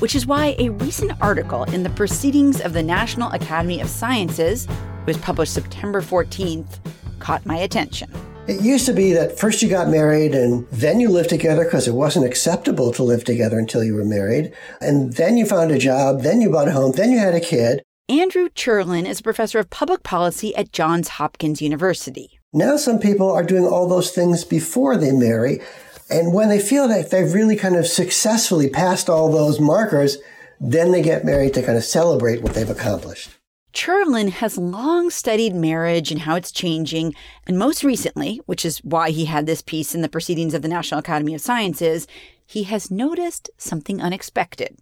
Which 0.00 0.16
is 0.16 0.26
why 0.26 0.56
a 0.58 0.70
recent 0.70 1.12
article 1.20 1.62
in 1.62 1.84
the 1.84 1.90
Proceedings 1.90 2.60
of 2.60 2.72
the 2.72 2.82
National 2.82 3.30
Academy 3.30 3.80
of 3.80 3.88
Sciences, 3.88 4.66
which 5.04 5.14
was 5.14 5.18
published 5.18 5.54
September 5.54 6.00
14th, 6.00 6.80
caught 7.20 7.46
my 7.46 7.58
attention. 7.58 8.10
It 8.48 8.60
used 8.60 8.86
to 8.86 8.92
be 8.92 9.12
that 9.12 9.38
first 9.38 9.62
you 9.62 9.68
got 9.68 9.88
married 9.88 10.34
and 10.34 10.66
then 10.70 10.98
you 10.98 11.08
lived 11.08 11.30
together 11.30 11.62
because 11.62 11.86
it 11.86 11.94
wasn't 11.94 12.26
acceptable 12.26 12.92
to 12.94 13.04
live 13.04 13.22
together 13.22 13.60
until 13.60 13.84
you 13.84 13.94
were 13.94 14.04
married. 14.04 14.52
And 14.80 15.12
then 15.12 15.36
you 15.36 15.46
found 15.46 15.70
a 15.70 15.78
job, 15.78 16.22
then 16.22 16.40
you 16.40 16.50
bought 16.50 16.66
a 16.66 16.72
home, 16.72 16.90
then 16.96 17.12
you 17.12 17.20
had 17.20 17.36
a 17.36 17.40
kid. 17.40 17.84
Andrew 18.08 18.48
Cherlin 18.52 19.06
is 19.06 19.20
a 19.20 19.22
professor 19.22 19.60
of 19.60 19.70
public 19.70 20.02
policy 20.02 20.54
at 20.56 20.72
Johns 20.72 21.08
Hopkins 21.08 21.62
University. 21.62 22.40
Now, 22.52 22.76
some 22.76 22.98
people 22.98 23.30
are 23.30 23.44
doing 23.44 23.64
all 23.64 23.88
those 23.88 24.10
things 24.10 24.44
before 24.44 24.96
they 24.96 25.12
marry. 25.12 25.60
And 26.10 26.34
when 26.34 26.48
they 26.48 26.58
feel 26.58 26.88
that 26.88 27.10
they've 27.10 27.32
really 27.32 27.56
kind 27.56 27.76
of 27.76 27.86
successfully 27.86 28.68
passed 28.68 29.08
all 29.08 29.30
those 29.30 29.60
markers, 29.60 30.18
then 30.60 30.90
they 30.90 31.00
get 31.00 31.24
married 31.24 31.54
to 31.54 31.62
kind 31.62 31.78
of 31.78 31.84
celebrate 31.84 32.42
what 32.42 32.54
they've 32.54 32.68
accomplished. 32.68 33.30
Cherlin 33.72 34.28
has 34.28 34.58
long 34.58 35.08
studied 35.08 35.54
marriage 35.54 36.10
and 36.10 36.22
how 36.22 36.34
it's 36.34 36.52
changing, 36.52 37.14
and 37.46 37.56
most 37.58 37.82
recently, 37.84 38.42
which 38.46 38.64
is 38.64 38.78
why 38.78 39.10
he 39.10 39.24
had 39.24 39.46
this 39.46 39.62
piece 39.62 39.94
in 39.94 40.02
the 40.02 40.08
Proceedings 40.08 40.52
of 40.52 40.60
the 40.60 40.68
National 40.68 41.00
Academy 41.00 41.34
of 41.34 41.40
Sciences, 41.40 42.06
he 42.44 42.64
has 42.64 42.90
noticed 42.90 43.48
something 43.56 44.02
unexpected. 44.02 44.76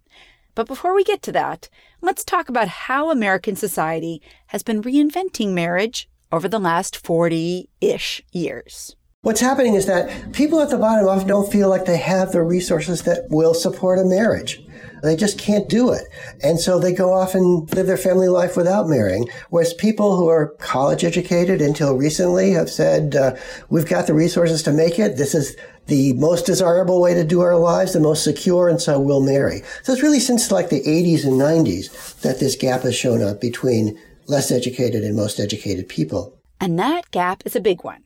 But 0.55 0.67
before 0.67 0.95
we 0.95 1.03
get 1.03 1.21
to 1.23 1.31
that, 1.31 1.69
let's 2.01 2.23
talk 2.23 2.49
about 2.49 2.67
how 2.67 3.09
American 3.09 3.55
society 3.55 4.21
has 4.47 4.63
been 4.63 4.81
reinventing 4.81 5.53
marriage 5.53 6.09
over 6.31 6.47
the 6.47 6.59
last 6.59 6.95
40 6.97 7.69
ish 7.79 8.21
years. 8.31 8.95
What's 9.23 9.39
happening 9.39 9.75
is 9.75 9.85
that 9.85 10.33
people 10.33 10.59
at 10.61 10.71
the 10.71 10.79
bottom 10.79 11.07
often 11.07 11.27
don't 11.27 11.51
feel 11.51 11.69
like 11.69 11.85
they 11.85 11.97
have 11.97 12.31
the 12.31 12.41
resources 12.41 13.03
that 13.03 13.27
will 13.29 13.53
support 13.53 13.99
a 13.99 14.03
marriage. 14.03 14.63
They 15.03 15.15
just 15.15 15.37
can't 15.37 15.69
do 15.69 15.91
it. 15.91 16.07
And 16.41 16.59
so 16.59 16.79
they 16.79 16.91
go 16.91 17.13
off 17.13 17.35
and 17.35 17.71
live 17.75 17.85
their 17.85 17.97
family 17.97 18.29
life 18.29 18.57
without 18.57 18.87
marrying. 18.87 19.29
Whereas 19.51 19.75
people 19.75 20.17
who 20.17 20.27
are 20.27 20.55
college 20.57 21.03
educated 21.03 21.61
until 21.61 21.95
recently 21.95 22.51
have 22.53 22.69
said, 22.71 23.15
uh, 23.15 23.35
we've 23.69 23.87
got 23.87 24.07
the 24.07 24.15
resources 24.15 24.63
to 24.63 24.71
make 24.71 24.97
it. 24.97 25.17
This 25.17 25.35
is 25.35 25.55
the 25.87 26.13
most 26.13 26.45
desirable 26.45 27.01
way 27.01 27.13
to 27.13 27.23
do 27.23 27.41
our 27.41 27.57
lives, 27.57 27.93
the 27.93 27.99
most 27.99 28.23
secure, 28.23 28.69
and 28.69 28.81
so 28.81 28.99
we'll 28.99 29.21
marry. 29.21 29.61
So 29.83 29.93
it's 29.93 30.03
really 30.03 30.19
since 30.19 30.51
like 30.51 30.69
the 30.69 30.81
80s 30.81 31.25
and 31.25 31.33
90s 31.33 32.19
that 32.21 32.39
this 32.39 32.55
gap 32.55 32.81
has 32.81 32.95
shown 32.95 33.21
up 33.21 33.41
between 33.41 33.99
less 34.27 34.51
educated 34.51 35.03
and 35.03 35.15
most 35.15 35.39
educated 35.39 35.89
people. 35.89 36.37
And 36.59 36.77
that 36.79 37.11
gap 37.11 37.43
is 37.45 37.55
a 37.55 37.61
big 37.61 37.83
one. 37.83 38.03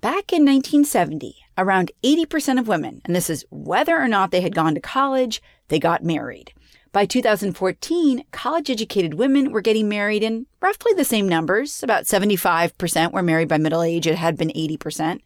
Back 0.00 0.32
in 0.32 0.44
1970, 0.44 1.36
around 1.56 1.90
80% 2.02 2.58
of 2.58 2.68
women, 2.68 3.02
and 3.04 3.14
this 3.14 3.28
is 3.28 3.44
whether 3.50 3.98
or 3.98 4.08
not 4.08 4.30
they 4.30 4.40
had 4.40 4.54
gone 4.54 4.74
to 4.74 4.80
college, 4.80 5.42
they 5.68 5.78
got 5.78 6.04
married. 6.04 6.52
By 6.92 7.04
2014, 7.04 8.24
college 8.32 8.70
educated 8.70 9.14
women 9.14 9.52
were 9.52 9.60
getting 9.60 9.88
married 9.88 10.22
in 10.22 10.46
roughly 10.60 10.94
the 10.94 11.04
same 11.04 11.28
numbers. 11.28 11.82
About 11.82 12.04
75% 12.04 13.12
were 13.12 13.22
married 13.22 13.48
by 13.48 13.58
middle 13.58 13.82
age, 13.82 14.06
it 14.06 14.14
had 14.14 14.38
been 14.38 14.48
80%. 14.50 15.20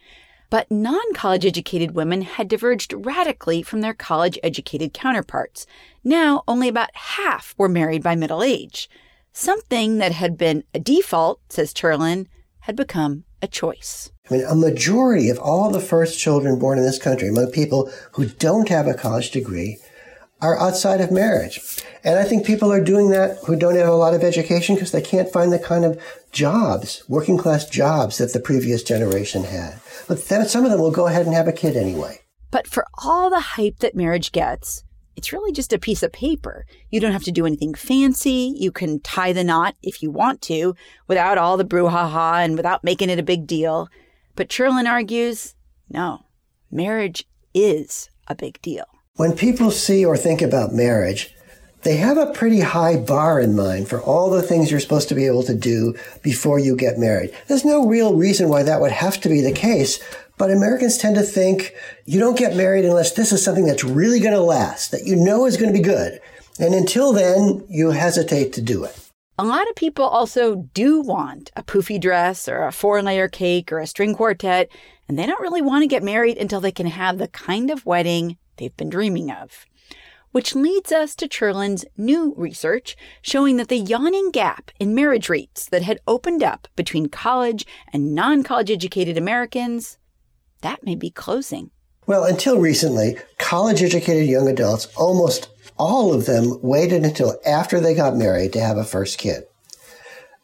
But 0.52 0.70
non 0.70 1.14
college 1.14 1.46
educated 1.46 1.92
women 1.92 2.20
had 2.20 2.46
diverged 2.46 2.92
radically 2.94 3.62
from 3.62 3.80
their 3.80 3.94
college 3.94 4.38
educated 4.42 4.92
counterparts. 4.92 5.64
Now, 6.04 6.44
only 6.46 6.68
about 6.68 6.94
half 6.94 7.54
were 7.56 7.70
married 7.70 8.02
by 8.02 8.16
middle 8.16 8.42
age. 8.42 8.90
Something 9.32 9.96
that 9.96 10.12
had 10.12 10.36
been 10.36 10.64
a 10.74 10.78
default, 10.78 11.40
says 11.48 11.72
Cherlin, 11.72 12.28
had 12.60 12.76
become 12.76 13.24
a 13.40 13.48
choice. 13.48 14.12
I 14.30 14.34
mean, 14.34 14.44
a 14.44 14.54
majority 14.54 15.30
of 15.30 15.38
all 15.38 15.70
the 15.70 15.80
first 15.80 16.18
children 16.18 16.58
born 16.58 16.76
in 16.76 16.84
this 16.84 16.98
country 16.98 17.28
among 17.28 17.50
people 17.50 17.90
who 18.12 18.26
don't 18.26 18.68
have 18.68 18.86
a 18.86 18.92
college 18.92 19.30
degree 19.30 19.78
are 20.42 20.58
outside 20.58 21.00
of 21.00 21.10
marriage. 21.10 21.60
And 22.04 22.18
I 22.18 22.24
think 22.24 22.44
people 22.44 22.72
are 22.72 22.82
doing 22.82 23.10
that 23.10 23.38
who 23.46 23.56
don't 23.56 23.76
have 23.76 23.88
a 23.88 23.94
lot 23.94 24.12
of 24.12 24.22
education 24.22 24.74
because 24.74 24.90
they 24.90 25.00
can't 25.00 25.32
find 25.32 25.52
the 25.52 25.58
kind 25.58 25.84
of 25.84 26.02
jobs, 26.32 27.04
working 27.08 27.38
class 27.38 27.68
jobs 27.68 28.18
that 28.18 28.32
the 28.32 28.40
previous 28.40 28.82
generation 28.82 29.44
had. 29.44 29.80
But 30.08 30.26
then 30.26 30.46
some 30.48 30.64
of 30.64 30.70
them 30.70 30.80
will 30.80 30.90
go 30.90 31.06
ahead 31.06 31.26
and 31.26 31.34
have 31.34 31.48
a 31.48 31.52
kid 31.52 31.76
anyway. 31.76 32.20
But 32.50 32.66
for 32.66 32.86
all 33.02 33.30
the 33.30 33.40
hype 33.40 33.78
that 33.78 33.94
marriage 33.94 34.32
gets, 34.32 34.84
it's 35.14 35.32
really 35.32 35.52
just 35.52 35.72
a 35.72 35.78
piece 35.78 36.02
of 36.02 36.12
paper. 36.12 36.66
You 36.90 36.98
don't 36.98 37.12
have 37.12 37.24
to 37.24 37.32
do 37.32 37.46
anything 37.46 37.74
fancy. 37.74 38.54
You 38.56 38.72
can 38.72 39.00
tie 39.00 39.32
the 39.32 39.44
knot 39.44 39.76
if 39.82 40.02
you 40.02 40.10
want 40.10 40.42
to 40.42 40.74
without 41.06 41.38
all 41.38 41.56
the 41.56 41.64
brouhaha 41.64 42.44
and 42.44 42.56
without 42.56 42.82
making 42.82 43.10
it 43.10 43.18
a 43.18 43.22
big 43.22 43.46
deal. 43.46 43.88
But 44.34 44.48
Cherlin 44.48 44.86
argues 44.86 45.54
no, 45.88 46.24
marriage 46.70 47.24
is 47.54 48.08
a 48.26 48.34
big 48.34 48.60
deal. 48.62 48.86
When 49.16 49.36
people 49.36 49.70
see 49.70 50.06
or 50.06 50.16
think 50.16 50.40
about 50.40 50.72
marriage, 50.72 51.34
they 51.82 51.96
have 51.96 52.16
a 52.16 52.32
pretty 52.32 52.60
high 52.60 52.96
bar 52.96 53.38
in 53.40 53.54
mind 53.54 53.88
for 53.88 54.00
all 54.00 54.30
the 54.30 54.40
things 54.40 54.70
you're 54.70 54.80
supposed 54.80 55.10
to 55.10 55.14
be 55.14 55.26
able 55.26 55.42
to 55.42 55.54
do 55.54 55.94
before 56.22 56.58
you 56.58 56.74
get 56.74 56.98
married. 56.98 57.30
There's 57.46 57.64
no 57.64 57.86
real 57.86 58.14
reason 58.16 58.48
why 58.48 58.62
that 58.62 58.80
would 58.80 58.90
have 58.90 59.20
to 59.20 59.28
be 59.28 59.42
the 59.42 59.52
case, 59.52 60.00
but 60.38 60.50
Americans 60.50 60.96
tend 60.96 61.16
to 61.16 61.22
think 61.22 61.74
you 62.06 62.18
don't 62.18 62.38
get 62.38 62.56
married 62.56 62.86
unless 62.86 63.12
this 63.12 63.32
is 63.32 63.44
something 63.44 63.66
that's 63.66 63.84
really 63.84 64.18
going 64.18 64.32
to 64.32 64.40
last, 64.40 64.92
that 64.92 65.04
you 65.04 65.14
know 65.14 65.44
is 65.44 65.58
going 65.58 65.70
to 65.70 65.78
be 65.78 65.84
good. 65.84 66.18
And 66.58 66.74
until 66.74 67.12
then, 67.12 67.66
you 67.68 67.90
hesitate 67.90 68.54
to 68.54 68.62
do 68.62 68.82
it. 68.84 68.98
A 69.38 69.44
lot 69.44 69.68
of 69.68 69.76
people 69.76 70.04
also 70.04 70.68
do 70.72 71.02
want 71.02 71.50
a 71.54 71.62
poofy 71.62 72.00
dress 72.00 72.48
or 72.48 72.64
a 72.64 72.72
four 72.72 73.02
layer 73.02 73.28
cake 73.28 73.72
or 73.72 73.78
a 73.78 73.86
string 73.86 74.14
quartet, 74.14 74.70
and 75.06 75.18
they 75.18 75.26
don't 75.26 75.40
really 75.42 75.62
want 75.62 75.82
to 75.82 75.86
get 75.86 76.02
married 76.02 76.38
until 76.38 76.62
they 76.62 76.72
can 76.72 76.86
have 76.86 77.18
the 77.18 77.28
kind 77.28 77.70
of 77.70 77.84
wedding 77.84 78.38
they've 78.56 78.76
been 78.76 78.90
dreaming 78.90 79.30
of. 79.30 79.66
Which 80.30 80.54
leads 80.54 80.90
us 80.92 81.14
to 81.16 81.28
Cherlin's 81.28 81.84
new 81.96 82.34
research 82.36 82.96
showing 83.20 83.58
that 83.58 83.68
the 83.68 83.76
yawning 83.76 84.30
gap 84.30 84.70
in 84.80 84.94
marriage 84.94 85.28
rates 85.28 85.66
that 85.66 85.82
had 85.82 86.00
opened 86.08 86.42
up 86.42 86.68
between 86.74 87.08
college 87.08 87.66
and 87.92 88.14
non 88.14 88.42
college 88.42 88.70
educated 88.70 89.18
Americans, 89.18 89.98
that 90.62 90.82
may 90.84 90.94
be 90.94 91.10
closing. 91.10 91.70
Well, 92.06 92.24
until 92.24 92.58
recently, 92.58 93.16
college 93.38 93.82
educated 93.82 94.28
young 94.28 94.48
adults, 94.48 94.86
almost 94.96 95.50
all 95.78 96.12
of 96.12 96.26
them 96.26 96.58
waited 96.62 97.04
until 97.04 97.38
after 97.46 97.78
they 97.78 97.94
got 97.94 98.16
married 98.16 98.52
to 98.54 98.60
have 98.60 98.76
a 98.76 98.84
first 98.84 99.18
kid. 99.18 99.44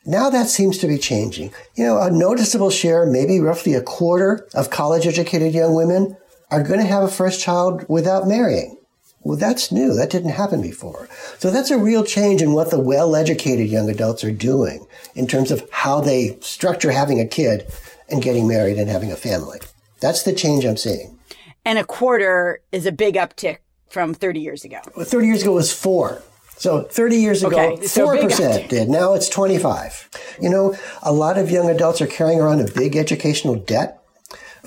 Now 0.05 0.31
that 0.31 0.49
seems 0.49 0.79
to 0.79 0.87
be 0.87 0.99
changing. 0.99 1.53
You 1.75 1.85
know, 1.85 2.01
a 2.01 2.11
noticeable 2.11 2.71
share, 2.71 3.05
maybe 3.07 3.41
roughly 3.41 3.75
a 3.75 3.83
quarter 3.83 4.49
of 4.55 4.71
college 4.71 5.07
educated 5.07 5.53
young 5.53 5.75
women 5.75 6.17
are 6.51 6.63
going 6.63 6.81
to 6.81 6.87
have 6.87 7.03
a 7.03 7.09
first 7.09 7.41
child 7.41 7.85
without 7.89 8.27
marrying. 8.27 8.79
Well, 9.23 9.37
that's 9.37 9.73
new. 9.73 9.95
That 9.95 10.11
didn't 10.11 10.31
happen 10.31 10.63
before. 10.63 11.09
So 11.39 11.51
that's 11.51 11.71
a 11.71 11.79
real 11.79 12.05
change 12.05 12.41
in 12.41 12.53
what 12.53 12.71
the 12.71 12.81
well 12.81 13.15
educated 13.17 13.69
young 13.69 13.91
adults 13.91 14.25
are 14.25 14.33
doing 14.33 14.87
in 15.15 15.27
terms 15.27 15.51
of 15.51 15.69
how 15.71 16.01
they 16.01 16.39
structure 16.41 16.93
having 16.93 17.21
a 17.21 17.27
kid 17.27 17.67
and 18.09 18.23
getting 18.23 18.49
married 18.49 18.79
and 18.79 18.89
having 18.89 19.13
a 19.13 19.17
family. 19.17 19.59
That's 20.01 20.23
the 20.23 20.33
change 20.33 20.65
I'm 20.65 20.77
seeing. 20.77 21.19
And 21.65 21.79
a 21.79 21.85
quarter 21.85 22.61
is 22.73 22.87
a 22.87 22.93
big 22.93 23.17
uptick 23.17 23.59
from 23.91 24.15
30 24.15 24.41
years 24.41 24.65
ago. 24.65 24.81
Well, 24.97 25.05
30 25.05 25.27
years 25.27 25.43
ago 25.43 25.53
was 25.53 25.73
four. 25.73 26.23
So 26.57 26.83
30 26.83 27.17
years 27.17 27.45
ago, 27.45 27.75
Okay, 27.75 27.87
so 27.87 28.07
4% 28.07 28.69
did. 28.69 28.89
Now 28.89 29.15
it's 29.15 29.29
25. 29.29 30.09
You 30.41 30.49
know, 30.49 30.77
a 31.03 31.13
lot 31.13 31.39
of 31.39 31.51
young 31.51 31.69
adults 31.71 32.01
are 32.01 32.07
carrying 32.07 32.41
around 32.41 32.61
a 32.61 32.73
big 32.73 32.97
educational 32.97 33.55
debt 33.55 33.98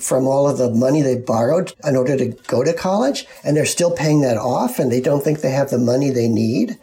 from 0.02 0.26
all 0.26 0.48
of 0.48 0.58
the 0.58 0.70
money 0.70 1.00
they 1.02 1.16
borrowed 1.16 1.72
in 1.84 1.96
order 1.96 2.16
to 2.16 2.26
go 2.46 2.64
to 2.64 2.72
college, 2.72 3.26
and 3.44 3.56
they're 3.56 3.64
still 3.64 3.90
paying 3.90 4.20
that 4.22 4.36
off, 4.36 4.78
and 4.78 4.90
they 4.90 5.00
don't 5.00 5.22
think 5.22 5.40
they 5.40 5.50
have 5.50 5.70
the 5.70 5.78
money 5.78 6.10
they 6.10 6.28
need 6.28 6.78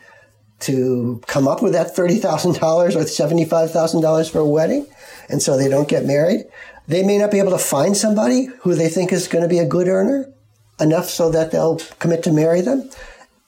to 0.62 1.22
come 1.28 1.48
up 1.48 1.62
with 1.62 1.74
that 1.74 1.96
$30,000 1.96 2.62
or 2.62 2.90
$75,000 2.90 4.32
for 4.32 4.40
a 4.40 4.46
wedding, 4.46 4.86
and 5.30 5.42
so 5.42 5.58
they 5.58 5.70
don't 5.70 5.88
get 5.88 6.06
married. 6.06 6.46
They 6.88 7.04
may 7.04 7.18
not 7.18 7.32
be 7.32 7.40
able 7.40 7.52
to 7.52 7.58
find 7.58 7.96
somebody 7.96 8.46
who 8.62 8.76
they 8.76 8.90
think 8.90 9.14
is 9.14 9.28
going 9.28 9.44
to 9.44 9.50
be 9.50 9.60
a 9.60 9.66
good 9.66 9.88
earner 9.88 10.32
enough 10.80 11.10
so 11.10 11.30
that 11.32 11.52
they'll 11.52 11.78
commit 12.00 12.24
to 12.24 12.32
marry 12.32 12.62
them. 12.62 12.90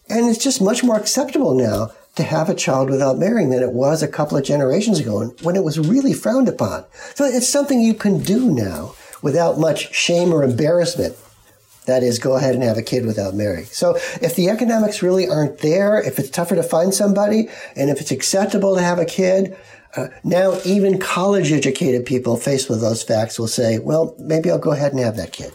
And 0.10 0.30
it's 0.30 0.44
just 0.44 0.62
much 0.62 0.84
more 0.84 0.98
acceptable 0.98 1.56
now 1.56 1.92
to 2.16 2.24
have 2.24 2.50
a 2.50 2.56
child 2.56 2.90
without 2.90 3.18
marrying 3.18 3.50
than 3.50 3.64
it 3.64 3.72
was 3.72 4.04
a 4.04 4.08
couple 4.08 4.38
of 4.38 4.44
generations 4.44 5.00
ago 5.00 5.34
when 5.42 5.56
it 5.56 5.64
was 5.64 5.80
really 5.80 6.14
frowned 6.14 6.50
upon. 6.50 6.86
So 7.16 7.24
it's 7.26 7.48
something 7.48 7.80
you 7.80 7.94
can 7.94 8.20
do 8.20 8.52
now 8.52 8.94
without 9.22 9.60
much 9.60 9.94
shame 9.94 10.34
or 10.34 10.44
embarrassment. 10.44 11.16
That 11.86 12.04
is, 12.04 12.20
go 12.20 12.36
ahead 12.36 12.54
and 12.54 12.64
have 12.64 12.78
a 12.78 12.84
kid 12.84 13.06
without 13.06 13.34
marrying. 13.34 13.66
So 13.66 13.96
if 14.22 14.36
the 14.36 14.50
economics 14.50 15.02
really 15.02 15.28
aren't 15.28 15.60
there, 15.60 16.00
if 16.00 16.20
it's 16.20 16.30
tougher 16.30 16.56
to 16.56 16.64
find 16.64 16.94
somebody, 16.94 17.50
and 17.76 17.90
if 17.90 18.00
it's 18.00 18.12
acceptable 18.12 18.76
to 18.76 18.82
have 18.82 19.00
a 19.00 19.06
kid, 19.06 19.58
uh, 19.98 20.08
now 20.24 20.60
even 20.64 21.00
college 21.00 21.52
educated 21.52 22.06
people 22.06 22.38
faced 22.38 22.70
with 22.70 22.82
those 22.82 23.04
facts 23.04 23.40
will 23.40 23.48
say, 23.48 23.80
well, 23.80 24.16
maybe 24.20 24.50
I'll 24.50 24.60
go 24.60 24.72
ahead 24.72 24.92
and 24.92 25.02
have 25.02 25.18
that 25.18 25.34
kid. 25.34 25.52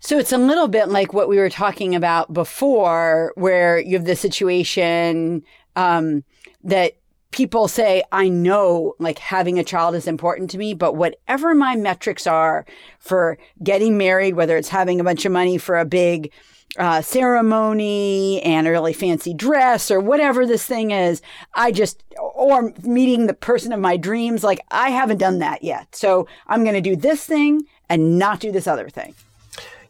So 0.00 0.18
it's 0.18 0.32
a 0.32 0.38
little 0.38 0.66
bit 0.66 0.88
like 0.88 1.12
what 1.12 1.28
we 1.28 1.36
were 1.36 1.50
talking 1.50 1.94
about 1.94 2.32
before, 2.32 3.32
where 3.36 3.78
you 3.78 3.96
have 3.96 4.06
the 4.06 4.16
situation 4.16 5.44
um, 5.76 6.24
that 6.64 6.96
people 7.32 7.66
say, 7.66 8.04
I 8.12 8.28
know 8.28 8.94
like 8.98 9.18
having 9.18 9.58
a 9.58 9.64
child 9.64 9.94
is 9.94 10.06
important 10.06 10.50
to 10.50 10.58
me, 10.58 10.74
but 10.74 10.94
whatever 10.94 11.54
my 11.54 11.74
metrics 11.74 12.26
are 12.26 12.64
for 13.00 13.38
getting 13.62 13.98
married, 13.98 14.34
whether 14.34 14.56
it's 14.56 14.68
having 14.68 15.00
a 15.00 15.04
bunch 15.04 15.24
of 15.24 15.32
money 15.32 15.58
for 15.58 15.78
a 15.78 15.84
big 15.84 16.30
uh, 16.78 17.02
ceremony 17.02 18.40
and 18.42 18.66
a 18.66 18.70
really 18.70 18.92
fancy 18.92 19.34
dress 19.34 19.90
or 19.90 20.00
whatever 20.00 20.46
this 20.46 20.64
thing 20.64 20.90
is, 20.90 21.20
I 21.54 21.72
just, 21.72 22.02
or 22.18 22.72
meeting 22.82 23.26
the 23.26 23.34
person 23.34 23.72
of 23.72 23.80
my 23.80 23.96
dreams, 23.96 24.44
like 24.44 24.60
I 24.70 24.90
haven't 24.90 25.18
done 25.18 25.40
that 25.40 25.64
yet. 25.64 25.94
So 25.94 26.28
I'm 26.46 26.62
going 26.64 26.74
to 26.74 26.80
do 26.80 26.96
this 26.96 27.24
thing 27.24 27.62
and 27.88 28.18
not 28.18 28.40
do 28.40 28.52
this 28.52 28.66
other 28.66 28.88
thing. 28.88 29.14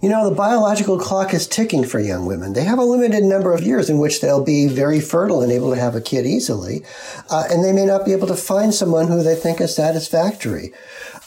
You 0.03 0.09
know, 0.09 0.29
the 0.29 0.35
biological 0.35 0.99
clock 0.99 1.33
is 1.33 1.47
ticking 1.47 1.85
for 1.85 2.01
young 2.01 2.27
women. 2.27 2.55
They 2.55 2.65
have 2.65 2.81
a 2.81 2.85
limited 2.85 3.23
number 3.23 3.53
of 3.53 3.63
years 3.63 3.89
in 3.89 3.99
which 3.99 4.21
they'll 4.21 4.43
be 4.43 4.67
very 4.67 5.01
fertile 5.01 5.43
and 5.43 5.53
able 5.53 5.71
to 5.71 5.81
have 5.81 5.95
a 5.95 6.01
kid 6.01 6.27
easily, 6.27 6.85
uh, 7.31 7.45
and 7.49 7.65
they 7.65 7.73
may 7.73 7.87
not 7.87 8.05
be 8.05 8.13
able 8.13 8.27
to 8.27 8.35
find 8.35 8.75
someone 8.75 9.07
who 9.07 9.23
they 9.23 9.37
think 9.37 9.61
is 9.61 9.77
satisfactory. 9.77 10.73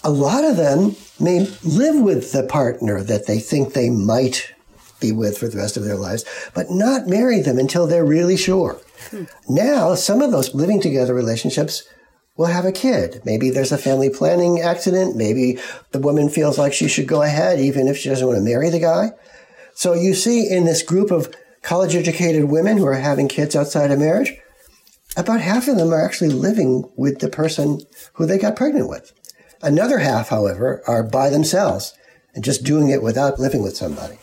A 0.04 0.10
lot 0.10 0.44
of 0.44 0.58
them 0.58 0.98
may 1.22 1.48
live 1.64 2.02
with 2.02 2.34
the 2.34 2.44
partner 2.44 3.02
that 3.02 3.28
they 3.28 3.40
think 3.40 3.74
they 3.74 3.90
might 3.90 4.54
be 5.00 5.14
with 5.14 5.38
for 5.38 5.48
the 5.48 5.58
rest 5.58 5.78
of 5.78 5.86
their 5.86 5.96
lives, 5.96 6.26
but 6.54 6.70
not 6.70 7.08
marry 7.08 7.40
them 7.40 7.58
until 7.58 7.88
they're 7.88 8.04
really 8.04 8.36
sure. 8.36 8.82
Hmm. 9.10 9.24
Now, 9.48 9.96
some 9.96 10.22
of 10.22 10.34
those 10.34 10.54
living 10.54 10.82
together 10.82 11.14
relationships 11.14 11.88
will 12.38 12.48
have 12.48 12.66
a 12.66 12.72
kid. 12.72 13.22
Maybe 13.26 13.50
there's 13.50 13.72
a 13.72 13.78
family 13.78 14.10
planning 14.10 14.60
accident. 14.60 15.16
Maybe 15.16 15.58
the 15.92 16.00
woman 16.00 16.30
feels 16.30 16.58
like 16.58 16.74
she 16.74 16.88
should 16.88 17.08
go 17.08 17.22
ahead 17.22 17.60
even 17.60 17.88
if 17.88 17.98
she 17.98 18.10
doesn't 18.10 18.28
want 18.28 18.38
to 18.38 18.44
marry 18.44 18.70
the 18.70 18.80
guy. 18.80 19.12
So 19.74 19.94
you 19.94 20.14
see 20.14 20.50
in 20.50 20.66
this 20.66 20.84
group 20.84 21.12
of 21.12 21.34
college 21.62 21.96
educated 21.96 22.46
women 22.46 22.78
who 22.78 22.86
are 22.86 22.94
having 22.94 23.28
kids 23.28 23.56
outside 23.56 23.92
of 23.92 24.00
marriage, 24.00 24.34
about 25.18 25.42
half 25.42 25.68
of 25.68 25.78
them 25.78 25.94
are 25.94 26.06
actually 26.06 26.30
living 26.30 26.90
with 26.96 27.20
the 27.20 27.30
person 27.30 27.82
who 28.14 28.26
they 28.26 28.38
got 28.38 28.56
pregnant 28.56 28.90
with. 28.90 29.14
Another 29.62 30.00
half, 30.00 30.30
however, 30.30 30.84
are 30.88 31.04
by 31.04 31.30
themselves 31.30 31.94
and 32.34 32.44
just 32.44 32.64
doing 32.64 32.90
it 32.90 33.02
without 33.02 33.40
living 33.40 33.64
with 33.64 33.78
somebody. 33.78 34.18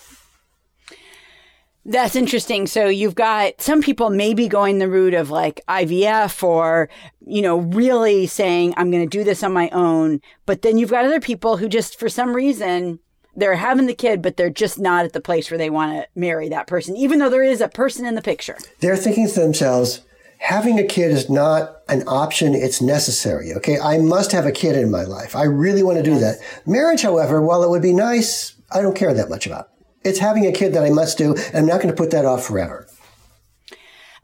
That's 1.84 2.14
interesting. 2.14 2.68
So 2.68 2.86
you've 2.86 3.16
got 3.16 3.60
some 3.60 3.82
people 3.82 4.08
maybe 4.10 4.46
going 4.46 4.78
the 4.78 4.88
route 4.88 5.14
of 5.14 5.30
like 5.30 5.60
IVF 5.68 6.42
or, 6.42 6.88
you 7.26 7.42
know, 7.42 7.58
really 7.58 8.26
saying, 8.26 8.74
I'm 8.76 8.90
going 8.90 9.08
to 9.08 9.18
do 9.18 9.24
this 9.24 9.42
on 9.42 9.52
my 9.52 9.68
own. 9.70 10.20
But 10.46 10.62
then 10.62 10.78
you've 10.78 10.90
got 10.90 11.04
other 11.04 11.20
people 11.20 11.56
who 11.56 11.68
just, 11.68 11.98
for 11.98 12.08
some 12.08 12.34
reason, 12.34 13.00
they're 13.34 13.56
having 13.56 13.86
the 13.86 13.94
kid, 13.94 14.22
but 14.22 14.36
they're 14.36 14.50
just 14.50 14.78
not 14.78 15.04
at 15.04 15.12
the 15.12 15.20
place 15.20 15.50
where 15.50 15.58
they 15.58 15.70
want 15.70 15.92
to 15.92 16.08
marry 16.14 16.48
that 16.50 16.68
person, 16.68 16.96
even 16.96 17.18
though 17.18 17.30
there 17.30 17.42
is 17.42 17.60
a 17.60 17.68
person 17.68 18.06
in 18.06 18.14
the 18.14 18.22
picture. 18.22 18.58
They're 18.80 18.96
thinking 18.96 19.26
to 19.26 19.40
themselves, 19.40 20.02
having 20.38 20.78
a 20.78 20.84
kid 20.84 21.10
is 21.10 21.28
not 21.28 21.82
an 21.88 22.06
option, 22.06 22.54
it's 22.54 22.80
necessary. 22.80 23.52
Okay. 23.54 23.80
I 23.80 23.98
must 23.98 24.30
have 24.30 24.46
a 24.46 24.52
kid 24.52 24.76
in 24.76 24.90
my 24.90 25.02
life. 25.02 25.34
I 25.34 25.44
really 25.44 25.82
want 25.82 25.96
to 25.96 26.04
do 26.04 26.18
that. 26.20 26.38
Marriage, 26.64 27.02
however, 27.02 27.42
while 27.42 27.64
it 27.64 27.70
would 27.70 27.82
be 27.82 27.94
nice, 27.94 28.54
I 28.70 28.82
don't 28.82 28.96
care 28.96 29.12
that 29.14 29.28
much 29.28 29.46
about. 29.46 29.70
It's 30.04 30.18
having 30.18 30.46
a 30.46 30.52
kid 30.52 30.74
that 30.74 30.84
I 30.84 30.90
must 30.90 31.18
do, 31.18 31.34
and 31.34 31.56
I'm 31.56 31.66
not 31.66 31.80
going 31.80 31.94
to 31.94 32.00
put 32.00 32.10
that 32.10 32.24
off 32.24 32.44
forever. 32.44 32.86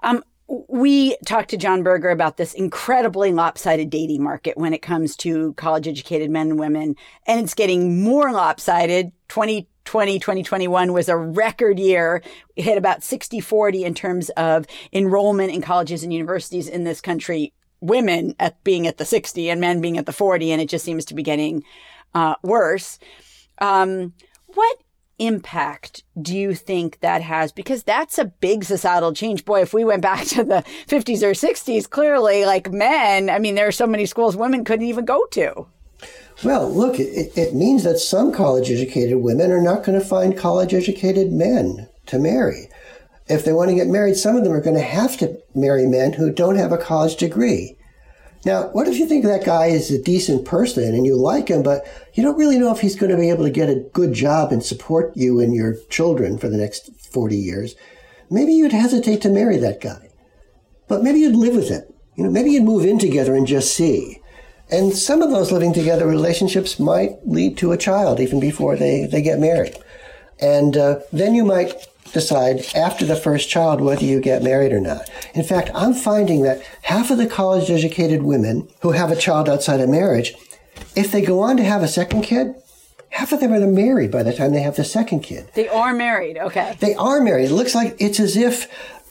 Um, 0.02 0.22
we 0.68 1.16
talked 1.26 1.50
to 1.50 1.56
Jon 1.56 1.82
Birger 1.82 2.10
about 2.10 2.38
this 2.38 2.54
incredibly 2.54 3.32
lopsided 3.32 3.90
dating 3.90 4.22
market 4.22 4.56
when 4.56 4.72
it 4.72 4.80
comes 4.80 5.14
to 5.16 5.52
college 5.54 5.86
educated 5.86 6.30
men 6.30 6.50
and 6.50 6.58
women, 6.58 6.96
and 7.26 7.40
it's 7.40 7.54
getting 7.54 8.02
more 8.02 8.32
lopsided. 8.32 9.12
2020, 9.28 10.18
2021 10.18 10.92
was 10.92 11.08
a 11.08 11.16
record 11.16 11.78
year. 11.78 12.22
It 12.56 12.62
hit 12.62 12.78
about 12.78 13.02
60 13.02 13.40
40 13.40 13.84
in 13.84 13.94
terms 13.94 14.30
of 14.30 14.66
enrollment 14.92 15.52
in 15.52 15.60
colleges 15.60 16.02
and 16.02 16.14
universities 16.14 16.66
in 16.66 16.84
this 16.84 17.00
country. 17.00 17.52
Women 17.80 18.34
at 18.40 18.62
being 18.64 18.86
at 18.86 18.96
the 18.96 19.04
60 19.04 19.50
and 19.50 19.60
men 19.60 19.80
being 19.80 19.98
at 19.98 20.06
the 20.06 20.12
40, 20.12 20.50
and 20.50 20.62
it 20.62 20.68
just 20.68 20.84
seems 20.84 21.04
to 21.06 21.14
be 21.14 21.22
getting 21.22 21.62
uh, 22.14 22.34
worse. 22.42 22.98
Um, 23.60 24.14
what 24.46 24.78
impact 25.18 26.04
do 26.20 26.36
you 26.36 26.54
think 26.54 27.00
that 27.00 27.22
has? 27.22 27.52
Because 27.52 27.82
that's 27.82 28.18
a 28.18 28.26
big 28.26 28.64
societal 28.64 29.12
change. 29.12 29.44
Boy, 29.44 29.62
if 29.62 29.74
we 29.74 29.84
went 29.84 30.02
back 30.02 30.24
to 30.26 30.44
the 30.44 30.64
50s 30.86 31.22
or 31.22 31.32
60s, 31.32 31.88
clearly, 31.88 32.44
like 32.44 32.72
men, 32.72 33.30
I 33.30 33.38
mean, 33.38 33.54
there 33.54 33.68
are 33.68 33.72
so 33.72 33.86
many 33.86 34.06
schools 34.06 34.36
women 34.36 34.64
couldn't 34.64 34.86
even 34.86 35.04
go 35.04 35.26
to. 35.26 35.66
Well, 36.44 36.70
look, 36.70 37.00
it, 37.00 37.36
it 37.36 37.54
means 37.54 37.82
that 37.84 37.98
some 37.98 38.32
college 38.32 38.70
educated 38.70 39.18
women 39.18 39.50
are 39.50 39.60
not 39.60 39.82
going 39.82 39.98
to 39.98 40.04
find 40.04 40.36
college 40.36 40.72
educated 40.72 41.32
men 41.32 41.88
to 42.06 42.18
marry. 42.18 42.68
If 43.26 43.44
they 43.44 43.52
want 43.52 43.70
to 43.70 43.74
get 43.74 43.88
married, 43.88 44.16
some 44.16 44.36
of 44.36 44.44
them 44.44 44.52
are 44.52 44.60
going 44.60 44.76
to 44.76 44.82
have 44.82 45.16
to 45.18 45.38
marry 45.54 45.86
men 45.86 46.12
who 46.12 46.32
don't 46.32 46.56
have 46.56 46.72
a 46.72 46.78
college 46.78 47.16
degree. 47.16 47.77
Now, 48.44 48.68
what 48.68 48.86
if 48.86 48.98
you 48.98 49.06
think 49.06 49.24
that 49.24 49.44
guy 49.44 49.66
is 49.66 49.90
a 49.90 50.02
decent 50.02 50.44
person 50.44 50.94
and 50.94 51.04
you 51.04 51.16
like 51.16 51.48
him, 51.48 51.62
but 51.62 51.84
you 52.14 52.22
don't 52.22 52.38
really 52.38 52.58
know 52.58 52.72
if 52.72 52.80
he's 52.80 52.96
going 52.96 53.10
to 53.10 53.18
be 53.18 53.30
able 53.30 53.44
to 53.44 53.50
get 53.50 53.68
a 53.68 53.84
good 53.92 54.12
job 54.12 54.52
and 54.52 54.62
support 54.62 55.16
you 55.16 55.40
and 55.40 55.54
your 55.54 55.76
children 55.90 56.38
for 56.38 56.48
the 56.48 56.56
next 56.56 56.90
40 57.00 57.36
years? 57.36 57.74
Maybe 58.30 58.52
you'd 58.52 58.72
hesitate 58.72 59.20
to 59.22 59.28
marry 59.28 59.56
that 59.56 59.80
guy. 59.80 60.10
But 60.86 61.02
maybe 61.02 61.20
you'd 61.20 61.36
live 61.36 61.56
with 61.56 61.68
him. 61.68 61.82
You 62.16 62.24
know, 62.24 62.30
maybe 62.30 62.50
you'd 62.50 62.64
move 62.64 62.84
in 62.84 62.98
together 62.98 63.34
and 63.34 63.46
just 63.46 63.74
see. 63.74 64.20
And 64.70 64.92
some 64.92 65.22
of 65.22 65.30
those 65.30 65.50
living 65.50 65.72
together 65.72 66.06
relationships 66.06 66.78
might 66.78 67.26
lead 67.26 67.56
to 67.58 67.72
a 67.72 67.78
child 67.78 68.20
even 68.20 68.38
before 68.38 68.76
they, 68.76 69.06
they 69.06 69.22
get 69.22 69.38
married. 69.38 69.76
And 70.40 70.76
uh, 70.76 71.00
then 71.12 71.34
you 71.34 71.44
might 71.44 71.72
decide 72.12 72.64
after 72.74 73.04
the 73.04 73.16
first 73.16 73.48
child 73.48 73.80
whether 73.80 74.04
you 74.04 74.20
get 74.20 74.42
married 74.42 74.72
or 74.72 74.80
not. 74.80 75.08
In 75.34 75.44
fact, 75.44 75.70
I'm 75.74 75.94
finding 75.94 76.42
that 76.42 76.62
half 76.82 77.10
of 77.10 77.18
the 77.18 77.26
college 77.26 77.70
educated 77.70 78.22
women 78.22 78.68
who 78.82 78.92
have 78.92 79.10
a 79.10 79.16
child 79.16 79.48
outside 79.48 79.80
of 79.80 79.88
marriage, 79.88 80.34
if 80.94 81.12
they 81.12 81.22
go 81.22 81.40
on 81.40 81.56
to 81.56 81.64
have 81.64 81.82
a 81.82 81.88
second 81.88 82.22
kid, 82.22 82.54
half 83.10 83.32
of 83.32 83.40
them 83.40 83.52
are 83.52 83.66
married 83.66 84.10
by 84.10 84.22
the 84.22 84.32
time 84.32 84.52
they 84.52 84.62
have 84.62 84.76
the 84.76 84.84
second 84.84 85.20
kid. 85.20 85.48
They 85.54 85.68
are 85.68 85.94
married, 85.94 86.38
okay. 86.38 86.76
They 86.80 86.94
are 86.94 87.20
married. 87.20 87.50
It 87.50 87.54
looks 87.54 87.74
like 87.74 87.96
it's 87.98 88.20
as 88.20 88.36
if 88.36 88.68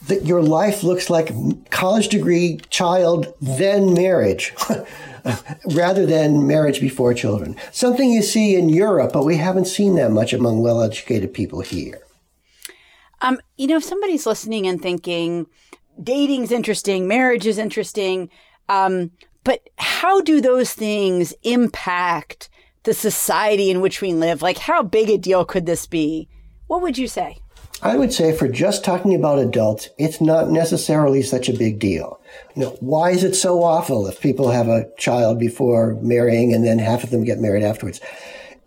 that 0.07 0.25
your 0.25 0.41
life 0.41 0.83
looks 0.83 1.09
like 1.09 1.31
college 1.69 2.09
degree, 2.09 2.59
child, 2.69 3.33
then 3.41 3.93
marriage. 3.93 4.53
rather 5.73 6.05
than 6.05 6.47
marriage 6.47 6.79
before 6.79 7.13
children. 7.13 7.55
Something 7.71 8.11
you 8.11 8.21
see 8.21 8.55
in 8.55 8.69
Europe, 8.69 9.11
but 9.13 9.25
we 9.25 9.37
haven't 9.37 9.65
seen 9.65 9.95
that 9.95 10.11
much 10.11 10.33
among 10.33 10.61
well 10.61 10.81
educated 10.81 11.33
people 11.33 11.61
here. 11.61 12.01
Um, 13.21 13.39
you 13.57 13.67
know, 13.67 13.77
if 13.77 13.83
somebody's 13.83 14.25
listening 14.25 14.67
and 14.67 14.81
thinking 14.81 15.47
dating's 16.01 16.51
interesting, 16.51 17.07
marriage 17.07 17.45
is 17.47 17.57
interesting, 17.57 18.29
um, 18.69 19.11
but 19.43 19.69
how 19.77 20.21
do 20.21 20.41
those 20.41 20.73
things 20.73 21.33
impact 21.43 22.49
the 22.83 22.93
society 22.93 23.69
in 23.69 23.81
which 23.81 24.01
we 24.01 24.13
live? 24.13 24.41
Like, 24.41 24.57
how 24.57 24.83
big 24.83 25.09
a 25.09 25.17
deal 25.17 25.45
could 25.45 25.65
this 25.65 25.87
be? 25.87 26.27
What 26.67 26.81
would 26.81 26.97
you 26.97 27.07
say? 27.07 27.37
I 27.81 27.95
would 27.95 28.11
say 28.11 28.35
for 28.35 28.47
just 28.47 28.83
talking 28.83 29.13
about 29.13 29.37
adults, 29.37 29.89
it's 29.99 30.19
not 30.19 30.49
necessarily 30.49 31.21
such 31.21 31.47
a 31.47 31.57
big 31.57 31.79
deal. 31.79 32.19
You 32.55 32.63
know, 32.63 32.77
why 32.79 33.11
is 33.11 33.23
it 33.23 33.35
so 33.35 33.61
awful 33.61 34.07
if 34.07 34.19
people 34.19 34.49
have 34.49 34.67
a 34.67 34.89
child 34.97 35.37
before 35.37 35.95
marrying 36.01 36.53
and 36.53 36.65
then 36.65 36.79
half 36.79 37.03
of 37.03 37.11
them 37.11 37.23
get 37.23 37.39
married 37.39 37.63
afterwards? 37.63 38.01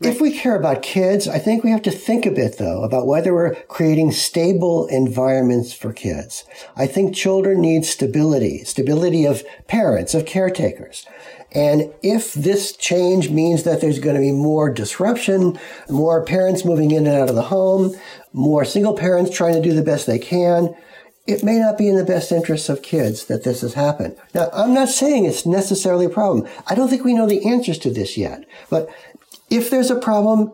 If 0.02 0.18
we 0.18 0.32
care 0.32 0.56
about 0.56 0.80
kids, 0.80 1.28
I 1.28 1.38
think 1.38 1.62
we 1.62 1.70
have 1.72 1.82
to 1.82 1.90
think 1.90 2.24
a 2.24 2.30
bit 2.30 2.56
though 2.56 2.84
about 2.84 3.06
whether 3.06 3.34
we're 3.34 3.54
creating 3.68 4.12
stable 4.12 4.86
environments 4.86 5.74
for 5.74 5.92
kids. 5.92 6.44
I 6.74 6.86
think 6.86 7.14
children 7.14 7.60
need 7.60 7.84
stability, 7.84 8.64
stability 8.64 9.26
of 9.26 9.42
parents, 9.68 10.14
of 10.14 10.24
caretakers. 10.24 11.04
And 11.52 11.92
if 12.02 12.32
this 12.32 12.74
change 12.74 13.28
means 13.28 13.64
that 13.64 13.82
there's 13.82 13.98
going 13.98 14.14
to 14.14 14.22
be 14.22 14.32
more 14.32 14.70
disruption, 14.70 15.58
more 15.90 16.24
parents 16.24 16.64
moving 16.64 16.92
in 16.92 17.06
and 17.06 17.16
out 17.16 17.28
of 17.28 17.34
the 17.34 17.42
home, 17.42 17.94
more 18.32 18.64
single 18.64 18.94
parents 18.94 19.36
trying 19.36 19.54
to 19.54 19.60
do 19.60 19.74
the 19.74 19.82
best 19.82 20.06
they 20.06 20.18
can, 20.18 20.74
it 21.26 21.44
may 21.44 21.58
not 21.58 21.76
be 21.76 21.88
in 21.88 21.96
the 21.96 22.04
best 22.04 22.32
interests 22.32 22.68
of 22.68 22.82
kids 22.82 23.26
that 23.26 23.44
this 23.44 23.60
has 23.60 23.74
happened. 23.74 24.16
Now, 24.34 24.48
I'm 24.52 24.72
not 24.72 24.88
saying 24.88 25.24
it's 25.24 25.44
necessarily 25.44 26.06
a 26.06 26.10
problem. 26.10 26.48
I 26.66 26.74
don't 26.74 26.88
think 26.88 27.04
we 27.04 27.14
know 27.14 27.26
the 27.26 27.46
answers 27.46 27.78
to 27.80 27.90
this 27.90 28.16
yet. 28.16 28.44
But 28.70 28.88
if 29.50 29.68
there's 29.68 29.90
a 29.90 29.98
problem, 29.98 30.52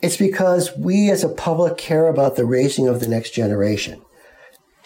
it's 0.00 0.16
because 0.16 0.76
we 0.76 1.10
as 1.10 1.22
a 1.22 1.28
public 1.28 1.76
care 1.76 2.08
about 2.08 2.36
the 2.36 2.46
raising 2.46 2.88
of 2.88 3.00
the 3.00 3.08
next 3.08 3.30
generation. 3.30 4.02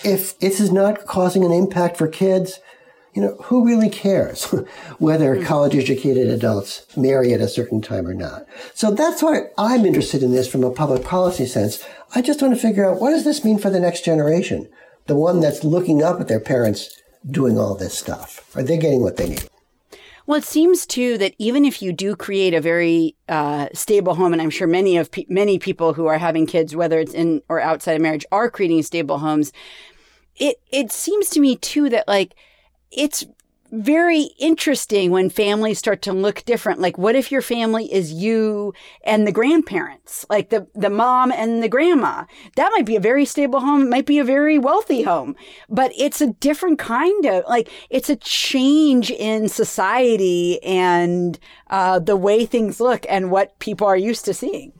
If 0.05 0.39
this 0.41 0.59
is 0.59 0.73
not 0.73 1.07
causing 1.07 1.45
an 1.45 1.53
impact 1.53 1.97
for 1.97 2.09
kids, 2.09 2.61
you 3.15 3.21
know, 3.21 3.37
who 3.45 3.65
really 3.65 3.91
cares 3.91 4.45
whether 4.99 5.37
hmm. 5.37 5.45
college 5.45 5.77
educated 5.77 6.29
adults 6.29 6.87
marry 6.97 7.33
at 7.33 7.41
a 7.41 7.49
certain 7.49 7.83
time 7.83 8.07
or 8.07 8.15
not? 8.15 8.47
So 8.75 8.91
that's 8.91 9.23
why 9.23 9.51
I'm 9.59 9.85
interested 9.85 10.23
in 10.23 10.33
this 10.33 10.51
from 10.51 10.65
a 10.65 10.71
public 10.71 11.05
policy 11.05 11.47
sense. 11.47 11.85
I 12.15 12.23
just 12.23 12.43
want 12.43 12.55
to 12.55 12.61
figure 12.61 12.89
out 12.89 13.01
what 13.01 13.11
does 13.11 13.25
this 13.25 13.45
mean 13.45 13.59
for 13.59 13.71
the 13.71 13.81
next 13.81 14.05
generation? 14.05 14.69
The 15.07 15.17
one 15.17 15.41
that's 15.41 15.65
looking 15.65 16.03
up 16.03 16.21
at 16.21 16.29
their 16.29 16.41
parents 16.41 17.01
doing 17.29 17.59
all 17.59 17.75
this 17.75 17.97
stuff. 17.97 18.57
Are 18.57 18.63
they 18.63 18.79
getting 18.79 19.03
what 19.03 19.17
they 19.17 19.29
need? 19.29 19.49
Well, 20.27 20.39
it 20.39 20.45
seems 20.45 20.87
too 20.87 21.19
that 21.19 21.35
even 21.39 21.65
if 21.65 21.83
you 21.83 21.93
do 21.93 22.15
create 22.15 22.55
a 22.55 22.61
very 22.61 23.17
uh, 23.29 23.69
stable 23.73 24.15
home, 24.15 24.33
and 24.33 24.41
I'm 24.41 24.51
sure 24.51 24.69
many 24.69 24.97
of 24.97 25.11
pe- 25.11 25.27
many 25.29 25.59
people 25.59 25.95
who 25.95 26.07
are 26.07 26.19
having 26.19 26.47
kids, 26.47 26.77
whether 26.77 27.01
it's 27.01 27.15
in 27.15 27.43
or 27.49 27.61
outside 27.61 27.95
of 27.95 28.03
marriage, 28.03 28.27
are 28.31 28.51
creating 28.51 28.83
stable 28.83 29.19
homes. 29.19 29.53
It 30.37 30.57
it 30.71 30.93
seems 30.93 31.29
to 31.31 31.41
me 31.41 31.57
too 31.57 31.89
that 31.91 32.07
like 32.07 32.35
it's 32.91 33.25
very 33.73 34.29
interesting 34.39 35.11
when 35.11 35.31
families 35.31 35.79
start 35.79 36.03
to 36.03 36.13
look 36.13 36.45
different. 36.45 36.79
Like, 36.79 36.99
what 36.99 37.17
if 37.17 37.33
your 37.33 37.41
family 37.41 37.93
is 37.93 38.13
you 38.13 38.75
and 39.03 39.27
the 39.27 39.33
grandparents, 39.33 40.27
like 40.29 40.51
the, 40.51 40.69
the 40.75 40.91
mom 40.91 41.33
and 41.33 41.63
the 41.63 41.69
grandma? 41.69 42.25
That 42.57 42.71
might 42.77 42.85
be 42.85 42.97
a 42.97 43.01
very 43.01 43.25
stable 43.25 43.61
home. 43.61 43.83
It 43.83 43.89
might 43.89 44.07
be 44.07 44.19
a 44.19 44.25
very 44.25 44.59
wealthy 44.59 45.03
home, 45.03 45.35
but 45.71 45.91
it's 45.97 46.21
a 46.21 46.35
different 46.35 46.79
kind 46.79 47.25
of 47.25 47.45
like, 47.49 47.71
it's 47.89 48.11
a 48.11 48.17
change 48.17 49.11
in 49.11 49.49
society 49.49 50.63
and 50.63 51.39
uh, 51.71 51.99
the 51.99 52.17
way 52.17 52.45
things 52.45 52.79
look 52.79 53.07
and 53.09 53.31
what 53.31 53.59
people 53.59 53.87
are 53.87 53.97
used 53.97 54.27
to 54.27 54.35
seeing. 54.35 54.73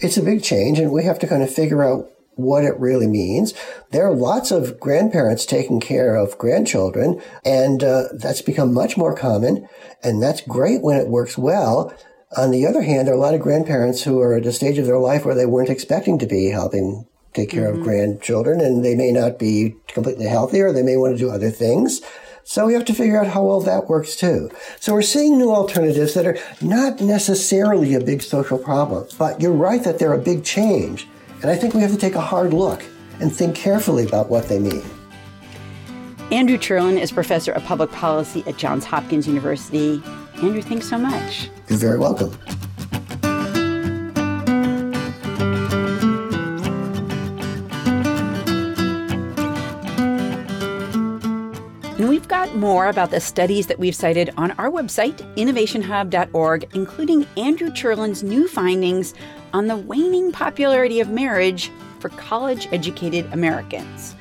It's 0.00 0.16
a 0.16 0.22
big 0.22 0.44
change, 0.44 0.78
and 0.78 0.92
we 0.92 1.04
have 1.04 1.18
to 1.20 1.26
kind 1.26 1.42
of 1.42 1.52
figure 1.52 1.82
out 1.82 2.10
what 2.36 2.64
it 2.64 2.78
really 2.78 3.06
means. 3.06 3.52
There 3.90 4.06
are 4.06 4.14
lots 4.14 4.50
of 4.50 4.78
grandparents 4.78 5.44
taking 5.44 5.80
care 5.80 6.14
of 6.14 6.38
grandchildren, 6.38 7.20
and 7.44 7.82
uh, 7.82 8.04
that's 8.12 8.42
become 8.42 8.72
much 8.72 8.96
more 8.96 9.14
common, 9.14 9.68
and 10.02 10.22
that's 10.22 10.42
great 10.42 10.82
when 10.82 10.96
it 10.96 11.08
works 11.08 11.36
well. 11.36 11.92
On 12.36 12.50
the 12.50 12.66
other 12.66 12.82
hand, 12.82 13.06
there 13.06 13.14
are 13.14 13.18
a 13.18 13.20
lot 13.20 13.34
of 13.34 13.40
grandparents 13.40 14.04
who 14.04 14.20
are 14.20 14.34
at 14.34 14.46
a 14.46 14.52
stage 14.52 14.78
of 14.78 14.86
their 14.86 14.98
life 14.98 15.24
where 15.24 15.34
they 15.34 15.46
weren't 15.46 15.70
expecting 15.70 16.18
to 16.18 16.26
be 16.26 16.50
helping 16.50 17.06
take 17.32 17.50
care 17.50 17.68
mm-hmm. 17.68 17.80
of 17.80 17.84
grandchildren, 17.84 18.60
and 18.60 18.84
they 18.84 18.94
may 18.94 19.12
not 19.12 19.38
be 19.38 19.76
completely 19.88 20.26
healthy, 20.26 20.60
or 20.60 20.72
they 20.72 20.82
may 20.82 20.96
want 20.96 21.14
to 21.14 21.18
do 21.18 21.30
other 21.30 21.50
things. 21.50 22.00
So 22.48 22.66
we 22.66 22.74
have 22.74 22.84
to 22.84 22.94
figure 22.94 23.20
out 23.20 23.26
how 23.26 23.42
well 23.42 23.60
that 23.62 23.88
works 23.88 24.14
too. 24.14 24.50
So 24.78 24.92
we're 24.92 25.02
seeing 25.02 25.36
new 25.36 25.50
alternatives 25.50 26.14
that 26.14 26.26
are 26.26 26.38
not 26.60 27.00
necessarily 27.00 27.94
a 27.94 28.00
big 28.00 28.22
social 28.22 28.56
problem, 28.56 29.08
but 29.18 29.40
you're 29.40 29.52
right 29.52 29.82
that 29.82 29.98
they're 29.98 30.12
a 30.12 30.18
big 30.18 30.44
change. 30.44 31.08
And 31.42 31.50
I 31.50 31.56
think 31.56 31.74
we 31.74 31.80
have 31.82 31.90
to 31.90 31.98
take 31.98 32.14
a 32.14 32.20
hard 32.20 32.52
look 32.52 32.82
and 33.20 33.34
think 33.34 33.54
carefully 33.54 34.04
about 34.04 34.28
what 34.28 34.48
they 34.48 34.58
mean. 34.58 34.82
Andrew 36.32 36.58
Cherlin 36.58 36.98
is 36.98 37.12
professor 37.12 37.52
of 37.52 37.62
public 37.64 37.92
policy 37.92 38.42
at 38.46 38.56
Johns 38.56 38.84
Hopkins 38.84 39.28
University. 39.28 40.02
Andrew, 40.42 40.62
thanks 40.62 40.88
so 40.88 40.98
much. 40.98 41.50
You're 41.68 41.78
very 41.78 41.98
welcome. 41.98 42.36
And 51.98 52.10
we've 52.10 52.28
got 52.28 52.54
more 52.56 52.88
about 52.88 53.10
the 53.10 53.20
studies 53.20 53.68
that 53.68 53.78
we've 53.78 53.94
cited 53.94 54.30
on 54.36 54.50
our 54.52 54.70
website, 54.70 55.16
innovationhub.org, 55.36 56.68
including 56.74 57.26
Andrew 57.38 57.72
Cherlin's 57.72 58.22
new 58.22 58.46
findings 58.48 59.14
on 59.52 59.66
the 59.66 59.76
waning 59.76 60.32
popularity 60.32 61.00
of 61.00 61.08
marriage 61.08 61.70
for 62.00 62.08
college 62.10 62.68
educated 62.72 63.32
Americans. 63.32 64.14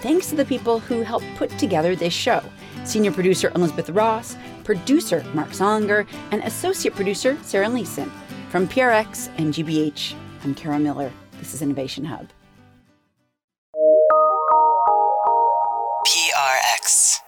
Thanks 0.00 0.28
to 0.30 0.36
the 0.36 0.44
people 0.44 0.80
who 0.80 1.02
helped 1.02 1.26
put 1.36 1.50
together 1.58 1.96
this 1.96 2.12
show 2.12 2.42
senior 2.84 3.12
producer 3.12 3.50
Elizabeth 3.54 3.88
Ross, 3.90 4.36
producer 4.62 5.24
Mark 5.32 5.48
Zolinger, 5.48 6.06
and 6.30 6.42
associate 6.44 6.94
producer 6.94 7.38
Sarah 7.42 7.68
Leeson. 7.68 8.10
From 8.50 8.68
PRX 8.68 9.30
and 9.38 9.54
GBH, 9.54 10.14
I'm 10.44 10.54
Kara 10.54 10.78
Miller. 10.78 11.10
This 11.38 11.54
is 11.54 11.62
Innovation 11.62 12.04
Hub. 12.04 12.28
PRX. 16.06 17.23